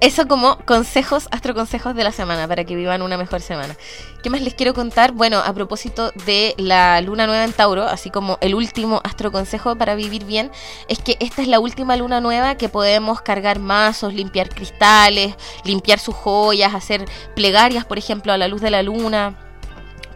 Eso 0.00 0.28
como 0.28 0.58
consejos, 0.66 1.28
astroconsejos 1.30 1.94
de 1.94 2.04
la 2.04 2.12
semana, 2.12 2.46
para 2.46 2.64
que 2.64 2.76
vivan 2.76 3.00
una 3.00 3.16
mejor 3.16 3.40
semana. 3.40 3.74
¿Qué 4.22 4.28
más 4.28 4.42
les 4.42 4.52
quiero 4.52 4.74
contar? 4.74 5.12
Bueno, 5.12 5.38
a 5.38 5.52
propósito 5.54 6.12
de 6.26 6.54
la 6.58 7.00
luna 7.00 7.26
nueva 7.26 7.44
en 7.44 7.52
Tauro, 7.52 7.84
así 7.84 8.10
como 8.10 8.36
el 8.42 8.54
último 8.54 9.00
astroconsejo 9.04 9.76
para 9.76 9.94
vivir 9.94 10.24
bien, 10.24 10.50
es 10.88 10.98
que 10.98 11.16
esta 11.20 11.40
es 11.40 11.48
la 11.48 11.60
última 11.60 11.96
luna 11.96 12.20
nueva 12.20 12.56
que 12.56 12.68
podemos 12.68 13.22
cargar 13.22 13.60
mazos, 13.60 14.12
limpiar 14.12 14.50
cristales, 14.50 15.36
limpiar 15.64 15.98
sus 15.98 16.14
joyas, 16.14 16.74
hacer 16.74 17.06
plegarias, 17.34 17.86
por 17.86 17.96
ejemplo, 17.96 18.32
a 18.32 18.36
la 18.36 18.48
luz 18.48 18.60
de 18.60 18.70
la 18.70 18.82
luna 18.82 19.38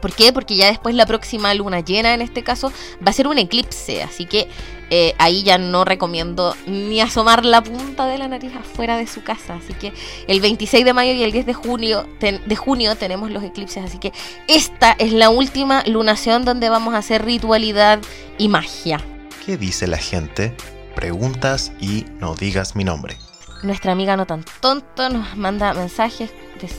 ¿Por 0.00 0.14
qué? 0.14 0.32
Porque 0.32 0.54
ya 0.54 0.66
después 0.66 0.94
la 0.94 1.06
próxima 1.06 1.52
luna 1.54 1.80
llena, 1.80 2.14
en 2.14 2.22
este 2.22 2.44
caso, 2.44 2.72
va 3.04 3.10
a 3.10 3.12
ser 3.12 3.26
un 3.26 3.38
eclipse. 3.38 4.02
Así 4.02 4.26
que 4.26 4.48
eh, 4.90 5.14
ahí 5.18 5.42
ya 5.42 5.58
no 5.58 5.84
recomiendo 5.84 6.56
ni 6.66 7.00
asomar 7.00 7.44
la 7.44 7.62
punta 7.62 8.06
de 8.06 8.18
la 8.18 8.28
nariz 8.28 8.54
afuera 8.54 8.96
de 8.96 9.06
su 9.06 9.22
casa. 9.22 9.54
Así 9.54 9.74
que 9.74 9.92
el 10.26 10.40
26 10.40 10.84
de 10.84 10.92
mayo 10.92 11.12
y 11.12 11.22
el 11.22 11.32
10 11.32 11.46
de 11.46 11.54
junio, 11.54 12.06
de 12.20 12.56
junio 12.56 12.96
tenemos 12.96 13.30
los 13.30 13.42
eclipses. 13.42 13.84
Así 13.84 13.98
que 13.98 14.12
esta 14.46 14.92
es 14.92 15.12
la 15.12 15.30
última 15.30 15.82
lunación 15.86 16.44
donde 16.44 16.68
vamos 16.68 16.94
a 16.94 16.98
hacer 16.98 17.24
ritualidad 17.24 18.00
y 18.38 18.48
magia. 18.48 19.00
¿Qué 19.44 19.56
dice 19.56 19.86
la 19.86 19.98
gente? 19.98 20.54
Preguntas 20.94 21.72
y 21.80 22.06
no 22.18 22.34
digas 22.34 22.74
mi 22.74 22.84
nombre. 22.84 23.16
Nuestra 23.62 23.92
amiga 23.92 24.16
no 24.16 24.26
tan 24.26 24.44
tonto 24.60 25.08
nos 25.08 25.36
manda 25.36 25.74
mensajes, 25.74 26.30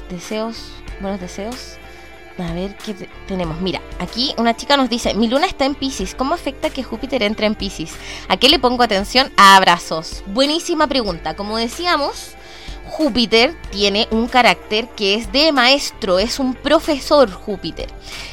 deseos, 0.10 0.72
buenos 1.02 1.20
deseos 1.20 1.80
a 2.44 2.54
ver 2.54 2.76
qué 2.78 2.96
tenemos. 3.28 3.60
Mira, 3.62 3.82
aquí 4.00 4.34
una 4.38 4.56
chica 4.56 4.78
nos 4.78 4.90
dice, 4.90 5.14
mi 5.14 5.28
luna 5.28 5.48
está 5.48 5.66
en 5.66 5.76
Pisces, 5.76 6.16
¿cómo 6.16 6.34
afecta 6.34 6.70
que 6.70 6.84
Júpiter 6.84 7.24
entre 7.24 7.46
en 7.48 7.56
Pisces? 7.56 7.94
¿A 8.28 8.38
qué 8.38 8.50
le 8.50 8.60
pongo 8.60 8.84
atención? 8.84 9.32
A 9.38 9.56
abrazos. 9.56 10.24
Buenísima 10.28 10.88
pregunta. 10.88 11.36
Como 11.36 11.58
decíamos, 11.58 12.36
Júpiter 12.90 13.56
tiene 13.72 14.08
un 14.12 14.28
carácter 14.28 14.90
que 14.90 15.16
es 15.16 15.32
de 15.32 15.52
maestro, 15.52 16.20
es 16.20 16.40
un 16.40 16.56
profesor 16.56 17.32
Júpiter. 17.32 17.88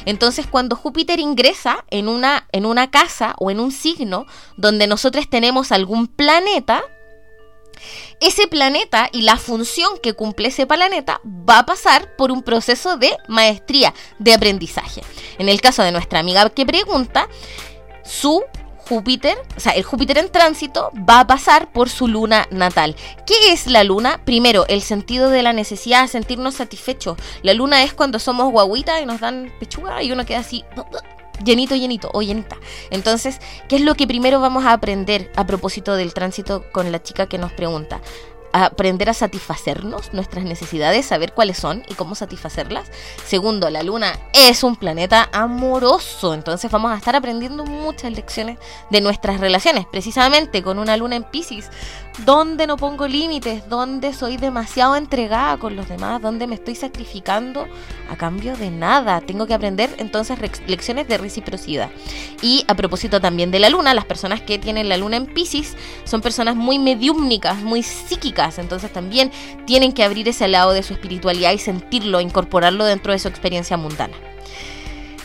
Entonces, 0.05 0.47
cuando 0.47 0.75
Júpiter 0.75 1.19
ingresa 1.19 1.85
en 1.89 2.07
una, 2.07 2.47
en 2.51 2.65
una 2.65 2.89
casa 2.89 3.35
o 3.37 3.51
en 3.51 3.59
un 3.59 3.71
signo 3.71 4.25
donde 4.57 4.87
nosotros 4.87 5.29
tenemos 5.29 5.71
algún 5.71 6.07
planeta, 6.07 6.83
ese 8.19 8.47
planeta 8.47 9.09
y 9.11 9.21
la 9.21 9.37
función 9.37 9.97
que 10.01 10.13
cumple 10.13 10.49
ese 10.49 10.65
planeta 10.65 11.21
va 11.25 11.59
a 11.59 11.65
pasar 11.65 12.15
por 12.15 12.31
un 12.31 12.41
proceso 12.41 12.97
de 12.97 13.15
maestría, 13.27 13.93
de 14.19 14.33
aprendizaje. 14.33 15.01
En 15.37 15.49
el 15.49 15.61
caso 15.61 15.83
de 15.83 15.91
nuestra 15.91 16.19
amiga 16.19 16.49
que 16.49 16.65
pregunta, 16.65 17.27
su 18.03 18.43
Júpiter, 18.87 19.37
o 19.55 19.59
sea, 19.59 19.73
el 19.73 19.83
Júpiter 19.83 20.17
en 20.17 20.31
tránsito 20.31 20.91
va 20.97 21.19
a 21.19 21.27
pasar 21.27 21.71
por 21.73 21.89
su 21.89 22.07
luna 22.07 22.47
natal. 22.51 22.95
¿Qué 23.25 23.51
es 23.51 23.67
la 23.67 23.83
luna? 23.83 24.21
Primero, 24.23 24.65
el 24.67 24.81
sentido 24.81 25.29
de 25.29 25.43
la 25.43 25.51
necesidad 25.51 26.03
de 26.03 26.07
sentirnos 26.07 26.55
satisfechos. 26.55 27.17
La 27.41 27.53
luna 27.53 27.83
es 27.83 27.93
cuando 27.93 28.17
somos 28.17 28.49
guaguitas 28.49 29.01
y 29.01 29.05
nos 29.05 29.19
dan 29.19 29.51
pechuga 29.59 30.01
y 30.01 30.11
uno 30.11 30.25
queda 30.25 30.39
así 30.39 30.63
llenito, 31.43 31.75
llenito 31.75 32.09
o 32.13 32.21
llenita. 32.21 32.57
Entonces, 32.89 33.39
¿qué 33.67 33.77
es 33.77 33.81
lo 33.81 33.95
que 33.95 34.07
primero 34.07 34.39
vamos 34.39 34.65
a 34.65 34.73
aprender 34.73 35.31
a 35.35 35.45
propósito 35.45 35.95
del 35.95 36.13
tránsito 36.13 36.65
con 36.71 36.91
la 36.91 37.01
chica 37.01 37.27
que 37.27 37.37
nos 37.37 37.51
pregunta? 37.51 38.01
Aprender 38.65 39.09
a 39.09 39.13
satisfacernos 39.13 40.13
nuestras 40.13 40.45
necesidades, 40.45 41.05
saber 41.05 41.33
cuáles 41.33 41.57
son 41.57 41.83
y 41.87 41.93
cómo 41.93 42.15
satisfacerlas. 42.15 42.89
Segundo, 43.25 43.69
la 43.69 43.83
luna 43.83 44.19
es 44.33 44.63
un 44.63 44.75
planeta 44.75 45.29
amoroso, 45.31 46.33
entonces 46.33 46.69
vamos 46.71 46.91
a 46.91 46.97
estar 46.97 47.15
aprendiendo 47.15 47.65
muchas 47.65 48.11
lecciones 48.11 48.57
de 48.89 49.01
nuestras 49.01 49.39
relaciones, 49.39 49.85
precisamente 49.85 50.63
con 50.63 50.79
una 50.79 50.97
luna 50.97 51.15
en 51.15 51.23
Pisces, 51.23 51.69
donde 52.25 52.65
no 52.65 52.77
pongo 52.77 53.07
límites, 53.07 53.69
donde 53.69 54.13
soy 54.13 54.37
demasiado 54.37 54.95
entregada 54.95 55.57
con 55.57 55.75
los 55.75 55.87
demás, 55.87 56.21
donde 56.21 56.47
me 56.47 56.55
estoy 56.55 56.75
sacrificando 56.75 57.67
a 58.09 58.15
cambio 58.15 58.57
de 58.57 58.71
nada. 58.71 59.21
Tengo 59.21 59.45
que 59.45 59.53
aprender 59.53 59.93
entonces 59.97 60.39
lecciones 60.67 61.07
de 61.07 61.17
reciprocidad. 61.17 61.89
Y 62.41 62.65
a 62.67 62.75
propósito 62.75 63.21
también 63.21 63.51
de 63.51 63.59
la 63.59 63.69
luna, 63.69 63.93
las 63.93 64.05
personas 64.05 64.41
que 64.41 64.57
tienen 64.57 64.89
la 64.89 64.97
luna 64.97 65.17
en 65.17 65.27
Pisces 65.27 65.75
son 66.05 66.21
personas 66.21 66.55
muy 66.55 66.79
mediúmnicas, 66.79 67.61
muy 67.61 67.83
psíquicas, 67.83 68.46
entonces 68.57 68.91
también 68.91 69.31
tienen 69.65 69.91
que 69.91 70.03
abrir 70.03 70.27
ese 70.27 70.47
lado 70.47 70.71
de 70.71 70.83
su 70.83 70.93
espiritualidad 70.93 71.51
y 71.51 71.59
sentirlo, 71.59 72.21
incorporarlo 72.21 72.85
dentro 72.85 73.11
de 73.11 73.19
su 73.19 73.27
experiencia 73.27 73.77
mundana. 73.77 74.15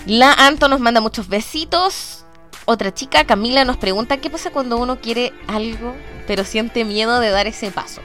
La 0.06 0.32
Anto 0.32 0.68
nos 0.68 0.80
manda 0.80 1.00
muchos 1.00 1.28
besitos. 1.28 2.24
Otra 2.64 2.92
chica, 2.92 3.24
Camila, 3.24 3.64
nos 3.64 3.76
pregunta 3.76 4.16
qué 4.16 4.30
pasa 4.30 4.50
cuando 4.50 4.76
uno 4.76 5.00
quiere 5.00 5.32
algo 5.46 5.94
pero 6.26 6.44
siente 6.44 6.84
miedo 6.84 7.20
de 7.20 7.30
dar 7.30 7.46
ese 7.46 7.70
paso. 7.70 8.00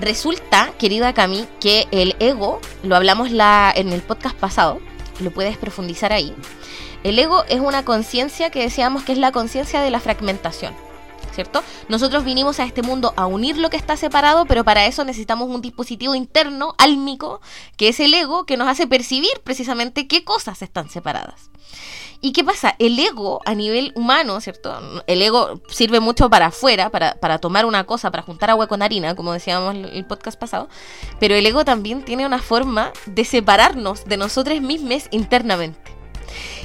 Resulta, 0.00 0.72
querida 0.78 1.14
Cami, 1.14 1.46
que 1.60 1.86
el 1.90 2.16
ego, 2.18 2.60
lo 2.82 2.96
hablamos 2.96 3.30
la, 3.30 3.72
en 3.74 3.92
el 3.92 4.02
podcast 4.02 4.36
pasado, 4.36 4.80
lo 5.20 5.30
puedes 5.30 5.56
profundizar 5.56 6.12
ahí. 6.12 6.34
El 7.02 7.18
ego 7.18 7.44
es 7.48 7.60
una 7.60 7.84
conciencia 7.84 8.50
que 8.50 8.62
decíamos 8.62 9.04
que 9.04 9.12
es 9.12 9.18
la 9.18 9.32
conciencia 9.32 9.80
de 9.80 9.90
la 9.90 10.00
fragmentación. 10.00 10.74
¿Cierto? 11.36 11.62
Nosotros 11.90 12.24
vinimos 12.24 12.60
a 12.60 12.64
este 12.64 12.80
mundo 12.80 13.12
a 13.14 13.26
unir 13.26 13.58
lo 13.58 13.68
que 13.68 13.76
está 13.76 13.98
separado, 13.98 14.46
pero 14.46 14.64
para 14.64 14.86
eso 14.86 15.04
necesitamos 15.04 15.50
un 15.50 15.60
dispositivo 15.60 16.14
interno, 16.14 16.74
álmico, 16.78 17.42
que 17.76 17.88
es 17.88 18.00
el 18.00 18.14
ego, 18.14 18.46
que 18.46 18.56
nos 18.56 18.68
hace 18.68 18.86
percibir 18.86 19.42
precisamente 19.44 20.08
qué 20.08 20.24
cosas 20.24 20.62
están 20.62 20.88
separadas. 20.88 21.50
¿Y 22.22 22.32
qué 22.32 22.42
pasa? 22.42 22.74
El 22.78 22.98
ego 22.98 23.42
a 23.44 23.54
nivel 23.54 23.92
humano, 23.96 24.40
¿cierto? 24.40 25.02
El 25.06 25.20
ego 25.20 25.60
sirve 25.68 26.00
mucho 26.00 26.30
para 26.30 26.46
afuera, 26.46 26.88
para, 26.88 27.16
para 27.16 27.36
tomar 27.36 27.66
una 27.66 27.84
cosa, 27.84 28.10
para 28.10 28.22
juntar 28.22 28.48
agua 28.48 28.66
con 28.66 28.80
harina, 28.80 29.14
como 29.14 29.34
decíamos 29.34 29.74
en 29.74 29.84
el 29.84 30.06
podcast 30.06 30.40
pasado, 30.40 30.70
pero 31.20 31.34
el 31.34 31.44
ego 31.44 31.66
también 31.66 32.02
tiene 32.02 32.24
una 32.24 32.38
forma 32.38 32.92
de 33.04 33.26
separarnos 33.26 34.06
de 34.06 34.16
nosotros 34.16 34.58
mismos 34.62 35.04
internamente. 35.10 35.92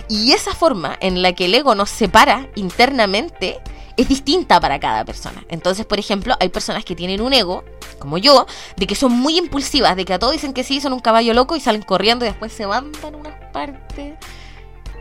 Y 0.08 0.32
esa 0.32 0.54
forma 0.54 0.98
en 1.02 1.22
la 1.22 1.34
que 1.34 1.46
el 1.46 1.56
ego 1.56 1.76
nos 1.76 1.90
separa 1.90 2.50
internamente 2.56 3.60
es 3.98 4.08
distinta 4.08 4.60
para 4.60 4.80
cada 4.80 5.06
persona. 5.06 5.44
Entonces, 5.50 5.86
por 5.86 6.00
ejemplo, 6.00 6.36
hay 6.40 6.50
personas 6.50 6.86
que 6.86 6.96
tienen 6.96 7.22
un 7.22 7.34
ego, 7.34 7.64
como 8.00 8.18
yo, 8.18 8.46
de 8.78 8.88
que 8.88 8.96
son 8.96 9.12
muy 9.12 9.38
impulsivas, 9.38 9.96
de 9.96 10.06
que 10.06 10.14
a 10.14 10.20
todos 10.20 10.34
dicen 10.34 10.54
que 10.54 10.64
sí, 10.64 10.82
son 10.82 10.94
un 10.94 11.00
caballo 11.00 11.34
loco 11.34 11.56
y 11.56 11.60
salen 11.60 11.82
corriendo 11.82 12.26
y 12.26 12.30
después 12.30 12.52
se 12.52 12.66
van 12.66 12.92
para 12.94 13.18
unas 13.18 13.52
partes 13.52 14.16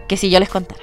que 0.09 0.17
si 0.17 0.31
yo 0.31 0.41
les 0.41 0.49
contara. 0.49 0.83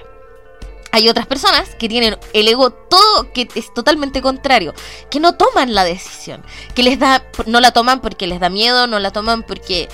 Hay 0.94 1.10
otras 1.10 1.28
personas 1.28 1.76
que 1.76 1.90
tienen 1.90 2.18
el 2.34 2.48
ego 2.48 2.72
todo 2.72 3.32
que 3.34 3.48
es 3.56 3.74
totalmente 3.74 4.22
contrario, 4.22 4.74
que 5.12 5.20
no 5.20 5.36
toman 5.36 5.76
la 5.76 5.84
decisión, 5.84 6.44
que 6.74 6.82
les 6.82 6.98
da 6.98 7.24
no 7.46 7.60
la 7.60 7.72
toman 7.72 8.00
porque 8.00 8.26
les 8.26 8.40
da 8.40 8.50
miedo, 8.50 8.88
no 8.88 8.98
la 9.00 9.12
toman 9.12 9.44
porque 9.44 9.90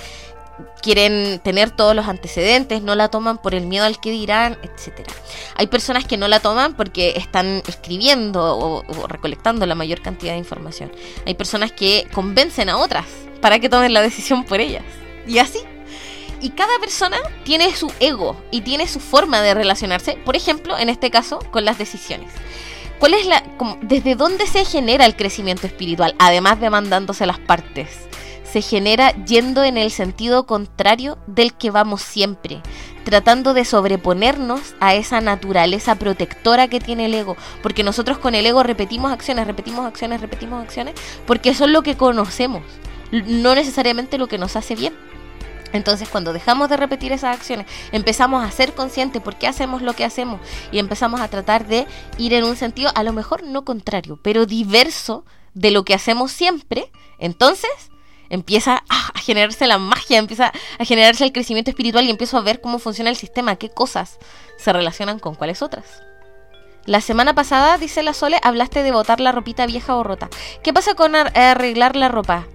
quieren 0.82 1.40
tener 1.40 1.70
todos 1.70 1.94
los 1.94 2.06
antecedentes, 2.06 2.82
no 2.82 2.94
la 2.94 3.08
toman 3.08 3.38
por 3.38 3.54
el 3.54 3.66
miedo 3.66 3.84
al 3.84 4.00
que 4.00 4.10
dirán, 4.10 4.58
etcétera. 4.62 5.12
Hay 5.56 5.66
personas 5.66 6.04
que 6.04 6.16
no 6.16 6.28
la 6.28 6.40
toman 6.40 6.74
porque 6.74 7.14
están 7.16 7.62
escribiendo 7.66 8.56
o, 8.56 8.84
o, 8.86 9.06
recolectando 9.06 9.66
la 9.66 9.74
mayor 9.74 10.00
cantidad 10.00 10.32
de 10.32 10.38
información. 10.38 10.92
Hay 11.26 11.34
personas 11.34 11.72
que 11.72 12.06
convencen 12.12 12.68
a 12.68 12.78
otras 12.78 13.06
para 13.40 13.58
que 13.58 13.68
tomen 13.68 13.92
la 13.92 14.02
decisión 14.02 14.44
por 14.44 14.60
ellas. 14.60 14.84
Y 15.26 15.38
así 15.38 15.60
y 16.44 16.50
cada 16.50 16.78
persona 16.78 17.16
tiene 17.42 17.74
su 17.74 17.90
ego 18.00 18.36
y 18.50 18.60
tiene 18.60 18.86
su 18.86 19.00
forma 19.00 19.40
de 19.40 19.54
relacionarse, 19.54 20.18
por 20.26 20.36
ejemplo, 20.36 20.76
en 20.76 20.90
este 20.90 21.10
caso, 21.10 21.38
con 21.50 21.64
las 21.64 21.78
decisiones. 21.78 22.30
¿Cuál 22.98 23.14
es 23.14 23.26
la, 23.26 23.42
desde 23.80 24.14
dónde 24.14 24.46
se 24.46 24.66
genera 24.66 25.06
el 25.06 25.16
crecimiento 25.16 25.66
espiritual? 25.66 26.14
Además 26.18 26.60
de 26.60 26.68
mandándose 26.68 27.24
las 27.24 27.38
partes. 27.38 27.88
Se 28.54 28.62
genera 28.62 29.10
yendo 29.24 29.64
en 29.64 29.76
el 29.76 29.90
sentido 29.90 30.46
contrario 30.46 31.18
del 31.26 31.54
que 31.54 31.72
vamos 31.72 32.02
siempre, 32.02 32.62
tratando 33.02 33.52
de 33.52 33.64
sobreponernos 33.64 34.76
a 34.78 34.94
esa 34.94 35.20
naturaleza 35.20 35.96
protectora 35.96 36.68
que 36.68 36.78
tiene 36.78 37.06
el 37.06 37.14
ego, 37.14 37.36
porque 37.64 37.82
nosotros 37.82 38.18
con 38.18 38.36
el 38.36 38.46
ego 38.46 38.62
repetimos 38.62 39.10
acciones, 39.10 39.48
repetimos 39.48 39.84
acciones, 39.84 40.20
repetimos 40.20 40.62
acciones, 40.62 40.94
porque 41.26 41.52
son 41.52 41.72
lo 41.72 41.82
que 41.82 41.96
conocemos 41.96 42.62
no 43.10 43.56
necesariamente 43.56 44.18
lo 44.18 44.28
que 44.28 44.38
nos 44.38 44.54
hace 44.54 44.76
bien. 44.76 44.94
Entonces, 45.72 46.08
cuando 46.08 46.32
dejamos 46.32 46.68
de 46.68 46.76
repetir 46.76 47.10
esas 47.10 47.36
acciones, 47.36 47.66
empezamos 47.90 48.44
a 48.44 48.52
ser 48.52 48.72
conscientes 48.72 49.20
por 49.20 49.34
qué 49.34 49.48
hacemos 49.48 49.82
lo 49.82 49.94
que 49.94 50.04
hacemos 50.04 50.40
y 50.70 50.78
empezamos 50.78 51.20
a 51.20 51.26
tratar 51.26 51.66
de 51.66 51.88
ir 52.18 52.32
en 52.34 52.44
un 52.44 52.54
sentido, 52.54 52.92
a 52.94 53.02
lo 53.02 53.12
mejor 53.12 53.42
no 53.42 53.64
contrario, 53.64 54.16
pero 54.22 54.46
diverso 54.46 55.24
de 55.54 55.72
lo 55.72 55.84
que 55.84 55.94
hacemos 55.94 56.30
siempre, 56.30 56.92
entonces 57.18 57.90
empieza 58.30 58.82
a 58.88 59.18
generarse 59.18 59.66
la 59.66 59.78
magia, 59.78 60.18
empieza 60.18 60.52
a 60.78 60.84
generarse 60.84 61.24
el 61.24 61.32
crecimiento 61.32 61.70
espiritual 61.70 62.04
y 62.04 62.10
empiezo 62.10 62.36
a 62.36 62.42
ver 62.42 62.60
cómo 62.60 62.78
funciona 62.78 63.10
el 63.10 63.16
sistema, 63.16 63.56
qué 63.56 63.70
cosas 63.70 64.18
se 64.58 64.72
relacionan 64.72 65.18
con 65.18 65.34
cuáles 65.34 65.62
otras. 65.62 66.02
La 66.86 67.00
semana 67.00 67.34
pasada, 67.34 67.78
dice 67.78 68.02
la 68.02 68.12
Sole, 68.12 68.38
hablaste 68.42 68.82
de 68.82 68.92
botar 68.92 69.18
la 69.18 69.32
ropita 69.32 69.64
vieja 69.64 69.96
o 69.96 70.02
rota. 70.02 70.28
¿Qué 70.62 70.72
pasa 70.72 70.94
con 70.94 71.14
arreglar 71.16 71.96
la 71.96 72.08
ropa? 72.08 72.46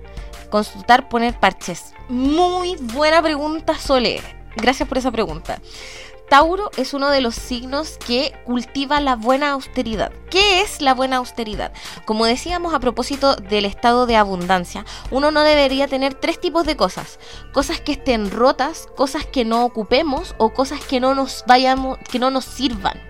Consultar, 0.51 1.09
poner 1.09 1.39
parches. 1.39 1.93
Muy 2.09 2.76
buena 2.76 3.24
pregunta, 3.24 3.76
Sole. 3.76 4.22
Gracias 4.55 4.88
por 4.88 4.99
esa 4.99 5.11
pregunta. 5.11 5.59
Tauro 6.30 6.69
es 6.77 6.93
uno 6.93 7.09
de 7.09 7.21
los 7.21 7.34
signos 7.34 7.97
que 7.97 8.34
cultiva 8.45 9.01
la 9.01 9.15
buena 9.15 9.51
austeridad. 9.51 10.11
¿Qué 10.30 10.61
es 10.61 10.80
la 10.80 10.93
buena 10.93 11.17
austeridad? 11.17 11.73
Como 12.05 12.25
decíamos 12.25 12.75
a 12.75 12.80
propósito 12.80 13.36
del 13.36 13.65
estado 13.65 14.05
de 14.05 14.15
abundancia, 14.15 14.86
uno 15.09 15.32
no 15.32 15.41
debería 15.41 15.88
tener 15.88 16.13
tres 16.13 16.39
tipos 16.39 16.67
de 16.67 16.77
cosas. 16.77 17.19
Cosas 17.51 17.82
que 17.82 17.93
estén 17.93 18.30
rotas, 18.30 18.88
cosas 18.95 19.25
que 19.25 19.43
no 19.43 19.65
ocupemos 19.65 20.36
o 20.38 20.53
cosas 20.53 20.82
que 20.82 20.99
no 20.99 21.15
nos 21.15 21.43
vayamos, 21.47 21.97
que 22.11 22.19
no 22.19 22.30
nos 22.30 22.45
sirvan. 22.45 23.01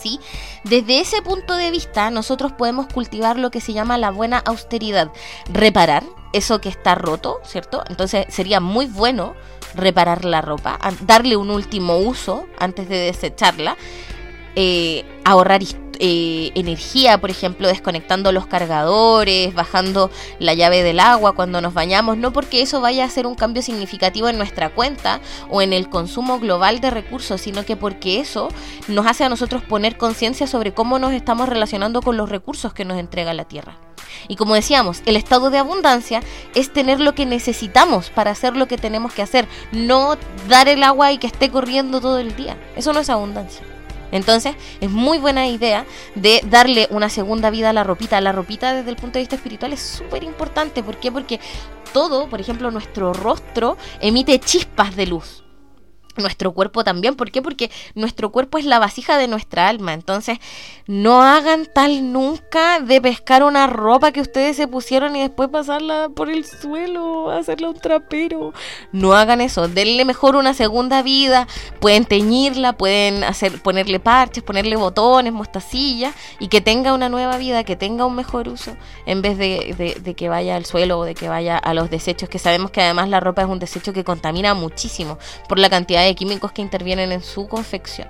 ¿Sí? 0.00 0.20
Desde 0.64 1.00
ese 1.00 1.20
punto 1.22 1.56
de 1.56 1.70
vista, 1.70 2.10
nosotros 2.10 2.52
podemos 2.52 2.86
cultivar 2.86 3.38
lo 3.38 3.50
que 3.50 3.60
se 3.60 3.72
llama 3.72 3.98
la 3.98 4.10
buena 4.10 4.38
austeridad. 4.38 5.10
Reparar, 5.52 6.04
eso 6.32 6.60
que 6.60 6.68
está 6.68 6.94
roto, 6.94 7.40
¿cierto? 7.44 7.82
Entonces 7.88 8.26
sería 8.28 8.60
muy 8.60 8.86
bueno 8.86 9.34
reparar 9.74 10.24
la 10.24 10.40
ropa, 10.40 10.78
darle 11.00 11.36
un 11.36 11.50
último 11.50 11.98
uso 11.98 12.46
antes 12.58 12.88
de 12.88 12.96
desecharla, 12.96 13.76
eh, 14.56 15.04
ahorrar 15.24 15.62
eh, 16.02 16.50
energía, 16.54 17.20
por 17.20 17.30
ejemplo, 17.30 17.68
desconectando 17.68 18.32
los 18.32 18.46
cargadores, 18.46 19.54
bajando 19.54 20.10
la 20.38 20.54
llave 20.54 20.82
del 20.82 20.98
agua 20.98 21.34
cuando 21.34 21.60
nos 21.60 21.74
bañamos, 21.74 22.16
no 22.16 22.32
porque 22.32 22.62
eso 22.62 22.80
vaya 22.80 23.04
a 23.04 23.10
ser 23.10 23.26
un 23.26 23.34
cambio 23.34 23.62
significativo 23.62 24.28
en 24.28 24.38
nuestra 24.38 24.70
cuenta 24.70 25.20
o 25.50 25.60
en 25.60 25.74
el 25.74 25.90
consumo 25.90 26.40
global 26.40 26.80
de 26.80 26.90
recursos, 26.90 27.42
sino 27.42 27.66
que 27.66 27.76
porque 27.76 28.18
eso 28.18 28.48
nos 28.88 29.06
hace 29.06 29.24
a 29.24 29.28
nosotros 29.28 29.62
poner 29.62 29.98
conciencia 29.98 30.46
sobre 30.46 30.72
cómo 30.72 30.98
nos 30.98 31.12
estamos 31.12 31.48
relacionando 31.48 32.00
con 32.00 32.16
los 32.16 32.30
recursos 32.30 32.72
que 32.72 32.86
nos 32.86 32.98
entrega 32.98 33.34
la 33.34 33.44
Tierra. 33.44 33.76
Y 34.26 34.36
como 34.36 34.54
decíamos, 34.54 35.02
el 35.04 35.16
estado 35.16 35.50
de 35.50 35.58
abundancia 35.58 36.22
es 36.54 36.72
tener 36.72 37.00
lo 37.00 37.14
que 37.14 37.26
necesitamos 37.26 38.10
para 38.10 38.30
hacer 38.30 38.56
lo 38.56 38.66
que 38.68 38.78
tenemos 38.78 39.12
que 39.12 39.22
hacer, 39.22 39.46
no 39.72 40.16
dar 40.48 40.68
el 40.68 40.82
agua 40.82 41.12
y 41.12 41.18
que 41.18 41.26
esté 41.26 41.50
corriendo 41.50 42.00
todo 42.00 42.18
el 42.18 42.34
día. 42.36 42.56
Eso 42.74 42.92
no 42.92 43.00
es 43.00 43.10
abundancia. 43.10 43.64
Entonces, 44.12 44.54
es 44.80 44.90
muy 44.90 45.18
buena 45.18 45.46
idea 45.48 45.86
de 46.14 46.40
darle 46.44 46.88
una 46.90 47.08
segunda 47.08 47.50
vida 47.50 47.70
a 47.70 47.72
la 47.72 47.84
ropita. 47.84 48.20
La 48.20 48.32
ropita 48.32 48.74
desde 48.74 48.90
el 48.90 48.96
punto 48.96 49.18
de 49.18 49.22
vista 49.22 49.36
espiritual 49.36 49.72
es 49.72 49.80
súper 49.80 50.22
importante. 50.24 50.82
¿Por 50.82 50.96
qué? 50.96 51.12
Porque 51.12 51.40
todo, 51.92 52.28
por 52.28 52.40
ejemplo, 52.40 52.70
nuestro 52.70 53.12
rostro 53.12 53.76
emite 54.00 54.38
chispas 54.38 54.96
de 54.96 55.06
luz 55.06 55.42
nuestro 56.16 56.52
cuerpo 56.52 56.84
también. 56.84 57.16
¿Por 57.16 57.30
qué? 57.30 57.42
Porque 57.42 57.70
nuestro 57.94 58.30
cuerpo 58.30 58.58
es 58.58 58.64
la 58.64 58.78
vasija 58.78 59.16
de 59.18 59.28
nuestra 59.28 59.68
alma. 59.68 59.92
Entonces, 59.92 60.38
no 60.86 61.22
hagan 61.22 61.66
tal 61.72 62.12
nunca 62.12 62.80
de 62.80 63.00
pescar 63.00 63.42
una 63.44 63.66
ropa 63.66 64.12
que 64.12 64.20
ustedes 64.20 64.56
se 64.56 64.68
pusieron 64.68 65.16
y 65.16 65.20
después 65.20 65.48
pasarla 65.48 66.08
por 66.14 66.30
el 66.30 66.44
suelo, 66.44 67.30
hacerla 67.30 67.70
un 67.70 67.78
trapero. 67.78 68.52
No 68.92 69.14
hagan 69.14 69.40
eso. 69.40 69.68
Denle 69.68 70.04
mejor 70.04 70.36
una 70.36 70.54
segunda 70.54 71.02
vida. 71.02 71.46
Pueden 71.80 72.04
teñirla, 72.04 72.72
pueden 72.74 73.24
hacer, 73.24 73.60
ponerle 73.62 74.00
parches, 74.00 74.42
ponerle 74.42 74.76
botones, 74.76 75.32
mostacillas 75.32 76.14
y 76.38 76.48
que 76.48 76.60
tenga 76.60 76.92
una 76.92 77.08
nueva 77.08 77.36
vida, 77.36 77.64
que 77.64 77.76
tenga 77.76 78.04
un 78.06 78.14
mejor 78.14 78.48
uso 78.48 78.76
en 79.06 79.22
vez 79.22 79.38
de, 79.38 79.96
de 80.02 80.14
que 80.14 80.28
vaya 80.28 80.56
al 80.56 80.66
suelo 80.66 80.98
o 80.98 81.04
de 81.04 81.14
que 81.14 81.28
vaya 81.28 81.56
a 81.56 81.74
los 81.74 81.90
desechos, 81.90 82.28
que 82.28 82.38
sabemos 82.38 82.70
que 82.70 82.82
además 82.82 83.08
la 83.08 83.20
ropa 83.20 83.42
es 83.42 83.48
un 83.48 83.58
desecho 83.58 83.92
que 83.92 84.04
contamina 84.04 84.54
muchísimo 84.54 85.18
por 85.48 85.58
la 85.58 85.70
cantidad 85.70 85.99
de 86.02 86.14
químicos 86.14 86.52
que 86.52 86.62
intervienen 86.62 87.12
en 87.12 87.22
su 87.22 87.48
confección. 87.48 88.08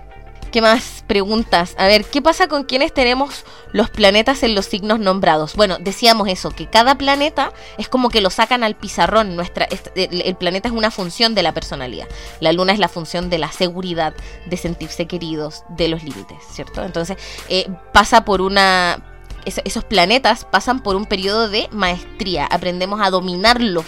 ¿Qué 0.50 0.60
más 0.60 1.04
preguntas? 1.06 1.76
A 1.78 1.86
ver, 1.86 2.04
¿qué 2.04 2.20
pasa 2.20 2.48
con 2.48 2.64
quienes 2.64 2.92
tenemos 2.92 3.44
los 3.72 3.88
planetas 3.88 4.42
en 4.42 4.56
los 4.56 4.66
signos 4.66 4.98
nombrados? 4.98 5.54
Bueno, 5.54 5.78
decíamos 5.78 6.28
eso, 6.28 6.50
que 6.50 6.66
cada 6.66 6.96
planeta 6.96 7.52
es 7.78 7.88
como 7.88 8.08
que 8.08 8.20
lo 8.20 8.30
sacan 8.30 8.64
al 8.64 8.74
pizarrón. 8.74 9.36
Nuestra, 9.36 9.68
el, 9.94 10.34
planeta 10.34 10.68
es 10.68 10.74
una 10.74 10.90
función 10.90 11.36
de 11.36 11.44
la 11.44 11.54
personalidad. 11.54 12.08
La 12.40 12.52
luna 12.52 12.72
es 12.72 12.80
la 12.80 12.88
función 12.88 13.30
de 13.30 13.38
la 13.38 13.52
seguridad, 13.52 14.12
de 14.46 14.56
sentirse 14.56 15.06
queridos, 15.06 15.62
de 15.68 15.86
los 15.86 16.02
límites, 16.02 16.38
¿cierto? 16.50 16.82
Entonces, 16.82 17.16
eh, 17.48 17.68
pasa 17.92 18.24
por 18.24 18.40
una... 18.40 18.98
esos 19.44 19.84
planetas 19.84 20.44
pasan 20.44 20.82
por 20.82 20.96
un 20.96 21.06
periodo 21.06 21.48
de 21.48 21.68
maestría. 21.70 22.46
Aprendemos 22.46 23.00
a 23.00 23.10
dominarlos 23.10 23.86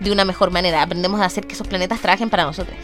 de 0.00 0.12
una 0.12 0.26
mejor 0.26 0.50
manera. 0.50 0.82
Aprendemos 0.82 1.22
a 1.22 1.24
hacer 1.24 1.46
que 1.46 1.54
esos 1.54 1.66
planetas 1.66 2.00
trabajen 2.00 2.28
para 2.28 2.44
nosotros. 2.44 2.76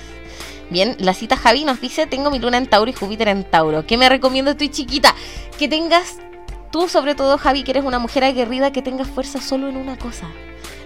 Bien, 0.71 0.97
la 0.99 1.15
cita 1.15 1.37
Javi 1.37 1.65
nos 1.65 1.81
dice, 1.81 2.07
tengo 2.07 2.31
mi 2.31 2.39
luna 2.39 2.59
en 2.59 2.67
Tauro 2.67 2.91
y 2.91 2.95
Júpiter 2.95 3.29
en 3.29 3.45
Tauro. 3.45 3.87
¿Qué 3.87 3.97
me 3.97 4.09
recomiendo 4.09 4.51
estoy 4.51 4.69
chiquita? 4.69 5.15
Que 5.59 5.67
tengas, 5.67 6.19
tú 6.71 6.89
sobre 6.89 7.15
todo 7.15 7.39
Javi, 7.39 7.63
que 7.63 7.71
eres 7.71 7.85
una 7.85 7.99
mujer 7.99 8.25
aguerrida, 8.25 8.71
que 8.71 8.83
tengas 8.83 9.09
fuerza 9.09 9.41
solo 9.41 9.69
en 9.69 9.77
una 9.77 9.97
cosa. 9.97 10.29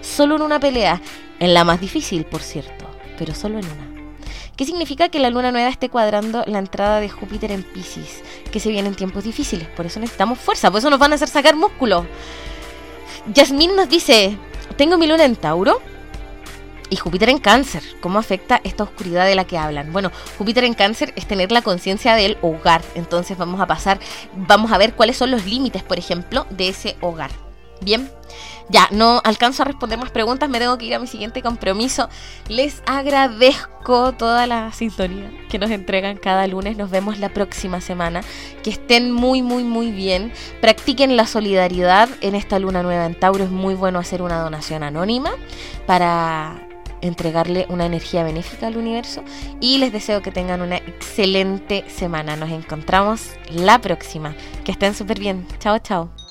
Solo 0.01 0.37
en 0.37 0.43
una 0.43 0.61
pelea. 0.61 1.01
En 1.41 1.55
la 1.55 1.64
más 1.64 1.80
difícil, 1.80 2.24
por 2.24 2.43
cierto, 2.43 2.87
pero 3.18 3.35
solo 3.35 3.59
en 3.59 3.64
una. 3.64 3.93
¿Qué 4.57 4.64
significa 4.64 5.09
que 5.09 5.18
la 5.18 5.30
luna 5.30 5.51
nueva 5.51 5.68
esté 5.68 5.89
cuadrando 5.89 6.45
la 6.47 6.59
entrada 6.59 7.01
de 7.01 7.09
Júpiter 7.09 7.51
en 7.51 7.64
Pisces? 7.64 8.22
Que 8.53 8.61
se 8.61 8.68
vienen 8.68 8.95
tiempos 8.95 9.24
difíciles, 9.24 9.66
por 9.68 9.87
eso 9.87 9.99
necesitamos 9.99 10.39
fuerza, 10.39 10.70
por 10.70 10.78
eso 10.78 10.91
nos 10.91 11.01
van 11.01 11.11
a 11.11 11.14
hacer 11.16 11.28
sacar 11.28 11.57
músculo. 11.57 12.07
Yasmín 13.35 13.74
nos 13.74 13.89
dice, 13.89 14.37
tengo 14.76 14.99
mi 14.99 15.09
luna 15.09 15.24
en 15.24 15.35
Tauro, 15.35 15.80
y 16.93 16.97
Júpiter 16.97 17.30
en 17.30 17.38
cáncer, 17.38 17.82
¿cómo 18.03 18.18
afecta 18.18 18.61
esta 18.64 18.82
oscuridad 18.82 19.24
de 19.24 19.34
la 19.34 19.47
que 19.47 19.57
hablan? 19.57 19.95
Bueno, 19.95 20.12
Júpiter 20.36 20.64
en 20.64 20.74
cáncer 20.74 21.14
es 21.16 21.26
tener 21.26 21.51
la 21.51 21.62
conciencia 21.62 22.14
del 22.16 22.36
hogar. 22.43 22.82
Entonces 22.95 23.38
vamos 23.38 23.62
a 23.62 23.66
pasar, 23.66 23.99
vamos 24.34 24.70
a 24.72 24.76
ver 24.76 24.93
cuáles 24.93 25.16
son 25.16 25.30
los 25.30 25.47
límites, 25.47 25.82
por 25.82 25.99
ejemplo, 25.99 26.47
de 26.51 26.68
ese 26.68 26.99
hogar. 27.01 27.30
Bien, 27.80 28.11
ya 28.68 28.88
no 28.90 29.22
alcanzo 29.24 29.62
a 29.62 29.64
responder 29.64 29.99
más 29.99 30.11
preguntas, 30.11 30.51
me 30.51 30.59
tengo 30.59 30.76
que 30.76 30.84
ir 30.84 30.95
a 30.95 30.99
mi 30.99 31.07
siguiente 31.07 31.40
compromiso. 31.40 32.11
Les 32.49 32.82
agradezco 32.84 34.12
toda 34.12 34.47
la 34.47 34.70
sintonía 34.72 35.30
que 35.49 35.59
nos 35.59 35.70
entregan 35.70 36.18
cada 36.18 36.47
lunes. 36.47 36.76
Nos 36.76 36.90
vemos 36.90 37.18
la 37.18 37.30
próxima 37.30 37.80
semana. 37.80 38.20
Que 38.62 38.68
estén 38.68 39.11
muy, 39.11 39.40
muy, 39.40 39.64
muy 39.64 39.93
bien. 39.93 40.30
Practiquen 40.61 41.16
la 41.16 41.26
solidaridad 41.26 42.11
en 42.20 42.34
esta 42.34 42.59
luna 42.59 42.82
nueva 42.82 43.07
en 43.07 43.18
Tauro. 43.18 43.45
Es 43.45 43.51
muy 43.51 43.74
bueno 43.74 43.99
hacer 43.99 44.20
una 44.20 44.40
donación 44.40 44.82
anónima 44.82 45.32
para 45.86 46.68
entregarle 47.03 47.66
una 47.68 47.86
energía 47.86 48.24
benéfica 48.24 48.68
al 48.68 48.76
universo 48.76 49.22
y 49.61 49.78
les 49.78 49.92
deseo 49.92 50.22
que 50.22 50.30
tengan 50.30 50.62
una 50.62 50.76
excelente 50.76 51.84
semana. 51.88 52.36
Nos 52.36 52.50
encontramos 52.50 53.32
la 53.50 53.80
próxima. 53.80 54.34
Que 54.64 54.72
estén 54.72 54.94
súper 54.94 55.18
bien. 55.20 55.46
Chao, 55.59 55.78
chao. 55.78 56.21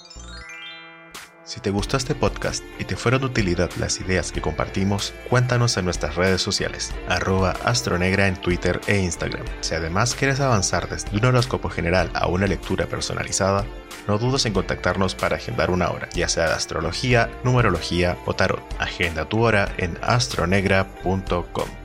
Si 1.44 1.60
te 1.60 1.72
gustó 1.72 1.98
este 1.98 2.14
podcast 2.14 2.64
y 2.80 2.86
te 2.86 2.96
fueron 2.96 3.22
de 3.22 3.28
utilidad 3.28 3.72
las 3.80 4.00
ideas 4.00 4.32
que 4.32 4.42
compartimos, 4.42 5.14
cuéntanos 5.30 5.76
en 5.78 5.86
nuestras 5.86 6.16
redes 6.16 6.42
sociales, 6.42 6.94
arroba 7.10 7.56
astronegra 7.66 8.28
en 8.28 8.36
Twitter 8.36 8.80
e 8.88 9.00
Instagram. 9.00 9.46
Si 9.62 9.74
además 9.74 10.14
quieres 10.14 10.40
avanzar 10.40 10.88
desde 10.88 11.18
un 11.18 11.26
horóscopo 11.26 11.70
general 11.70 12.12
a 12.14 12.28
una 12.28 12.46
lectura 12.46 12.86
personalizada, 12.86 13.66
no 14.08 14.20
dudes 14.20 14.46
en 14.46 14.54
contactarnos 14.54 15.16
para 15.16 15.38
agendar 15.38 15.72
una 15.72 15.90
hora, 15.90 16.10
ya 16.14 16.28
sea 16.28 16.48
de 16.48 16.54
astrología, 16.54 17.30
numerología 17.44 18.18
o 18.26 18.36
tarot. 18.36 18.62
Agenda 18.80 19.26
tu 19.26 19.42
hora 19.44 19.74
en 19.78 19.98
astronegra.com. 20.02 21.81